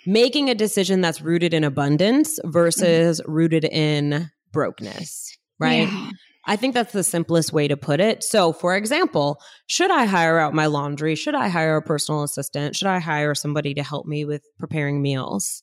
making 0.07 0.49
a 0.49 0.55
decision 0.55 1.01
that's 1.01 1.21
rooted 1.21 1.53
in 1.53 1.65
abundance 1.65 2.39
versus 2.45 3.21
mm-hmm. 3.21 3.31
rooted 3.31 3.65
in 3.65 4.31
brokenness, 4.53 5.37
right? 5.59 5.89
Yeah. 5.89 6.11
I 6.47 6.57
think 6.57 6.73
that's 6.73 6.95
the 6.95 7.05
simplest 7.05 7.53
way 7.53 7.69
to 7.69 7.77
put 7.77 8.01
it. 8.01 8.25
So, 8.25 8.55
for 8.55 8.75
example, 8.75 9.39
should 9.67 9.91
I 9.91 10.07
hire 10.07 10.39
out 10.39 10.55
my 10.55 10.65
laundry? 10.65 11.15
Should 11.15 11.35
I 11.35 11.49
hire 11.49 11.77
a 11.77 11.83
personal 11.83 12.23
assistant? 12.23 12.75
Should 12.75 12.89
I 12.89 13.01
hire 13.01 13.35
somebody 13.35 13.75
to 13.75 13.83
help 13.83 14.07
me 14.07 14.25
with 14.25 14.43
preparing 14.59 15.03
meals? 15.03 15.63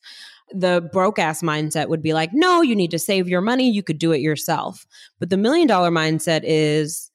The 0.51 0.87
broke 0.93 1.17
ass 1.17 1.41
mindset 1.41 1.89
would 1.89 2.03
be 2.03 2.13
like, 2.13 2.29
no, 2.33 2.61
you 2.61 2.75
need 2.75 2.91
to 2.91 2.99
save 2.99 3.27
your 3.27 3.41
money. 3.41 3.71
You 3.71 3.81
could 3.81 3.97
do 3.97 4.11
it 4.11 4.21
yourself. 4.21 4.85
But 5.19 5.31
the 5.31 5.37
million 5.37 5.67
dollar 5.67 5.89
mindset 5.89 6.41
is, 6.43 7.09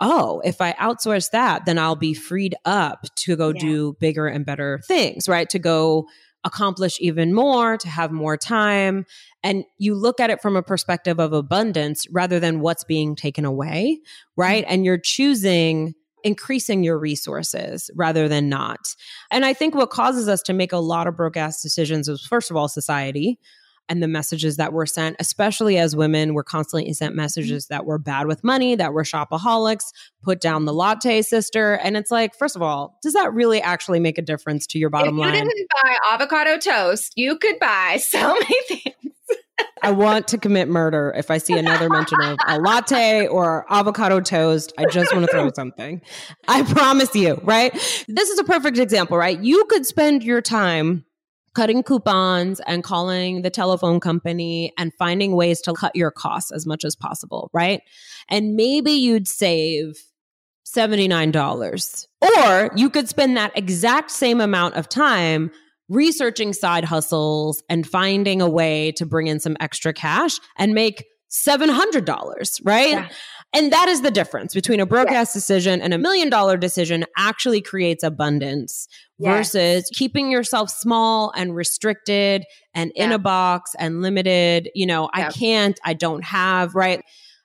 oh, 0.00 0.40
if 0.44 0.60
I 0.60 0.72
outsource 0.74 1.30
that, 1.30 1.64
then 1.66 1.78
I'll 1.78 1.96
be 1.96 2.14
freed 2.14 2.54
up 2.64 3.06
to 3.16 3.36
go 3.36 3.48
yeah. 3.48 3.60
do 3.60 3.96
bigger 4.00 4.26
and 4.26 4.44
better 4.44 4.80
things, 4.86 5.28
right? 5.28 5.48
To 5.50 5.58
go 5.58 6.06
accomplish 6.44 6.98
even 7.00 7.34
more, 7.34 7.76
to 7.76 7.88
have 7.88 8.12
more 8.12 8.36
time. 8.36 9.04
And 9.42 9.64
you 9.78 9.94
look 9.94 10.20
at 10.20 10.30
it 10.30 10.40
from 10.40 10.56
a 10.56 10.62
perspective 10.62 11.18
of 11.18 11.32
abundance 11.32 12.06
rather 12.10 12.38
than 12.38 12.60
what's 12.60 12.84
being 12.84 13.16
taken 13.16 13.44
away, 13.44 14.00
right? 14.36 14.64
Mm-hmm. 14.64 14.74
And 14.74 14.84
you're 14.84 14.98
choosing 14.98 15.94
increasing 16.24 16.82
your 16.82 16.98
resources 16.98 17.88
rather 17.94 18.28
than 18.28 18.48
not. 18.48 18.96
And 19.30 19.44
I 19.44 19.52
think 19.52 19.74
what 19.74 19.90
causes 19.90 20.28
us 20.28 20.42
to 20.42 20.52
make 20.52 20.72
a 20.72 20.78
lot 20.78 21.06
of 21.06 21.16
broke 21.16 21.36
ass 21.36 21.62
decisions 21.62 22.08
is, 22.08 22.26
first 22.26 22.50
of 22.50 22.56
all, 22.56 22.68
society 22.68 23.38
and 23.88 24.02
the 24.02 24.08
messages 24.08 24.56
that 24.56 24.72
were 24.72 24.86
sent, 24.86 25.16
especially 25.18 25.78
as 25.78 25.94
women, 25.94 26.34
we're 26.34 26.42
constantly 26.44 26.92
sent 26.92 27.14
messages 27.14 27.66
that 27.68 27.86
we're 27.86 27.98
bad 27.98 28.26
with 28.26 28.42
money, 28.42 28.74
that 28.74 28.92
we're 28.92 29.02
shopaholics, 29.02 29.84
put 30.22 30.40
down 30.40 30.64
the 30.64 30.72
latte 30.72 31.22
sister. 31.22 31.74
And 31.74 31.96
it's 31.96 32.10
like, 32.10 32.34
first 32.34 32.56
of 32.56 32.62
all, 32.62 32.98
does 33.02 33.12
that 33.12 33.32
really 33.32 33.60
actually 33.60 34.00
make 34.00 34.18
a 34.18 34.22
difference 34.22 34.66
to 34.68 34.78
your 34.78 34.90
bottom 34.90 35.16
if 35.16 35.20
line? 35.20 35.32
Didn't 35.34 35.68
buy 35.82 35.98
avocado 36.10 36.58
toast, 36.58 37.12
you 37.16 37.38
could 37.38 37.58
buy 37.58 37.96
so 38.00 38.34
many 38.34 38.60
things. 38.68 38.94
I 39.82 39.90
want 39.90 40.28
to 40.28 40.38
commit 40.38 40.68
murder 40.68 41.14
if 41.16 41.30
I 41.30 41.38
see 41.38 41.56
another 41.56 41.88
mention 41.88 42.20
of 42.20 42.36
a 42.46 42.58
latte 42.58 43.26
or 43.26 43.64
avocado 43.70 44.20
toast. 44.20 44.72
I 44.78 44.84
just 44.86 45.14
want 45.14 45.26
to 45.26 45.32
throw 45.32 45.50
something. 45.54 46.02
I 46.48 46.62
promise 46.62 47.14
you, 47.14 47.40
right? 47.42 47.72
This 48.08 48.28
is 48.28 48.38
a 48.38 48.44
perfect 48.44 48.78
example, 48.78 49.16
right? 49.16 49.38
You 49.38 49.64
could 49.66 49.86
spend 49.86 50.24
your 50.24 50.42
time 50.42 51.04
cutting 51.56 51.82
coupons 51.82 52.60
and 52.66 52.84
calling 52.84 53.40
the 53.40 53.48
telephone 53.48 53.98
company 53.98 54.74
and 54.76 54.92
finding 54.98 55.34
ways 55.34 55.62
to 55.62 55.72
cut 55.72 55.96
your 55.96 56.10
costs 56.10 56.52
as 56.52 56.66
much 56.66 56.84
as 56.84 56.94
possible, 56.94 57.50
right? 57.54 57.80
And 58.28 58.54
maybe 58.56 58.92
you'd 58.92 59.26
save 59.26 59.98
$79. 60.66 62.06
Or 62.20 62.70
you 62.76 62.90
could 62.90 63.08
spend 63.08 63.38
that 63.38 63.56
exact 63.56 64.10
same 64.10 64.42
amount 64.42 64.74
of 64.74 64.86
time 64.86 65.50
researching 65.88 66.52
side 66.52 66.84
hustles 66.84 67.62
and 67.70 67.86
finding 67.86 68.42
a 68.42 68.50
way 68.50 68.92
to 68.92 69.06
bring 69.06 69.26
in 69.26 69.40
some 69.40 69.56
extra 69.58 69.94
cash 69.94 70.38
and 70.58 70.74
make 70.74 71.06
$700, 71.30 72.60
right? 72.64 72.90
Yeah. 72.90 73.08
And 73.54 73.72
that 73.72 73.88
is 73.88 74.02
the 74.02 74.10
difference 74.10 74.52
between 74.52 74.80
a 74.80 74.86
broke 74.86 75.10
ass 75.10 75.32
decision 75.32 75.80
and 75.80 75.94
a 75.94 75.98
million 75.98 76.28
dollar 76.28 76.58
decision 76.58 77.06
actually 77.16 77.62
creates 77.62 78.02
abundance 78.02 78.88
yes. 79.18 79.52
versus 79.52 79.90
keeping 79.94 80.30
yourself 80.30 80.70
small 80.70 81.32
and 81.36 81.54
restricted 81.54 82.44
and 82.74 82.92
yeah. 82.94 83.04
in 83.04 83.12
a 83.12 83.18
box 83.18 83.72
and 83.78 84.02
limited. 84.02 84.70
You 84.74 84.86
know, 84.86 85.08
I 85.12 85.30
can't, 85.30 85.78
I 85.84 85.94
don't 85.94 86.24
have, 86.24 86.74
right? 86.74 87.02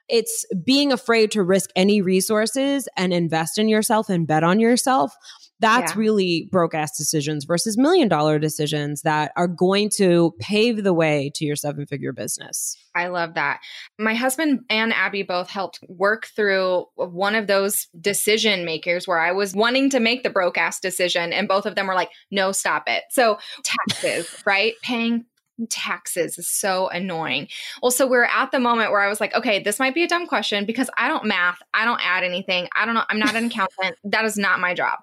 It's 0.09 0.45
being 0.65 0.91
afraid 0.91 1.31
to 1.31 1.43
risk 1.43 1.69
any 1.75 2.01
resources 2.01 2.89
and 2.97 3.13
invest 3.13 3.57
in 3.57 3.69
yourself 3.69 4.09
and 4.09 4.27
bet 4.27 4.43
on 4.43 4.59
yourself 4.59 5.15
that's 5.61 5.93
yeah. 5.93 5.99
really 5.99 6.49
broke 6.51 6.73
ass 6.73 6.97
decisions 6.97 7.45
versus 7.45 7.77
million 7.77 8.07
dollar 8.07 8.39
decisions 8.39 9.03
that 9.03 9.31
are 9.35 9.47
going 9.47 9.89
to 9.97 10.33
pave 10.39 10.83
the 10.83 10.93
way 10.93 11.31
to 11.35 11.45
your 11.45 11.55
seven 11.55 11.85
figure 11.85 12.11
business. 12.11 12.75
I 12.93 13.07
love 13.07 13.35
that. 13.35 13.61
My 13.97 14.15
husband 14.15 14.61
and 14.69 14.91
Abby 14.91 15.23
both 15.23 15.49
helped 15.49 15.79
work 15.87 16.27
through 16.35 16.85
one 16.95 17.35
of 17.35 17.47
those 17.47 17.87
decision 17.99 18.65
makers 18.65 19.07
where 19.07 19.19
I 19.19 19.31
was 19.31 19.55
wanting 19.55 19.89
to 19.91 19.99
make 19.99 20.23
the 20.23 20.29
broke 20.29 20.57
ass 20.57 20.79
decision, 20.79 21.31
and 21.31 21.47
both 21.47 21.65
of 21.65 21.75
them 21.75 21.87
were 21.87 21.95
like, 21.95 22.09
no, 22.31 22.51
stop 22.51 22.83
it. 22.87 23.03
So, 23.09 23.37
taxes, 23.63 24.43
right? 24.45 24.73
Paying 24.81 25.25
taxes 25.69 26.37
is 26.37 26.49
so 26.49 26.87
annoying. 26.89 27.47
Well, 27.81 27.91
so 27.91 28.07
we're 28.07 28.23
at 28.23 28.51
the 28.51 28.59
moment 28.59 28.91
where 28.91 29.01
I 29.01 29.07
was 29.07 29.19
like, 29.19 29.35
okay, 29.35 29.61
this 29.61 29.79
might 29.79 29.93
be 29.93 30.03
a 30.03 30.07
dumb 30.07 30.27
question 30.27 30.65
because 30.65 30.89
I 30.97 31.07
don't 31.07 31.25
math, 31.25 31.59
I 31.73 31.85
don't 31.85 32.01
add 32.03 32.23
anything, 32.23 32.67
I 32.75 32.85
don't 32.85 32.95
know, 32.95 33.03
I'm 33.09 33.19
not 33.19 33.35
an 33.35 33.45
accountant. 33.45 33.97
that 34.05 34.25
is 34.25 34.37
not 34.37 34.59
my 34.59 34.73
job. 34.73 34.99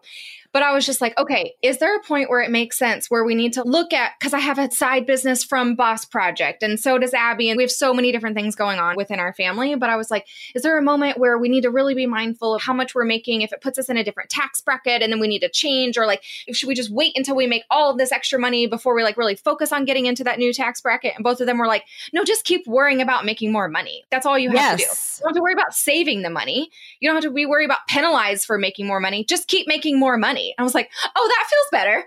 But 0.53 0.63
I 0.63 0.73
was 0.73 0.87
just 0.87 1.01
like, 1.01 1.17
okay, 1.19 1.55
is 1.63 1.79
there 1.79 1.97
a 1.97 2.03
point 2.03 2.31
where 2.31 2.41
it 2.41 2.51
makes 2.51 2.79
sense 2.79 3.11
where 3.11 3.25
we 3.25 3.35
need 3.35 3.53
to 3.53 3.63
look 3.65 3.93
at 3.93 4.13
because 4.19 4.33
I 4.33 4.39
have 4.39 4.59
a 4.59 4.71
side 4.71 5.07
business 5.07 5.45
from 5.45 5.75
Boss 5.75 6.05
Project 6.05 6.63
and 6.63 6.81
so 6.81 6.99
does 6.99 7.13
Abby, 7.13 7.51
and 7.51 7.57
we 7.57 7.63
have 7.63 7.71
so 7.71 7.93
many 7.93 8.13
different 8.13 8.35
things 8.35 8.57
going 8.57 8.79
on 8.79 8.97
within 8.97 9.21
our 9.21 9.35
family. 9.35 9.75
But 9.75 9.91
I 9.91 9.97
was 9.97 10.11
like, 10.11 10.27
is 10.55 10.63
there 10.63 10.79
a 10.79 10.83
moment 10.83 11.19
where 11.19 11.39
we 11.39 11.49
need 11.49 11.63
to 11.63 11.71
really 11.71 11.95
be 11.95 12.07
mindful 12.07 12.55
of 12.55 12.63
how 12.63 12.73
much 12.73 12.95
we're 12.95 13.05
making 13.05 13.43
if 13.43 13.53
it 13.53 13.61
puts 13.61 13.79
us 13.79 13.89
in 13.89 13.97
a 13.97 14.05
different 14.05 14.31
tax 14.31 14.61
bracket 14.61 15.03
and 15.03 15.13
then 15.13 15.21
we 15.21 15.29
need 15.29 15.41
to 15.41 15.51
change, 15.51 15.99
or 15.99 16.07
like, 16.07 16.23
should 16.53 16.69
we 16.69 16.75
just 16.75 16.91
wait 16.91 17.13
until 17.17 17.37
we 17.37 17.47
make 17.47 17.65
all 17.71 17.91
of 17.91 17.99
this 17.99 18.11
extra 18.11 18.39
money 18.39 18.67
before 18.67 18.95
we 18.95 19.03
like 19.03 19.19
really 19.19 19.37
focus 19.37 19.71
on 19.71 19.85
getting 19.85 20.07
into 20.07 20.25
that 20.25 20.39
new 20.39 20.53
tax 20.53 20.81
bracket? 20.81 21.15
And 21.15 21.25
both 21.25 21.41
of 21.41 21.47
them 21.47 21.59
were 21.59 21.67
like, 21.67 21.85
no, 22.13 22.25
just 22.25 22.45
keep 22.45 22.67
worrying 22.67 23.03
about 23.03 23.27
making 23.27 23.53
more 23.53 23.69
money. 23.69 24.05
That's 24.11 24.25
all 24.25 24.39
you 24.39 24.49
have 24.51 24.57
yes. 24.57 24.73
to 24.73 24.77
do. 24.79 24.83
You 24.83 25.23
don't 25.23 25.31
have 25.31 25.37
to 25.37 25.43
worry 25.43 25.53
about 25.53 25.75
saving 25.75 26.23
the 26.23 26.31
money. 26.31 26.71
You 27.01 27.09
don't 27.09 27.17
have 27.17 27.25
to 27.25 27.31
be 27.31 27.45
worried 27.45 27.67
about 27.67 27.87
penalized 27.87 28.47
for 28.47 28.57
making 28.57 28.87
more 28.87 29.01
money. 29.01 29.25
Just 29.25 29.49
keep 29.49 29.69
making 29.69 29.99
more 29.99 30.17
money. 30.17 30.38
I 30.59 30.63
was 30.63 30.75
like, 30.75 30.91
oh, 31.17 31.29
that 31.29 31.49
feels 31.51 31.67
better. 31.73 32.07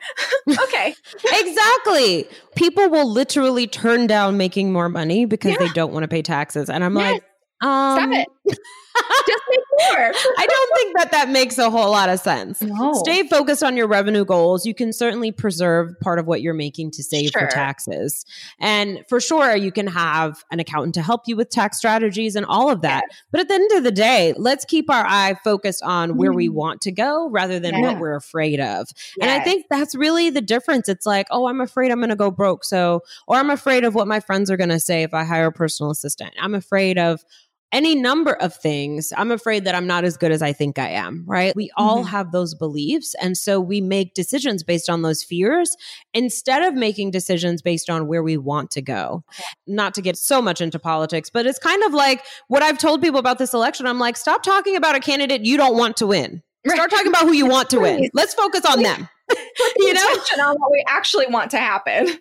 okay. 0.63 0.95
exactly. 1.39 2.27
People 2.55 2.89
will 2.89 3.09
literally 3.09 3.67
turn 3.67 4.07
down 4.07 4.37
making 4.37 4.71
more 4.71 4.89
money 4.89 5.25
because 5.25 5.51
yeah. 5.51 5.57
they 5.59 5.69
don't 5.69 5.93
want 5.93 6.03
to 6.03 6.07
pay 6.07 6.21
taxes. 6.21 6.69
And 6.69 6.83
I'm 6.83 6.95
yes. 6.95 7.13
like, 7.13 7.23
um, 7.61 7.97
Stop 7.97 8.27
it. 8.47 8.57
Just 9.27 9.43
make 9.49 9.59
more. 9.79 10.11
I 10.37 10.47
don't 10.47 10.75
think 10.75 10.97
that 10.97 11.11
that 11.11 11.29
makes 11.29 11.57
a 11.57 11.69
whole 11.69 11.91
lot 11.91 12.09
of 12.09 12.19
sense. 12.19 12.61
No. 12.61 12.93
Stay 12.93 13.27
focused 13.27 13.63
on 13.63 13.77
your 13.77 13.87
revenue 13.87 14.25
goals. 14.25 14.65
You 14.65 14.73
can 14.73 14.93
certainly 14.93 15.31
preserve 15.31 15.99
part 15.99 16.19
of 16.19 16.27
what 16.27 16.41
you're 16.41 16.53
making 16.53 16.91
to 16.91 17.03
save 17.03 17.29
sure. 17.29 17.41
for 17.41 17.47
taxes. 17.47 18.25
And 18.59 19.03
for 19.07 19.19
sure, 19.19 19.55
you 19.55 19.71
can 19.71 19.87
have 19.87 20.43
an 20.51 20.59
accountant 20.59 20.95
to 20.95 21.01
help 21.01 21.27
you 21.27 21.35
with 21.35 21.49
tax 21.49 21.77
strategies 21.77 22.35
and 22.35 22.45
all 22.45 22.69
of 22.69 22.81
that. 22.81 23.03
But 23.31 23.41
at 23.41 23.47
the 23.47 23.55
end 23.55 23.71
of 23.73 23.83
the 23.83 23.91
day, 23.91 24.33
let's 24.37 24.65
keep 24.65 24.89
our 24.89 25.05
eye 25.05 25.35
focused 25.43 25.83
on 25.83 26.17
where 26.17 26.31
mm. 26.31 26.35
we 26.35 26.49
want 26.49 26.81
to 26.81 26.91
go 26.91 27.29
rather 27.29 27.59
than 27.59 27.75
yeah. 27.75 27.81
what 27.81 27.99
we're 27.99 28.15
afraid 28.15 28.59
of. 28.59 28.87
Yes. 28.89 29.17
And 29.21 29.29
I 29.29 29.43
think 29.43 29.65
that's 29.69 29.95
really 29.95 30.29
the 30.29 30.41
difference. 30.41 30.89
It's 30.89 31.05
like, 31.05 31.27
oh, 31.31 31.47
I'm 31.47 31.61
afraid 31.61 31.91
I'm 31.91 31.99
going 31.99 32.09
to 32.09 32.15
go 32.15 32.31
broke. 32.31 32.63
So, 32.65 33.01
or 33.27 33.37
I'm 33.37 33.49
afraid 33.49 33.83
of 33.83 33.95
what 33.95 34.07
my 34.07 34.19
friends 34.19 34.49
are 34.51 34.57
going 34.57 34.69
to 34.69 34.79
say 34.79 35.03
if 35.03 35.13
I 35.13 35.23
hire 35.23 35.47
a 35.47 35.51
personal 35.51 35.91
assistant. 35.91 36.33
I'm 36.39 36.55
afraid 36.55 36.97
of 36.97 37.23
any 37.71 37.95
number 37.95 38.33
of 38.33 38.55
things, 38.55 39.13
I'm 39.15 39.31
afraid 39.31 39.65
that 39.65 39.75
I'm 39.75 39.87
not 39.87 40.03
as 40.03 40.17
good 40.17 40.31
as 40.31 40.41
I 40.41 40.53
think 40.53 40.77
I 40.77 40.89
am, 40.89 41.23
right? 41.25 41.55
We 41.55 41.71
all 41.77 41.99
mm-hmm. 41.99 42.09
have 42.09 42.31
those 42.31 42.53
beliefs. 42.53 43.15
And 43.21 43.37
so 43.37 43.59
we 43.59 43.81
make 43.81 44.13
decisions 44.13 44.63
based 44.63 44.89
on 44.89 45.01
those 45.01 45.23
fears 45.23 45.75
instead 46.13 46.63
of 46.63 46.73
making 46.73 47.11
decisions 47.11 47.61
based 47.61 47.89
on 47.89 48.07
where 48.07 48.23
we 48.23 48.37
want 48.37 48.71
to 48.71 48.81
go. 48.81 49.23
Not 49.67 49.93
to 49.95 50.01
get 50.01 50.17
so 50.17 50.41
much 50.41 50.61
into 50.61 50.79
politics, 50.79 51.29
but 51.29 51.45
it's 51.45 51.59
kind 51.59 51.83
of 51.83 51.93
like 51.93 52.23
what 52.47 52.61
I've 52.63 52.77
told 52.77 53.01
people 53.01 53.19
about 53.19 53.37
this 53.37 53.53
election. 53.53 53.85
I'm 53.85 53.99
like, 53.99 54.17
stop 54.17 54.43
talking 54.43 54.75
about 54.75 54.95
a 54.95 54.99
candidate 54.99 55.45
you 55.45 55.57
don't 55.57 55.77
want 55.77 55.97
to 55.97 56.07
win. 56.07 56.43
Start 56.67 56.91
talking 56.91 57.07
about 57.07 57.23
who 57.23 57.33
you 57.33 57.47
want 57.47 57.69
to 57.71 57.79
win. 57.79 58.09
Let's 58.13 58.33
focus 58.33 58.65
on 58.65 58.83
them. 58.83 59.09
you 59.77 59.93
know, 59.93 60.01
on 60.41 60.57
what 60.59 60.71
we 60.71 60.83
actually 60.87 61.27
want 61.27 61.51
to 61.51 61.57
happen. 61.57 62.07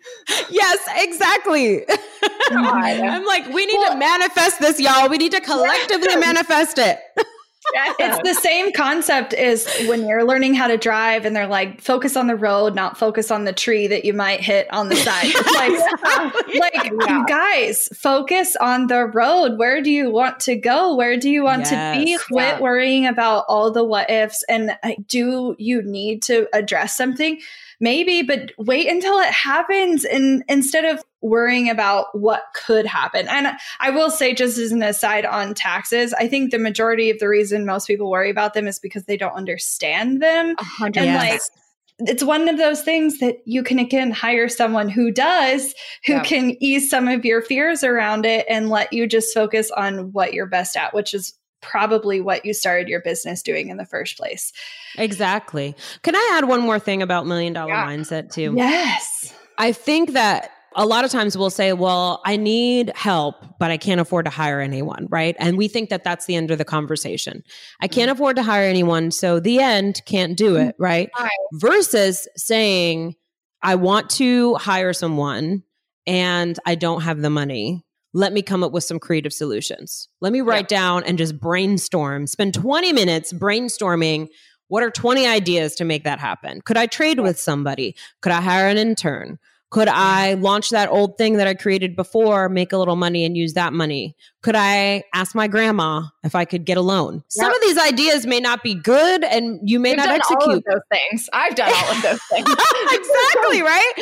Yes, 0.48 0.78
exactly. 0.96 1.84
I'm 2.50 3.24
like, 3.24 3.46
we 3.52 3.66
need 3.66 3.78
well, 3.78 3.92
to 3.92 3.98
manifest 3.98 4.60
this, 4.60 4.80
y'all. 4.80 5.08
We 5.08 5.16
need 5.16 5.32
to 5.32 5.40
collectively 5.40 6.16
manifest 6.16 6.78
it. 6.78 6.98
It's 7.74 8.28
the 8.28 8.40
same 8.40 8.72
concept 8.72 9.34
as 9.34 9.66
when 9.86 10.06
you're 10.06 10.24
learning 10.24 10.54
how 10.54 10.66
to 10.66 10.76
drive 10.76 11.24
and 11.24 11.36
they're 11.36 11.46
like, 11.46 11.80
focus 11.80 12.16
on 12.16 12.26
the 12.26 12.36
road, 12.36 12.74
not 12.74 12.98
focus 12.98 13.30
on 13.30 13.44
the 13.44 13.52
tree 13.52 13.86
that 13.86 14.04
you 14.04 14.14
might 14.14 14.40
hit 14.40 14.72
on 14.72 14.88
the 14.88 14.96
side. 14.96 15.26
like, 15.54 15.72
yeah. 16.52 16.60
like 16.60 16.92
yeah. 17.08 17.24
guys, 17.28 17.88
focus 17.94 18.56
on 18.56 18.86
the 18.86 19.06
road. 19.06 19.58
Where 19.58 19.82
do 19.82 19.90
you 19.90 20.10
want 20.10 20.40
to 20.40 20.56
go? 20.56 20.94
Where 20.94 21.16
do 21.16 21.30
you 21.30 21.42
want 21.44 21.62
yes. 21.62 21.96
to 21.96 22.04
be? 22.04 22.18
Quit 22.28 22.56
yeah. 22.56 22.60
worrying 22.60 23.06
about 23.06 23.44
all 23.48 23.70
the 23.70 23.84
what 23.84 24.10
ifs. 24.10 24.42
And 24.48 24.76
uh, 24.82 24.92
do 25.06 25.54
you 25.58 25.82
need 25.82 26.22
to 26.22 26.48
address 26.52 26.96
something? 26.96 27.40
maybe, 27.80 28.22
but 28.22 28.52
wait 28.58 28.88
until 28.88 29.18
it 29.18 29.32
happens 29.32 30.04
and 30.04 30.44
instead 30.48 30.84
of 30.84 31.02
worrying 31.22 31.68
about 31.68 32.06
what 32.18 32.42
could 32.54 32.86
happen. 32.86 33.28
And 33.28 33.48
I 33.78 33.90
will 33.90 34.10
say, 34.10 34.34
just 34.34 34.58
as 34.58 34.72
an 34.72 34.82
aside 34.82 35.24
on 35.24 35.54
taxes, 35.54 36.14
I 36.14 36.28
think 36.28 36.50
the 36.50 36.58
majority 36.58 37.10
of 37.10 37.18
the 37.18 37.28
reason 37.28 37.66
most 37.66 37.86
people 37.86 38.10
worry 38.10 38.30
about 38.30 38.54
them 38.54 38.66
is 38.66 38.78
because 38.78 39.04
they 39.04 39.16
don't 39.16 39.34
understand 39.34 40.22
them. 40.22 40.54
And 40.82 40.94
yes. 40.96 41.30
like, 41.30 41.40
it's 42.08 42.24
one 42.24 42.48
of 42.48 42.56
those 42.56 42.82
things 42.82 43.18
that 43.18 43.38
you 43.44 43.62
can 43.62 43.78
again 43.78 44.10
hire 44.10 44.48
someone 44.48 44.88
who 44.88 45.10
does 45.10 45.74
who 46.06 46.14
yeah. 46.14 46.22
can 46.22 46.56
ease 46.58 46.88
some 46.88 47.08
of 47.08 47.26
your 47.26 47.42
fears 47.42 47.84
around 47.84 48.24
it 48.24 48.46
and 48.48 48.70
let 48.70 48.90
you 48.92 49.06
just 49.06 49.34
focus 49.34 49.70
on 49.70 50.10
what 50.12 50.32
you're 50.32 50.46
best 50.46 50.78
at 50.78 50.94
which 50.94 51.12
is 51.12 51.34
probably 51.60 52.20
what 52.20 52.44
you 52.44 52.54
started 52.54 52.88
your 52.88 53.00
business 53.02 53.42
doing 53.42 53.68
in 53.68 53.76
the 53.76 53.84
first 53.84 54.16
place. 54.16 54.52
Exactly. 54.96 55.76
Can 56.02 56.16
I 56.16 56.32
add 56.34 56.46
one 56.46 56.60
more 56.60 56.78
thing 56.78 57.02
about 57.02 57.26
million 57.26 57.52
dollar 57.52 57.72
yeah. 57.72 57.86
mindset 57.86 58.32
too? 58.32 58.54
Yes. 58.56 59.34
I 59.58 59.72
think 59.72 60.12
that 60.14 60.50
a 60.76 60.86
lot 60.86 61.04
of 61.04 61.10
times 61.10 61.36
we'll 61.36 61.50
say, 61.50 61.72
well, 61.72 62.20
I 62.24 62.36
need 62.36 62.92
help, 62.94 63.58
but 63.58 63.70
I 63.70 63.76
can't 63.76 64.00
afford 64.00 64.24
to 64.26 64.30
hire 64.30 64.60
anyone, 64.60 65.06
right? 65.10 65.36
And 65.38 65.56
we 65.56 65.68
think 65.68 65.90
that 65.90 66.04
that's 66.04 66.26
the 66.26 66.36
end 66.36 66.50
of 66.50 66.58
the 66.58 66.64
conversation. 66.64 67.42
I 67.80 67.88
can't 67.88 68.08
mm-hmm. 68.08 68.16
afford 68.16 68.36
to 68.36 68.42
hire 68.42 68.68
anyone. 68.68 69.10
So 69.10 69.40
the 69.40 69.60
end 69.60 70.02
can't 70.06 70.36
do 70.36 70.56
it, 70.56 70.74
right? 70.78 71.10
right? 71.18 71.30
Versus 71.54 72.28
saying, 72.36 73.14
I 73.62 73.74
want 73.74 74.10
to 74.10 74.54
hire 74.54 74.92
someone 74.92 75.64
and 76.06 76.58
I 76.64 76.74
don't 76.76 77.02
have 77.02 77.20
the 77.20 77.30
money 77.30 77.84
let 78.12 78.32
me 78.32 78.42
come 78.42 78.64
up 78.64 78.72
with 78.72 78.82
some 78.82 78.98
creative 78.98 79.32
solutions. 79.32 80.08
Let 80.20 80.32
me 80.32 80.40
write 80.40 80.66
down 80.66 81.04
and 81.04 81.16
just 81.16 81.38
brainstorm, 81.38 82.26
spend 82.26 82.54
20 82.54 82.92
minutes 82.92 83.32
brainstorming 83.32 84.26
what 84.70 84.84
are 84.84 84.90
20 84.90 85.26
ideas 85.26 85.74
to 85.74 85.84
make 85.84 86.04
that 86.04 86.20
happen? 86.20 86.60
Could 86.64 86.76
I 86.76 86.86
trade 86.86 87.18
with 87.18 87.40
somebody? 87.40 87.96
Could 88.22 88.30
I 88.30 88.40
hire 88.40 88.68
an 88.68 88.78
intern? 88.78 89.40
Could 89.70 89.86
I 89.86 90.34
launch 90.34 90.70
that 90.70 90.88
old 90.88 91.16
thing 91.16 91.36
that 91.36 91.46
I 91.46 91.54
created 91.54 91.94
before, 91.94 92.48
make 92.48 92.72
a 92.72 92.76
little 92.76 92.96
money 92.96 93.24
and 93.24 93.36
use 93.36 93.52
that 93.54 93.72
money? 93.72 94.16
Could 94.42 94.56
I 94.56 95.04
ask 95.14 95.32
my 95.32 95.46
grandma 95.46 96.02
if 96.24 96.34
I 96.34 96.44
could 96.44 96.64
get 96.64 96.76
a 96.76 96.80
loan? 96.80 97.14
Yep. 97.14 97.22
Some 97.28 97.54
of 97.54 97.60
these 97.60 97.78
ideas 97.78 98.26
may 98.26 98.40
not 98.40 98.64
be 98.64 98.74
good 98.74 99.22
and 99.22 99.60
you 99.62 99.78
may 99.78 99.90
You've 99.90 99.98
not 99.98 100.08
execute 100.08 100.64
those 100.68 100.80
things. 100.90 101.28
I've 101.32 101.54
done 101.54 101.72
all 101.72 101.92
of 101.92 102.02
those 102.02 102.20
things. 102.30 102.48
exactly, 102.50 103.62
right? 103.62 103.92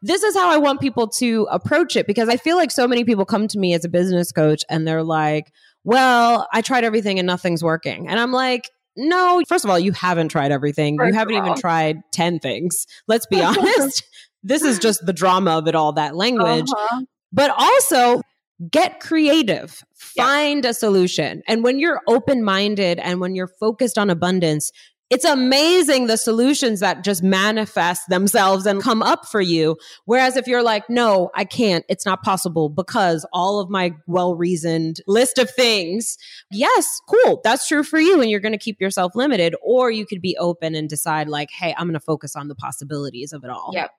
This 0.00 0.22
is 0.22 0.34
how 0.34 0.50
I 0.50 0.56
want 0.56 0.80
people 0.80 1.08
to 1.18 1.46
approach 1.50 1.94
it 1.94 2.06
because 2.06 2.30
I 2.30 2.38
feel 2.38 2.56
like 2.56 2.70
so 2.70 2.88
many 2.88 3.04
people 3.04 3.26
come 3.26 3.48
to 3.48 3.58
me 3.58 3.74
as 3.74 3.84
a 3.84 3.88
business 3.90 4.32
coach 4.32 4.64
and 4.70 4.88
they're 4.88 5.02
like, 5.02 5.52
well, 5.84 6.48
I 6.54 6.62
tried 6.62 6.84
everything 6.84 7.18
and 7.18 7.26
nothing's 7.26 7.62
working. 7.62 8.08
And 8.08 8.18
I'm 8.18 8.32
like, 8.32 8.70
no, 8.96 9.42
first 9.46 9.64
of 9.64 9.70
all, 9.70 9.78
you 9.78 9.92
haven't 9.92 10.28
tried 10.28 10.52
everything. 10.52 10.96
First 10.98 11.12
you 11.12 11.18
haven't 11.18 11.34
even 11.34 11.54
tried 11.54 11.98
10 12.12 12.40
things. 12.40 12.86
Let's 13.06 13.26
be 13.26 13.40
honest 13.42 14.02
this 14.42 14.62
is 14.62 14.78
just 14.78 15.04
the 15.04 15.12
drama 15.12 15.58
of 15.58 15.68
it 15.68 15.74
all, 15.74 15.92
that 15.92 16.16
language. 16.16 16.68
Uh-huh. 16.70 17.02
But 17.32 17.50
also, 17.50 18.22
get 18.70 19.00
creative, 19.00 19.82
find 19.94 20.64
yeah. 20.64 20.70
a 20.70 20.74
solution. 20.74 21.42
And 21.46 21.62
when 21.62 21.78
you're 21.78 22.00
open 22.08 22.42
minded 22.42 22.98
and 22.98 23.20
when 23.20 23.34
you're 23.34 23.50
focused 23.60 23.98
on 23.98 24.10
abundance, 24.10 24.72
it's 25.10 25.24
amazing 25.24 26.06
the 26.06 26.18
solutions 26.18 26.80
that 26.80 27.02
just 27.02 27.22
manifest 27.22 28.08
themselves 28.10 28.66
and 28.66 28.82
come 28.82 29.02
up 29.02 29.24
for 29.26 29.40
you. 29.40 29.76
Whereas 30.04 30.36
if 30.36 30.46
you're 30.46 30.62
like, 30.62 30.90
no, 30.90 31.30
I 31.34 31.44
can't, 31.44 31.84
it's 31.88 32.04
not 32.04 32.22
possible 32.22 32.68
because 32.68 33.24
all 33.32 33.58
of 33.58 33.70
my 33.70 33.92
well 34.06 34.34
reasoned 34.34 35.00
list 35.06 35.38
of 35.38 35.50
things, 35.50 36.18
yes, 36.50 37.00
cool, 37.08 37.40
that's 37.42 37.66
true 37.66 37.82
for 37.82 37.98
you. 37.98 38.20
And 38.20 38.30
you're 38.30 38.40
going 38.40 38.52
to 38.52 38.58
keep 38.58 38.80
yourself 38.80 39.14
limited. 39.14 39.54
Or 39.62 39.90
you 39.90 40.04
could 40.04 40.20
be 40.20 40.36
open 40.38 40.74
and 40.74 40.90
decide, 40.90 41.28
like, 41.28 41.48
hey, 41.50 41.74
I'm 41.78 41.86
going 41.86 41.94
to 41.94 42.00
focus 42.00 42.36
on 42.36 42.48
the 42.48 42.54
possibilities 42.54 43.32
of 43.32 43.44
it 43.44 43.50
all. 43.50 43.70
Yep. 43.72 43.90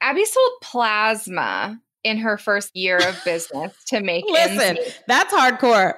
Abby 0.00 0.24
sold 0.24 0.52
plasma 0.62 1.80
in 2.06 2.18
her 2.18 2.38
first 2.38 2.74
year 2.76 2.98
of 2.98 3.20
business 3.24 3.74
to 3.88 4.00
make 4.00 4.24
Listen, 4.28 4.78
that's 5.08 5.34
hardcore. 5.34 5.94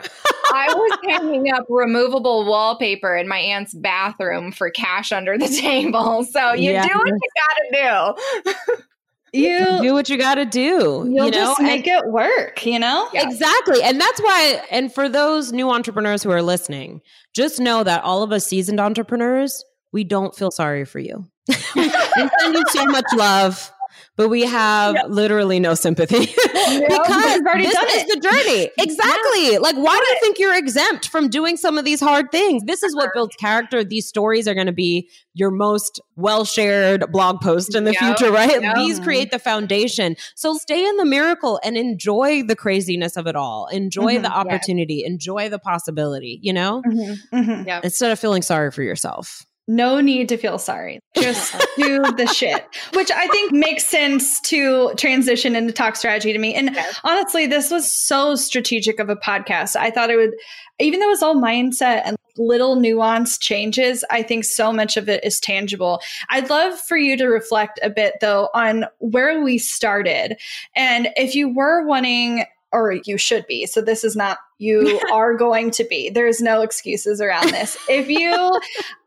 I 0.53 0.73
was 0.75 0.99
hanging 1.07 1.53
up 1.53 1.67
removable 1.69 2.47
wallpaper 2.47 3.15
in 3.15 3.29
my 3.29 3.39
aunt's 3.39 3.75
bathroom 3.75 4.51
for 4.51 4.71
cash 4.71 5.13
under 5.13 5.37
the 5.37 5.49
table. 5.61 6.25
So 6.25 6.55
you 6.55 6.71
yes. 6.71 6.89
do 6.91 6.99
what 6.99 7.09
you 7.09 7.29
gotta 7.37 8.17
do. 8.43 9.39
you 9.39 9.83
do 9.83 9.93
what 9.93 10.09
you 10.09 10.17
got 10.17 10.37
to 10.37 10.47
do. 10.47 11.07
You'll 11.13 11.27
you 11.27 11.31
know? 11.31 11.31
just 11.31 11.61
make 11.61 11.87
and, 11.87 12.07
it 12.07 12.11
work, 12.11 12.65
you 12.65 12.79
know? 12.79 13.11
Exactly. 13.13 13.83
And 13.83 14.01
that's 14.01 14.21
why, 14.23 14.63
and 14.71 14.91
for 14.91 15.07
those 15.07 15.53
new 15.53 15.69
entrepreneurs 15.69 16.23
who 16.23 16.31
are 16.31 16.41
listening, 16.41 17.03
just 17.35 17.61
know 17.61 17.85
that 17.85 18.03
all 18.05 18.23
of 18.23 18.33
us 18.33 18.47
seasoned 18.47 18.81
entrepreneurs, 18.81 19.63
we 19.93 20.03
don't 20.03 20.35
feel 20.35 20.51
sorry 20.51 20.87
for 20.87 20.99
you. 20.99 21.27
we 21.47 21.91
send 21.91 22.55
you 22.55 22.65
so 22.71 22.87
much 22.87 23.05
love 23.15 23.71
but 24.19 24.31
we 24.31 24.43
have 24.43 24.97
yep. 24.97 25.05
literally 25.09 25.61
no 25.61 25.75
sympathy 25.75 26.19
because 26.27 26.35
this 26.35 27.75
is 27.95 28.07
the 28.07 28.21
journey. 28.21 28.69
Exactly. 28.77 29.53
Yeah. 29.53 29.59
Like, 29.61 29.77
why 29.77 29.97
do 29.97 30.07
you 30.07 30.17
think 30.21 30.41
you're 30.41 30.59
exempt 30.59 31.09
from 31.09 31.29
doing 31.29 31.57
some 31.57 31.79
of 31.79 31.85
these 31.85 32.01
hard 32.01 32.33
things? 32.33 32.65
This 32.65 32.83
is 32.83 32.97
what 32.97 33.11
builds 33.15 33.37
character. 33.37 33.85
These 33.85 34.09
stories 34.09 34.49
are 34.49 34.55
going 34.55 34.67
to 34.67 34.73
be 34.73 35.09
your 35.35 35.53
most 35.53 36.01
well 36.17 36.45
shared 36.45 37.13
blog 37.13 37.41
post 37.41 37.77
in 37.77 37.85
the 37.85 37.93
yep. 37.93 38.03
future, 38.19 38.33
right? 38.33 38.61
Yep. 38.61 38.75
These 38.75 38.99
create 38.99 39.31
the 39.31 39.39
foundation. 39.39 40.17
So 40.35 40.55
stay 40.59 40.85
in 40.85 40.97
the 40.97 41.05
miracle 41.05 41.61
and 41.63 41.77
enjoy 41.77 42.43
the 42.43 42.57
craziness 42.57 43.17
of 43.17 43.29
it 43.29 43.37
all. 43.37 43.69
Enjoy 43.69 44.15
mm-hmm. 44.15 44.23
the 44.23 44.33
opportunity. 44.33 45.05
Enjoy 45.05 45.49
the 45.49 45.61
possibility, 45.61 46.41
you 46.43 46.53
know? 46.53 46.83
Mm-hmm. 46.85 47.37
Mm-hmm. 47.37 47.85
Instead 47.85 48.11
of 48.11 48.19
feeling 48.19 48.43
sorry 48.43 48.73
for 48.73 48.83
yourself 48.83 49.47
no 49.69 50.01
need 50.01 50.31
to 50.31 50.39
feel 50.39 50.59
sorry. 50.59 50.99
Just 51.15 51.55
do 51.77 52.03
the 52.03 52.27
shit, 52.35 52.67
which 52.95 53.11
I 53.11 53.29
think 53.29 53.53
makes 53.53 53.85
sense 53.87 54.41
to 54.41 54.95
transition 54.97 55.55
into 55.55 55.73
talk 55.73 55.95
strategy 55.95 56.33
to 56.33 56.39
me. 56.39 56.55
And 56.55 56.71
yes. 56.75 56.99
honestly, 57.05 57.47
this 57.47 57.71
was 57.71 57.93
so 57.93 58.35
strategic 58.35 58.99
of 58.99 59.11
a 59.11 59.17
podcast. 59.17 59.77
I 59.77 59.91
thought 59.91 60.11
it 60.11 60.17
would, 60.17 60.35
even 60.81 61.01
though 61.01 61.07
it 61.07 61.11
was 61.11 61.23
all 61.23 61.37
mindset 61.37 62.03
and 62.07 62.17
little 62.39 62.77
nuanced 62.77 63.41
changes, 63.41 64.05
I 64.11 64.23
think 64.23 64.45
so 64.45 64.73
much 64.73 64.97
of 64.97 65.09
it 65.09 65.23
is 65.23 65.39
tangible. 65.39 66.01
I'd 66.31 66.49
love 66.49 66.79
for 66.81 66.97
you 66.97 67.17
to 67.19 67.27
reflect 67.27 67.79
a 67.83 67.91
bit 67.91 68.15
though 68.23 68.49
on 68.55 68.87
where 68.99 69.43
we 69.43 69.59
started. 69.59 70.39
And 70.75 71.09
if 71.17 71.35
you 71.35 71.53
were 71.53 71.87
wanting 71.87 72.47
or 72.73 72.93
you 73.05 73.17
should 73.17 73.47
be. 73.47 73.67
So 73.67 73.81
this 73.81 74.05
is 74.05 74.15
not 74.15 74.39
you 74.59 75.01
are 75.13 75.35
going 75.35 75.71
to 75.73 75.85
be. 75.85 76.11
There's 76.11 76.41
no 76.41 76.63
excuses 76.63 77.21
around 77.21 77.51
this. 77.51 77.77
If 77.89 78.09
you 78.09 78.61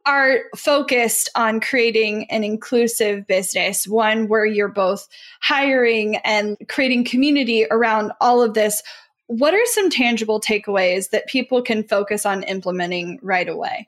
are 0.05 0.41
focused 0.55 1.29
on 1.35 1.59
creating 1.59 2.29
an 2.29 2.43
inclusive 2.43 3.27
business, 3.27 3.87
one 3.87 4.27
where 4.27 4.45
you're 4.45 4.67
both 4.67 5.07
hiring 5.41 6.17
and 6.17 6.57
creating 6.67 7.05
community 7.05 7.65
around 7.69 8.11
all 8.21 8.41
of 8.41 8.53
this, 8.53 8.81
what 9.27 9.53
are 9.53 9.65
some 9.65 9.89
tangible 9.89 10.41
takeaways 10.41 11.09
that 11.11 11.27
people 11.27 11.61
can 11.61 11.83
focus 11.83 12.25
on 12.25 12.43
implementing 12.43 13.19
right 13.21 13.47
away? 13.47 13.87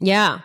Yeah. 0.00 0.40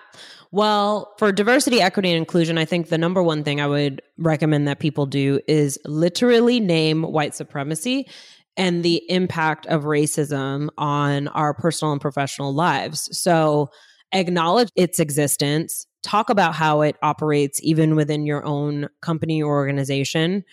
Well, 0.51 1.13
for 1.17 1.31
diversity, 1.31 1.81
equity, 1.81 2.09
and 2.09 2.17
inclusion, 2.17 2.57
I 2.57 2.65
think 2.65 2.89
the 2.89 2.97
number 2.97 3.21
one 3.21 3.43
thing 3.43 3.59
I 3.59 3.67
would 3.67 4.01
recommend 4.17 4.67
that 4.67 4.79
people 4.79 5.05
do 5.05 5.41
is 5.47 5.77
literally 5.85 6.59
name 6.59 7.03
white 7.03 7.35
supremacy 7.35 8.07
and 8.55 8.83
the 8.83 9.03
impact 9.09 9.65
of 9.67 9.83
racism 9.83 10.69
on 10.77 11.27
our 11.29 11.53
personal 11.53 11.91
and 11.91 12.01
professional 12.01 12.53
lives. 12.53 13.09
So, 13.17 13.69
acknowledge 14.11 14.69
its 14.75 14.99
existence, 14.99 15.87
talk 16.03 16.29
about 16.29 16.55
how 16.55 16.81
it 16.81 16.95
operates 17.01 17.59
even 17.63 17.95
within 17.95 18.25
your 18.25 18.45
own 18.45 18.87
company 19.01 19.41
or 19.41 19.55
organization. 19.55 20.43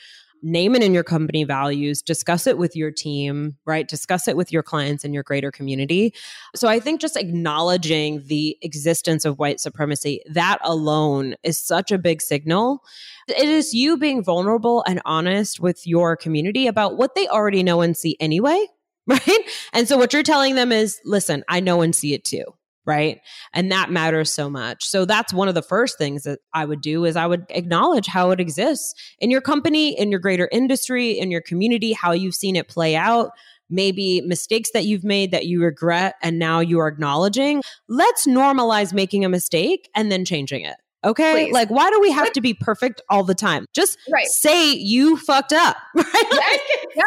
name 0.46 0.74
it 0.74 0.82
in 0.82 0.92
your 0.92 1.02
company 1.02 1.42
values, 1.42 2.02
discuss 2.02 2.46
it 2.46 2.59
with 2.59 2.76
your 2.76 2.90
team, 2.90 3.57
right? 3.64 3.88
Discuss 3.88 4.28
it 4.28 4.36
with 4.36 4.52
your 4.52 4.62
clients 4.62 5.02
and 5.02 5.14
your 5.14 5.22
greater 5.22 5.50
community. 5.50 6.12
So 6.55 6.68
I 6.68 6.80
think 6.80 7.00
just 7.00 7.16
acknowledging 7.16 8.22
the 8.26 8.59
existence 8.61 9.24
of 9.24 9.38
white 9.38 9.59
supremacy, 9.59 10.20
that 10.30 10.59
alone 10.62 11.34
is 11.42 11.59
such 11.59 11.90
a 11.90 11.96
big 11.96 12.20
signal. 12.20 12.84
It 13.26 13.48
is 13.48 13.72
you 13.72 13.96
being 13.96 14.22
vulnerable 14.22 14.84
and 14.86 15.00
honest 15.07 15.61
with 15.61 15.86
your 15.86 16.14
community 16.14 16.66
about 16.66 16.98
what 16.98 17.14
they 17.14 17.26
already 17.26 17.62
know 17.62 17.80
and 17.80 17.96
see 17.96 18.16
anyway. 18.20 18.66
Right. 19.07 19.40
And 19.74 19.86
so 19.86 19.98
what 19.98 20.14
you're 20.14 20.22
telling 20.22 20.55
them 20.55 20.72
is 20.72 20.98
listen, 21.05 21.44
I 21.46 21.61
know 21.61 21.82
and 21.82 21.94
see 21.94 22.14
it 22.14 22.24
too 22.24 22.44
right 22.87 23.20
and 23.53 23.70
that 23.70 23.91
matters 23.91 24.32
so 24.32 24.49
much 24.51 24.85
so 24.85 25.05
that's 25.05 25.32
one 25.32 25.49
of 25.49 25.55
the 25.55 25.62
first 25.62 25.99
things 25.99 26.22
that 26.24 26.39
i 26.53 26.64
would 26.64 26.80
do 26.80 27.05
is 27.05 27.16
i 27.16 27.26
would 27.26 27.45
acknowledge 27.51 28.07
how 28.07 28.30
it 28.30 28.41
exists 28.41 28.95
in 29.18 29.30
your 29.30 29.41
company 29.41 29.99
in 29.99 30.11
your 30.11 30.20
greater 30.20 30.49
industry 30.53 31.12
in 31.12 31.30
your 31.30 31.41
community 31.41 31.93
how 31.93 32.12
you've 32.12 32.35
seen 32.35 32.57
it 32.57 32.68
play 32.68 32.95
out 32.95 33.30
maybe 33.70 34.20
mistakes 34.22 34.70
that 34.72 34.85
you've 34.85 35.05
made 35.05 35.30
that 35.30 35.47
you 35.47 35.62
regret 35.62 36.14
and 36.22 36.39
now 36.39 36.61
you 36.61 36.78
are 36.78 36.89
acknowledging 36.89 37.62
let's 37.89 38.26
normalize 38.26 38.93
making 38.93 39.24
a 39.24 39.28
mistake 39.28 39.89
and 39.95 40.12
then 40.12 40.24
changing 40.24 40.64
it 40.64 40.76
Okay. 41.05 41.32
Please. 41.32 41.53
Like, 41.53 41.70
why 41.70 41.91
do 41.91 42.01
we 42.01 42.11
have 42.12 42.32
to 42.32 42.41
be 42.41 42.55
perfect 42.55 43.03
all 43.11 43.24
the 43.24 43.35
time? 43.35 43.66
Just 43.74 43.99
right. 44.11 44.26
say 44.26 44.72
you 44.72 45.16
fucked 45.16 45.53
up. 45.53 45.76
Right? 45.95 46.61
yeah. 46.97 47.03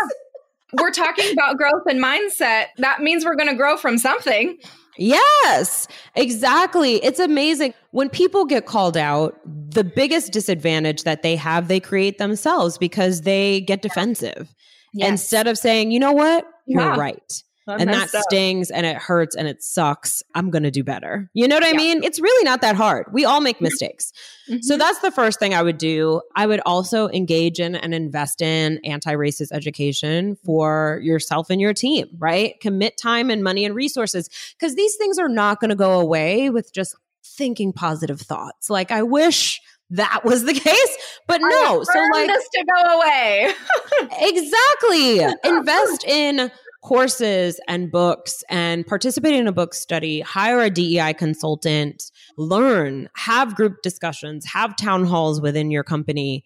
We're 0.79 0.91
talking 0.91 1.31
about 1.31 1.57
growth 1.57 1.83
and 1.87 2.03
mindset. 2.03 2.65
That 2.77 3.01
means 3.01 3.23
we're 3.23 3.35
going 3.35 3.49
to 3.49 3.55
grow 3.55 3.77
from 3.77 3.97
something. 3.97 4.57
Yes, 4.97 5.87
exactly. 6.15 6.95
It's 7.03 7.19
amazing. 7.19 7.73
When 7.91 8.09
people 8.09 8.45
get 8.45 8.65
called 8.65 8.97
out, 8.97 9.39
the 9.45 9.83
biggest 9.83 10.31
disadvantage 10.31 11.03
that 11.03 11.23
they 11.23 11.35
have, 11.35 11.67
they 11.67 11.79
create 11.79 12.17
themselves 12.17 12.77
because 12.77 13.21
they 13.21 13.61
get 13.61 13.81
defensive. 13.81 14.53
Yes. 14.93 15.09
Instead 15.09 15.47
of 15.47 15.57
saying, 15.57 15.91
you 15.91 15.99
know 15.99 16.11
what, 16.13 16.47
you're 16.65 16.81
yeah. 16.81 16.97
right 16.97 17.43
and 17.67 17.89
that 17.89 18.13
up. 18.13 18.23
stings 18.23 18.71
and 18.71 18.85
it 18.85 18.97
hurts 18.97 19.35
and 19.35 19.47
it 19.47 19.63
sucks. 19.63 20.23
I'm 20.33 20.49
going 20.49 20.63
to 20.63 20.71
do 20.71 20.83
better. 20.83 21.29
You 21.33 21.47
know 21.47 21.55
what 21.55 21.63
I 21.63 21.71
yeah. 21.71 21.77
mean? 21.77 22.03
It's 22.03 22.19
really 22.19 22.43
not 22.43 22.61
that 22.61 22.75
hard. 22.75 23.07
We 23.11 23.25
all 23.25 23.41
make 23.41 23.61
mistakes. 23.61 24.13
Mm-hmm. 24.49 24.61
So 24.61 24.77
that's 24.77 24.99
the 24.99 25.11
first 25.11 25.39
thing 25.39 25.53
I 25.53 25.61
would 25.61 25.77
do. 25.77 26.21
I 26.35 26.47
would 26.47 26.61
also 26.65 27.09
engage 27.09 27.59
in 27.59 27.75
and 27.75 27.93
invest 27.93 28.41
in 28.41 28.79
anti 28.83 29.13
racist 29.13 29.51
education 29.51 30.37
for 30.45 30.99
yourself 31.03 31.49
and 31.49 31.59
your 31.59 31.73
team, 31.73 32.07
right? 32.17 32.59
Commit 32.61 32.97
time 32.97 33.29
and 33.29 33.43
money 33.43 33.65
and 33.65 33.75
resources 33.75 34.29
because 34.57 34.75
these 34.75 34.95
things 34.95 35.19
are 35.19 35.29
not 35.29 35.59
going 35.59 35.69
to 35.69 35.75
go 35.75 35.99
away 35.99 36.49
with 36.49 36.73
just 36.73 36.95
thinking 37.23 37.73
positive 37.73 38.21
thoughts. 38.21 38.69
Like, 38.69 38.91
I 38.91 39.03
wish 39.03 39.59
that 39.91 40.21
was 40.25 40.43
the 40.43 40.53
case 40.67 40.97
but 41.27 41.39
no 41.41 41.83
so 41.83 41.99
like 42.11 42.27
this 42.27 42.49
to 42.49 42.65
go 42.65 42.97
away 42.97 43.53
exactly 44.19 45.19
invest 45.45 46.03
in 46.03 46.51
courses 46.83 47.59
and 47.67 47.91
books 47.91 48.43
and 48.49 48.85
participate 48.85 49.33
in 49.33 49.47
a 49.47 49.51
book 49.51 49.73
study, 49.73 50.21
hire 50.21 50.61
a 50.61 50.69
DEI 50.69 51.13
consultant, 51.13 52.11
learn, 52.37 53.09
have 53.15 53.55
group 53.55 53.81
discussions, 53.81 54.45
have 54.45 54.75
town 54.75 55.05
halls 55.05 55.41
within 55.41 55.71
your 55.71 55.83
company, 55.83 56.43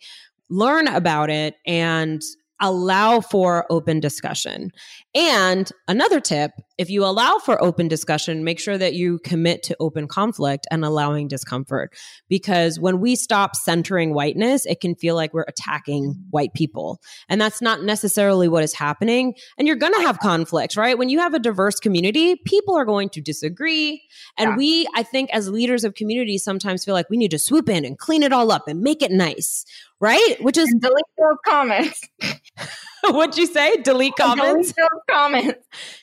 learn 0.49 0.87
about 0.87 1.29
it 1.29 1.55
and 1.65 2.21
allow 2.61 3.19
for 3.19 3.65
open 3.69 3.99
discussion. 3.99 4.71
And 5.15 5.69
another 5.87 6.19
tip 6.19 6.51
if 6.81 6.89
you 6.89 7.05
allow 7.05 7.37
for 7.37 7.63
open 7.63 7.87
discussion, 7.87 8.43
make 8.43 8.59
sure 8.59 8.75
that 8.75 8.95
you 8.95 9.19
commit 9.19 9.61
to 9.61 9.77
open 9.79 10.07
conflict 10.07 10.65
and 10.71 10.83
allowing 10.83 11.27
discomfort. 11.27 11.93
Because 12.27 12.79
when 12.79 12.99
we 12.99 13.15
stop 13.15 13.55
centering 13.55 14.15
whiteness, 14.15 14.65
it 14.65 14.81
can 14.81 14.95
feel 14.95 15.13
like 15.13 15.31
we're 15.31 15.45
attacking 15.47 16.15
white 16.31 16.55
people. 16.55 16.99
And 17.29 17.39
that's 17.39 17.61
not 17.61 17.83
necessarily 17.83 18.47
what 18.47 18.63
is 18.63 18.73
happening. 18.73 19.35
And 19.59 19.67
you're 19.67 19.77
going 19.77 19.93
to 19.93 20.01
have 20.01 20.17
conflicts, 20.17 20.75
right? 20.75 20.97
When 20.97 21.09
you 21.09 21.19
have 21.19 21.35
a 21.35 21.39
diverse 21.39 21.75
community, 21.75 22.35
people 22.47 22.75
are 22.75 22.85
going 22.85 23.09
to 23.09 23.21
disagree. 23.21 24.01
And 24.39 24.49
yeah. 24.49 24.57
we, 24.57 24.87
I 24.95 25.03
think, 25.03 25.29
as 25.31 25.49
leaders 25.49 25.83
of 25.83 25.93
communities, 25.93 26.43
sometimes 26.43 26.83
feel 26.83 26.95
like 26.95 27.11
we 27.11 27.17
need 27.17 27.31
to 27.31 27.39
swoop 27.39 27.69
in 27.69 27.85
and 27.85 27.95
clean 27.95 28.23
it 28.23 28.33
all 28.33 28.51
up 28.51 28.67
and 28.67 28.81
make 28.81 29.03
it 29.03 29.11
nice 29.11 29.65
right? 30.01 30.35
Which 30.41 30.57
is 30.57 30.67
delete 30.79 31.05
those 31.17 31.37
comments. 31.45 32.01
What'd 33.03 33.37
you 33.37 33.45
say? 33.45 33.77
Delete 33.77 34.15
comments? 34.19 34.73
Delete 34.73 34.75
those 34.75 35.01
comments. 35.09 35.59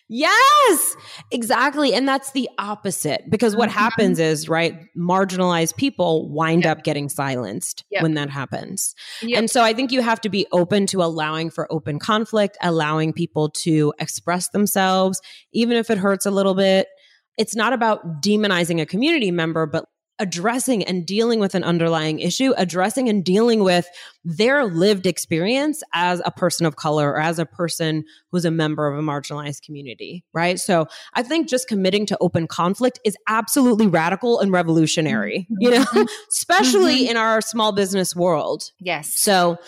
Yes, 0.08 0.96
exactly. 1.30 1.92
And 1.92 2.08
that's 2.08 2.32
the 2.32 2.48
opposite 2.58 3.24
because 3.28 3.54
what 3.54 3.68
mm-hmm. 3.68 3.78
happens 3.78 4.18
is, 4.18 4.48
right, 4.48 4.74
marginalized 4.96 5.76
people 5.76 6.30
wind 6.30 6.64
yep. 6.64 6.78
up 6.78 6.84
getting 6.84 7.10
silenced 7.10 7.84
yep. 7.90 8.02
when 8.02 8.14
that 8.14 8.30
happens. 8.30 8.94
Yep. 9.20 9.38
And 9.38 9.50
so 9.50 9.62
I 9.62 9.74
think 9.74 9.92
you 9.92 10.00
have 10.00 10.20
to 10.22 10.30
be 10.30 10.46
open 10.50 10.86
to 10.86 11.02
allowing 11.02 11.50
for 11.50 11.70
open 11.70 11.98
conflict, 11.98 12.56
allowing 12.62 13.12
people 13.12 13.50
to 13.50 13.92
express 13.98 14.48
themselves, 14.48 15.20
even 15.52 15.76
if 15.76 15.90
it 15.90 15.98
hurts 15.98 16.24
a 16.24 16.30
little 16.30 16.54
bit. 16.54 16.88
It's 17.36 17.54
not 17.54 17.72
about 17.72 18.22
demonizing 18.22 18.80
a 18.80 18.86
community 18.86 19.30
member, 19.30 19.66
but 19.66 19.84
addressing 20.18 20.82
and 20.84 21.06
dealing 21.06 21.40
with 21.40 21.54
an 21.54 21.64
underlying 21.64 22.20
issue, 22.20 22.52
addressing 22.56 23.08
and 23.08 23.24
dealing 23.24 23.62
with 23.62 23.86
their 24.24 24.64
lived 24.64 25.06
experience 25.06 25.82
as 25.94 26.20
a 26.24 26.30
person 26.30 26.66
of 26.66 26.76
color 26.76 27.10
or 27.10 27.20
as 27.20 27.38
a 27.38 27.46
person 27.46 28.04
who's 28.30 28.44
a 28.44 28.50
member 28.50 28.86
of 28.86 28.98
a 28.98 29.02
marginalized 29.02 29.62
community, 29.62 30.24
right? 30.32 30.58
So 30.58 30.86
I 31.14 31.22
think 31.22 31.48
just 31.48 31.68
committing 31.68 32.06
to 32.06 32.18
open 32.20 32.46
conflict 32.46 32.98
is 33.04 33.16
absolutely 33.28 33.86
radical 33.86 34.40
and 34.40 34.52
revolutionary, 34.52 35.46
mm-hmm. 35.50 35.54
you 35.60 35.70
know, 35.70 35.84
mm-hmm. 35.84 36.06
especially 36.30 37.02
mm-hmm. 37.02 37.10
in 37.12 37.16
our 37.16 37.40
small 37.40 37.72
business 37.72 38.14
world. 38.14 38.64
Yes. 38.80 39.14
So 39.14 39.58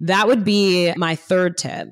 that 0.00 0.26
would 0.26 0.44
be 0.44 0.92
my 0.96 1.16
third 1.16 1.56
tip. 1.56 1.88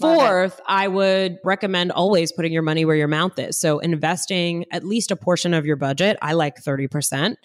Fourth, 0.00 0.60
I 0.66 0.88
would 0.88 1.38
recommend 1.44 1.92
always 1.92 2.32
putting 2.32 2.52
your 2.52 2.62
money 2.62 2.84
where 2.84 2.96
your 2.96 3.08
mouth 3.08 3.38
is. 3.38 3.58
So 3.58 3.78
investing 3.78 4.64
at 4.72 4.84
least 4.84 5.10
a 5.10 5.16
portion 5.16 5.54
of 5.54 5.66
your 5.66 5.76
budget. 5.76 6.16
I 6.22 6.32
like 6.32 6.56
30% 6.56 7.36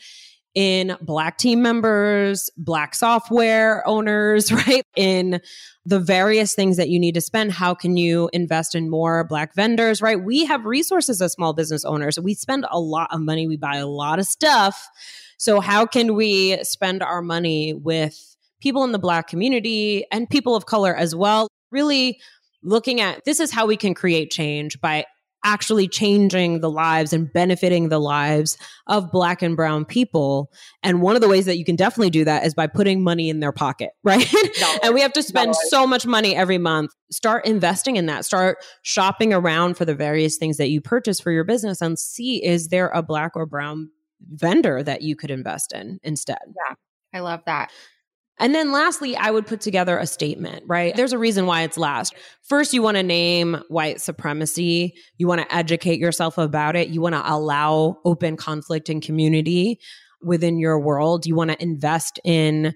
in 0.56 0.96
black 1.02 1.38
team 1.38 1.62
members, 1.62 2.50
black 2.58 2.96
software 2.96 3.86
owners, 3.88 4.52
right? 4.68 4.84
In 4.96 5.42
the 5.86 6.00
various 6.00 6.56
things 6.56 6.78
that 6.78 6.90
you 6.90 7.00
need 7.00 7.14
to 7.14 7.22
spend. 7.22 7.52
How 7.52 7.76
can 7.76 7.98
you 7.98 8.30
invest 8.34 8.74
in 8.74 8.90
more 8.90 9.26
black 9.26 9.54
vendors, 9.54 10.02
right? 10.02 10.22
We 10.22 10.46
have 10.46 10.66
resources 10.66 11.22
as 11.22 11.34
small 11.34 11.54
business 11.54 11.86
owners. 11.86 12.20
We 12.20 12.34
spend 12.34 12.66
a 12.72 12.80
lot 12.80 13.10
of 13.12 13.22
money. 13.22 13.48
We 13.48 13.58
buy 13.58 13.76
a 13.76 13.86
lot 13.86 14.18
of 14.18 14.26
stuff. 14.26 14.90
So 15.38 15.60
how 15.60 15.86
can 15.86 16.16
we 16.16 16.64
spend 16.64 17.04
our 17.04 17.22
money 17.22 17.74
with 17.74 18.36
people 18.62 18.84
in 18.86 18.94
the 18.94 19.00
black 19.00 19.28
community 19.28 20.06
and 20.12 20.30
people 20.30 20.56
of 20.56 20.66
color 20.66 20.96
as 20.96 21.14
well? 21.14 21.50
Really 21.72 22.20
looking 22.66 23.00
at 23.00 23.24
this 23.26 23.40
is 23.40 23.52
how 23.52 23.66
we 23.66 23.78
can 23.78 23.94
create 23.94 24.32
change 24.32 24.80
by 24.82 25.06
actually 25.46 25.88
changing 25.88 26.60
the 26.60 26.70
lives 26.72 27.14
and 27.14 27.32
benefiting 27.32 27.90
the 27.90 28.00
lives 28.00 28.58
of 28.88 29.12
black 29.12 29.44
and 29.44 29.56
brown 29.56 29.86
people. 29.86 30.52
And 30.82 31.04
one 31.04 31.16
of 31.16 31.22
the 31.22 31.30
ways 31.30 31.46
that 31.46 31.58
you 31.58 31.64
can 31.64 31.76
definitely 31.76 32.10
do 32.10 32.26
that 32.26 32.44
is 32.46 32.56
by 32.56 32.66
putting 32.66 33.04
money 33.04 33.30
in 33.30 33.40
their 33.42 33.52
pocket 33.52 33.92
right? 34.04 34.28
And 34.84 34.96
we 34.96 35.02
have 35.02 35.14
to 35.14 35.24
spend 35.24 35.56
so 35.56 35.86
much 35.86 36.08
money 36.08 36.36
every 36.36 36.58
month. 36.58 36.92
Start 37.12 37.46
investing 37.46 37.96
in 37.96 38.08
that. 38.08 38.26
Start 38.26 38.58
shopping 38.82 39.34
around 39.34 39.78
for 39.78 39.86
the 39.86 39.96
various 39.96 40.38
things 40.38 40.58
that 40.58 40.70
you 40.70 40.82
purchase 40.82 41.20
for 41.20 41.32
your 41.32 41.44
business 41.44 41.80
and 41.80 41.98
see 42.00 42.44
is 42.44 42.70
there 42.70 42.90
a 42.90 43.04
black 43.04 43.34
or 43.36 43.46
brown 43.46 43.92
vendor 44.32 44.82
that 44.82 45.04
you 45.04 45.16
could 45.16 45.30
invest 45.30 45.74
in 45.74 46.00
instead? 46.02 46.40
Yeah. 46.48 46.76
I 47.14 47.20
love 47.20 47.42
that 47.46 47.72
and 48.40 48.54
then 48.54 48.72
lastly, 48.72 49.16
I 49.16 49.32
would 49.32 49.48
put 49.48 49.62
together 49.62 49.98
a 49.98 50.06
statement, 50.06 50.64
right? 50.68 50.96
There's 50.96 51.14
a 51.14 51.18
reason 51.18 51.46
why 51.46 51.62
it's 51.64 51.78
last. 51.78 52.14
First, 52.44 52.74
you 52.74 52.82
want 52.82 52.98
to 52.98 53.04
name 53.04 53.62
white 53.70 54.02
supremacy. 54.02 54.94
You 55.18 55.28
want 55.28 55.42
to 55.42 55.56
educate 55.56 56.00
yourself 56.00 56.38
about 56.38 56.76
it. 56.76 56.90
You 56.90 57.00
want 57.02 57.16
to 57.16 57.22
allow 57.24 57.98
open 58.04 58.36
conflict 58.36 58.90
and 58.90 59.02
community 59.02 59.80
within 60.22 60.60
your 60.60 60.80
world. 60.80 61.26
You 61.26 61.36
want 61.36 61.52
to 61.52 61.64
invest 61.64 62.20
in 62.26 62.74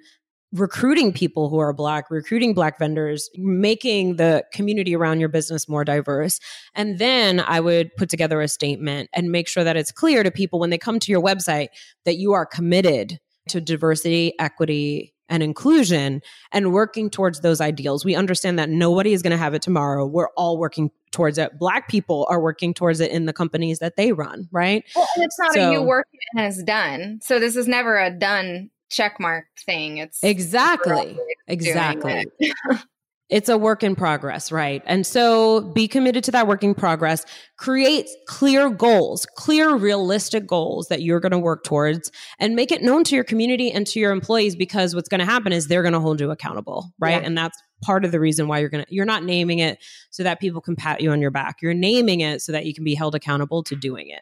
recruiting 0.51 1.13
people 1.13 1.49
who 1.49 1.59
are 1.59 1.73
black, 1.73 2.09
recruiting 2.09 2.53
black 2.53 2.79
vendors, 2.79 3.29
making 3.35 4.15
the 4.15 4.43
community 4.51 4.95
around 4.95 5.19
your 5.19 5.29
business 5.29 5.69
more 5.69 5.83
diverse. 5.83 6.39
And 6.73 6.97
then 6.97 7.39
I 7.39 7.59
would 7.59 7.95
put 7.97 8.09
together 8.09 8.41
a 8.41 8.47
statement 8.47 9.09
and 9.13 9.31
make 9.31 9.47
sure 9.47 9.63
that 9.63 9.77
it's 9.77 9.91
clear 9.91 10.23
to 10.23 10.31
people 10.31 10.59
when 10.59 10.69
they 10.69 10.77
come 10.77 10.99
to 10.99 11.11
your 11.11 11.21
website 11.21 11.67
that 12.05 12.17
you 12.17 12.33
are 12.33 12.45
committed 12.45 13.19
to 13.49 13.61
diversity, 13.61 14.33
equity, 14.39 15.13
and 15.29 15.41
inclusion 15.43 16.21
and 16.51 16.73
working 16.73 17.09
towards 17.09 17.41
those 17.41 17.61
ideals. 17.61 18.03
We 18.03 18.15
understand 18.15 18.59
that 18.59 18.69
nobody 18.69 19.13
is 19.13 19.21
going 19.21 19.31
to 19.31 19.37
have 19.37 19.53
it 19.53 19.61
tomorrow. 19.61 20.05
We're 20.05 20.29
all 20.35 20.57
working 20.57 20.91
towards 21.11 21.37
it. 21.37 21.57
Black 21.57 21.87
people 21.87 22.27
are 22.29 22.41
working 22.41 22.73
towards 22.73 22.99
it 22.99 23.11
in 23.11 23.25
the 23.25 23.33
companies 23.33 23.79
that 23.79 23.95
they 23.95 24.11
run, 24.11 24.47
right? 24.51 24.83
Well, 24.95 25.07
it's 25.17 25.39
not 25.39 25.53
so, 25.53 25.69
a 25.69 25.73
you 25.73 25.81
work 25.81 26.07
and 26.33 26.45
it's 26.45 26.61
done. 26.63 27.19
So 27.23 27.39
this 27.39 27.55
is 27.55 27.67
never 27.67 27.97
a 27.97 28.11
done 28.11 28.69
check 28.89 29.19
mark 29.19 29.45
thing. 29.65 29.97
It's 29.97 30.23
exactly, 30.23 31.17
exactly. 31.47 32.25
It's 33.29 33.47
a 33.47 33.57
work 33.57 33.83
in 33.83 33.95
progress, 33.95 34.51
right? 34.51 34.81
And 34.87 35.05
so 35.05 35.61
be 35.61 35.87
committed 35.87 36.23
to 36.23 36.31
that 36.31 36.47
work 36.47 36.63
in 36.63 36.73
progress. 36.73 37.25
Create 37.57 38.07
clear 38.27 38.71
goals, 38.71 39.27
clear, 39.35 39.75
realistic 39.75 40.47
goals 40.47 40.87
that 40.87 41.03
you're 41.03 41.19
going 41.19 41.31
to 41.31 41.39
work 41.39 41.63
towards 41.63 42.11
and 42.39 42.55
make 42.55 42.71
it 42.71 42.81
known 42.81 43.03
to 43.03 43.15
your 43.15 43.23
community 43.23 43.71
and 43.71 43.85
to 43.87 43.99
your 43.99 44.11
employees 44.11 44.55
because 44.55 44.95
what's 44.95 45.09
going 45.09 45.19
to 45.19 45.25
happen 45.25 45.53
is 45.53 45.67
they're 45.67 45.83
going 45.83 45.93
to 45.93 45.99
hold 45.99 46.19
you 46.19 46.31
accountable, 46.31 46.91
right? 46.97 47.21
Yeah. 47.21 47.27
And 47.27 47.37
that's 47.37 47.57
part 47.83 48.03
of 48.03 48.11
the 48.11 48.19
reason 48.19 48.47
why 48.47 48.59
you're 48.59 48.69
going 48.69 48.83
to, 48.83 48.93
you're 48.93 49.05
not 49.05 49.23
naming 49.23 49.59
it 49.59 49.77
so 50.09 50.23
that 50.23 50.39
people 50.39 50.59
can 50.59 50.75
pat 50.75 51.01
you 51.01 51.11
on 51.11 51.21
your 51.21 51.31
back. 51.31 51.61
You're 51.61 51.75
naming 51.75 52.21
it 52.21 52.41
so 52.41 52.51
that 52.51 52.65
you 52.65 52.73
can 52.73 52.83
be 52.83 52.95
held 52.95 53.13
accountable 53.13 53.63
to 53.63 53.75
doing 53.75 54.09
it. 54.09 54.21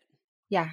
Yeah. 0.49 0.71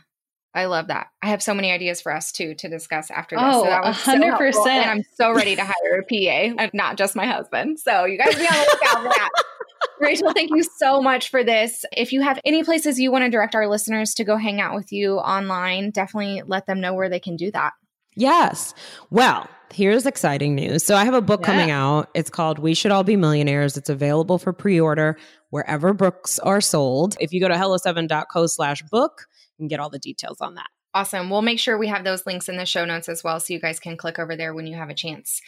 I 0.55 0.67
love 0.67 0.87
that. 0.87 1.09
I 1.21 1.29
have 1.29 1.43
so 1.43 1.53
many 1.53 1.73
ideas 1.73 2.01
for 2.01 2.13
us 2.13 2.31
too 2.31 2.55
to 2.57 2.69
discuss 2.69 3.11
after 3.11 3.37
this. 3.37 3.45
Oh, 3.45 3.65
so 3.93 4.13
100%. 4.13 4.53
So 4.53 4.69
and 4.69 4.91
I'm 4.91 5.03
so 5.15 5.33
ready 5.33 5.57
to 5.57 5.65
hire 5.65 6.03
a 6.09 6.57
PA 6.57 6.69
not 6.75 6.97
just 6.97 7.17
my 7.17 7.27
husband. 7.27 7.81
So 7.81 8.05
you 8.05 8.17
guys 8.17 8.35
be 8.37 8.47
on 8.47 8.53
the 8.53 8.71
lookout 8.71 9.03
for 9.03 9.09
that. 9.09 9.31
Rachel, 10.01 10.33
thank 10.33 10.51
you 10.51 10.63
so 10.79 11.01
much 11.01 11.29
for 11.29 11.45
this. 11.45 11.85
If 11.93 12.13
you 12.13 12.23
have 12.23 12.41
any 12.45 12.63
places 12.63 12.99
you 12.99 13.11
want 13.11 13.25
to 13.25 13.31
direct 13.31 13.55
our 13.55 13.69
listeners 13.69 14.15
to 14.15 14.25
go 14.25 14.37
hang 14.37 14.61
out 14.61 14.75
with 14.75 14.93
you 14.93 15.17
online, 15.17 15.91
definitely 15.91 16.43
let 16.47 16.67
them 16.67 16.81
know 16.81 16.95
where 16.95 17.09
they 17.09 17.21
can 17.21 17.37
do 17.37 17.51
that. 17.53 17.73
Yes. 18.17 18.75
Well, 19.11 19.49
here's 19.73 20.07
exciting 20.07 20.55
news. 20.55 20.85
So 20.85 20.95
I 20.95 21.05
have 21.05 21.15
a 21.15 21.21
book 21.21 21.41
yeah. 21.41 21.47
coming 21.47 21.71
out. 21.71 22.11
It's 22.15 22.31
called 22.31 22.59
We 22.59 22.75
Should 22.75 22.93
All 22.93 23.05
Be 23.05 23.17
Millionaires. 23.17 23.77
It's 23.77 23.89
available 23.89 24.39
for 24.39 24.53
pre-order 24.53 25.17
wherever 25.51 25.93
books 25.93 26.39
are 26.41 26.61
sold. 26.61 27.17
If 27.21 27.33
you 27.33 27.41
go 27.41 27.49
to 27.49 27.55
hello7.co 27.55 28.47
slash 28.47 28.83
book, 28.91 29.27
and 29.59 29.71
get 29.71 29.81
all 29.81 29.91
the 29.91 29.99
details 29.99 30.41
on 30.41 30.55
that. 30.55 30.69
Awesome. 30.95 31.29
We'll 31.29 31.43
make 31.43 31.59
sure 31.59 31.77
we 31.77 31.89
have 31.89 32.05
those 32.05 32.25
links 32.25 32.49
in 32.49 32.57
the 32.57 32.67
show 32.67 32.85
notes 32.85 33.09
as 33.09 33.25
well 33.25 33.41
so 33.41 33.53
you 33.53 33.61
guys 33.61 33.81
can 33.81 33.97
click 33.97 34.19
over 34.19 34.37
there 34.37 34.55
when 34.55 34.67
you 34.67 34.77
have 34.77 34.91
a 34.91 34.95
chance. 34.95 35.41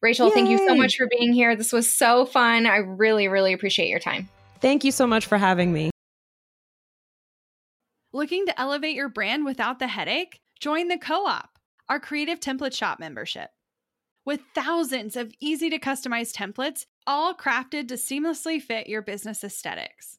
Rachel, 0.00 0.28
Yay. 0.28 0.34
thank 0.34 0.48
you 0.48 0.58
so 0.58 0.74
much 0.74 0.96
for 0.96 1.06
being 1.06 1.32
here. 1.32 1.54
This 1.54 1.72
was 1.72 1.92
so 1.92 2.24
fun. 2.24 2.66
I 2.66 2.76
really, 2.76 3.28
really 3.28 3.52
appreciate 3.52 3.88
your 3.88 3.98
time. 3.98 4.28
Thank 4.60 4.84
you 4.84 4.92
so 4.92 5.06
much 5.06 5.26
for 5.26 5.36
having 5.36 5.72
me. 5.72 5.90
Looking 8.12 8.46
to 8.46 8.58
elevate 8.58 8.94
your 8.94 9.10
brand 9.10 9.44
without 9.44 9.78
the 9.78 9.86
headache? 9.86 10.40
Join 10.60 10.88
the 10.88 10.98
Co 10.98 11.26
op, 11.26 11.50
our 11.88 12.00
creative 12.00 12.40
template 12.40 12.74
shop 12.74 12.98
membership. 12.98 13.50
With 14.24 14.40
thousands 14.54 15.16
of 15.16 15.32
easy 15.40 15.68
to 15.70 15.78
customize 15.78 16.32
templates, 16.32 16.86
all 17.06 17.34
crafted 17.34 17.88
to 17.88 17.94
seamlessly 17.94 18.60
fit 18.60 18.88
your 18.88 19.02
business 19.02 19.44
aesthetics 19.44 20.18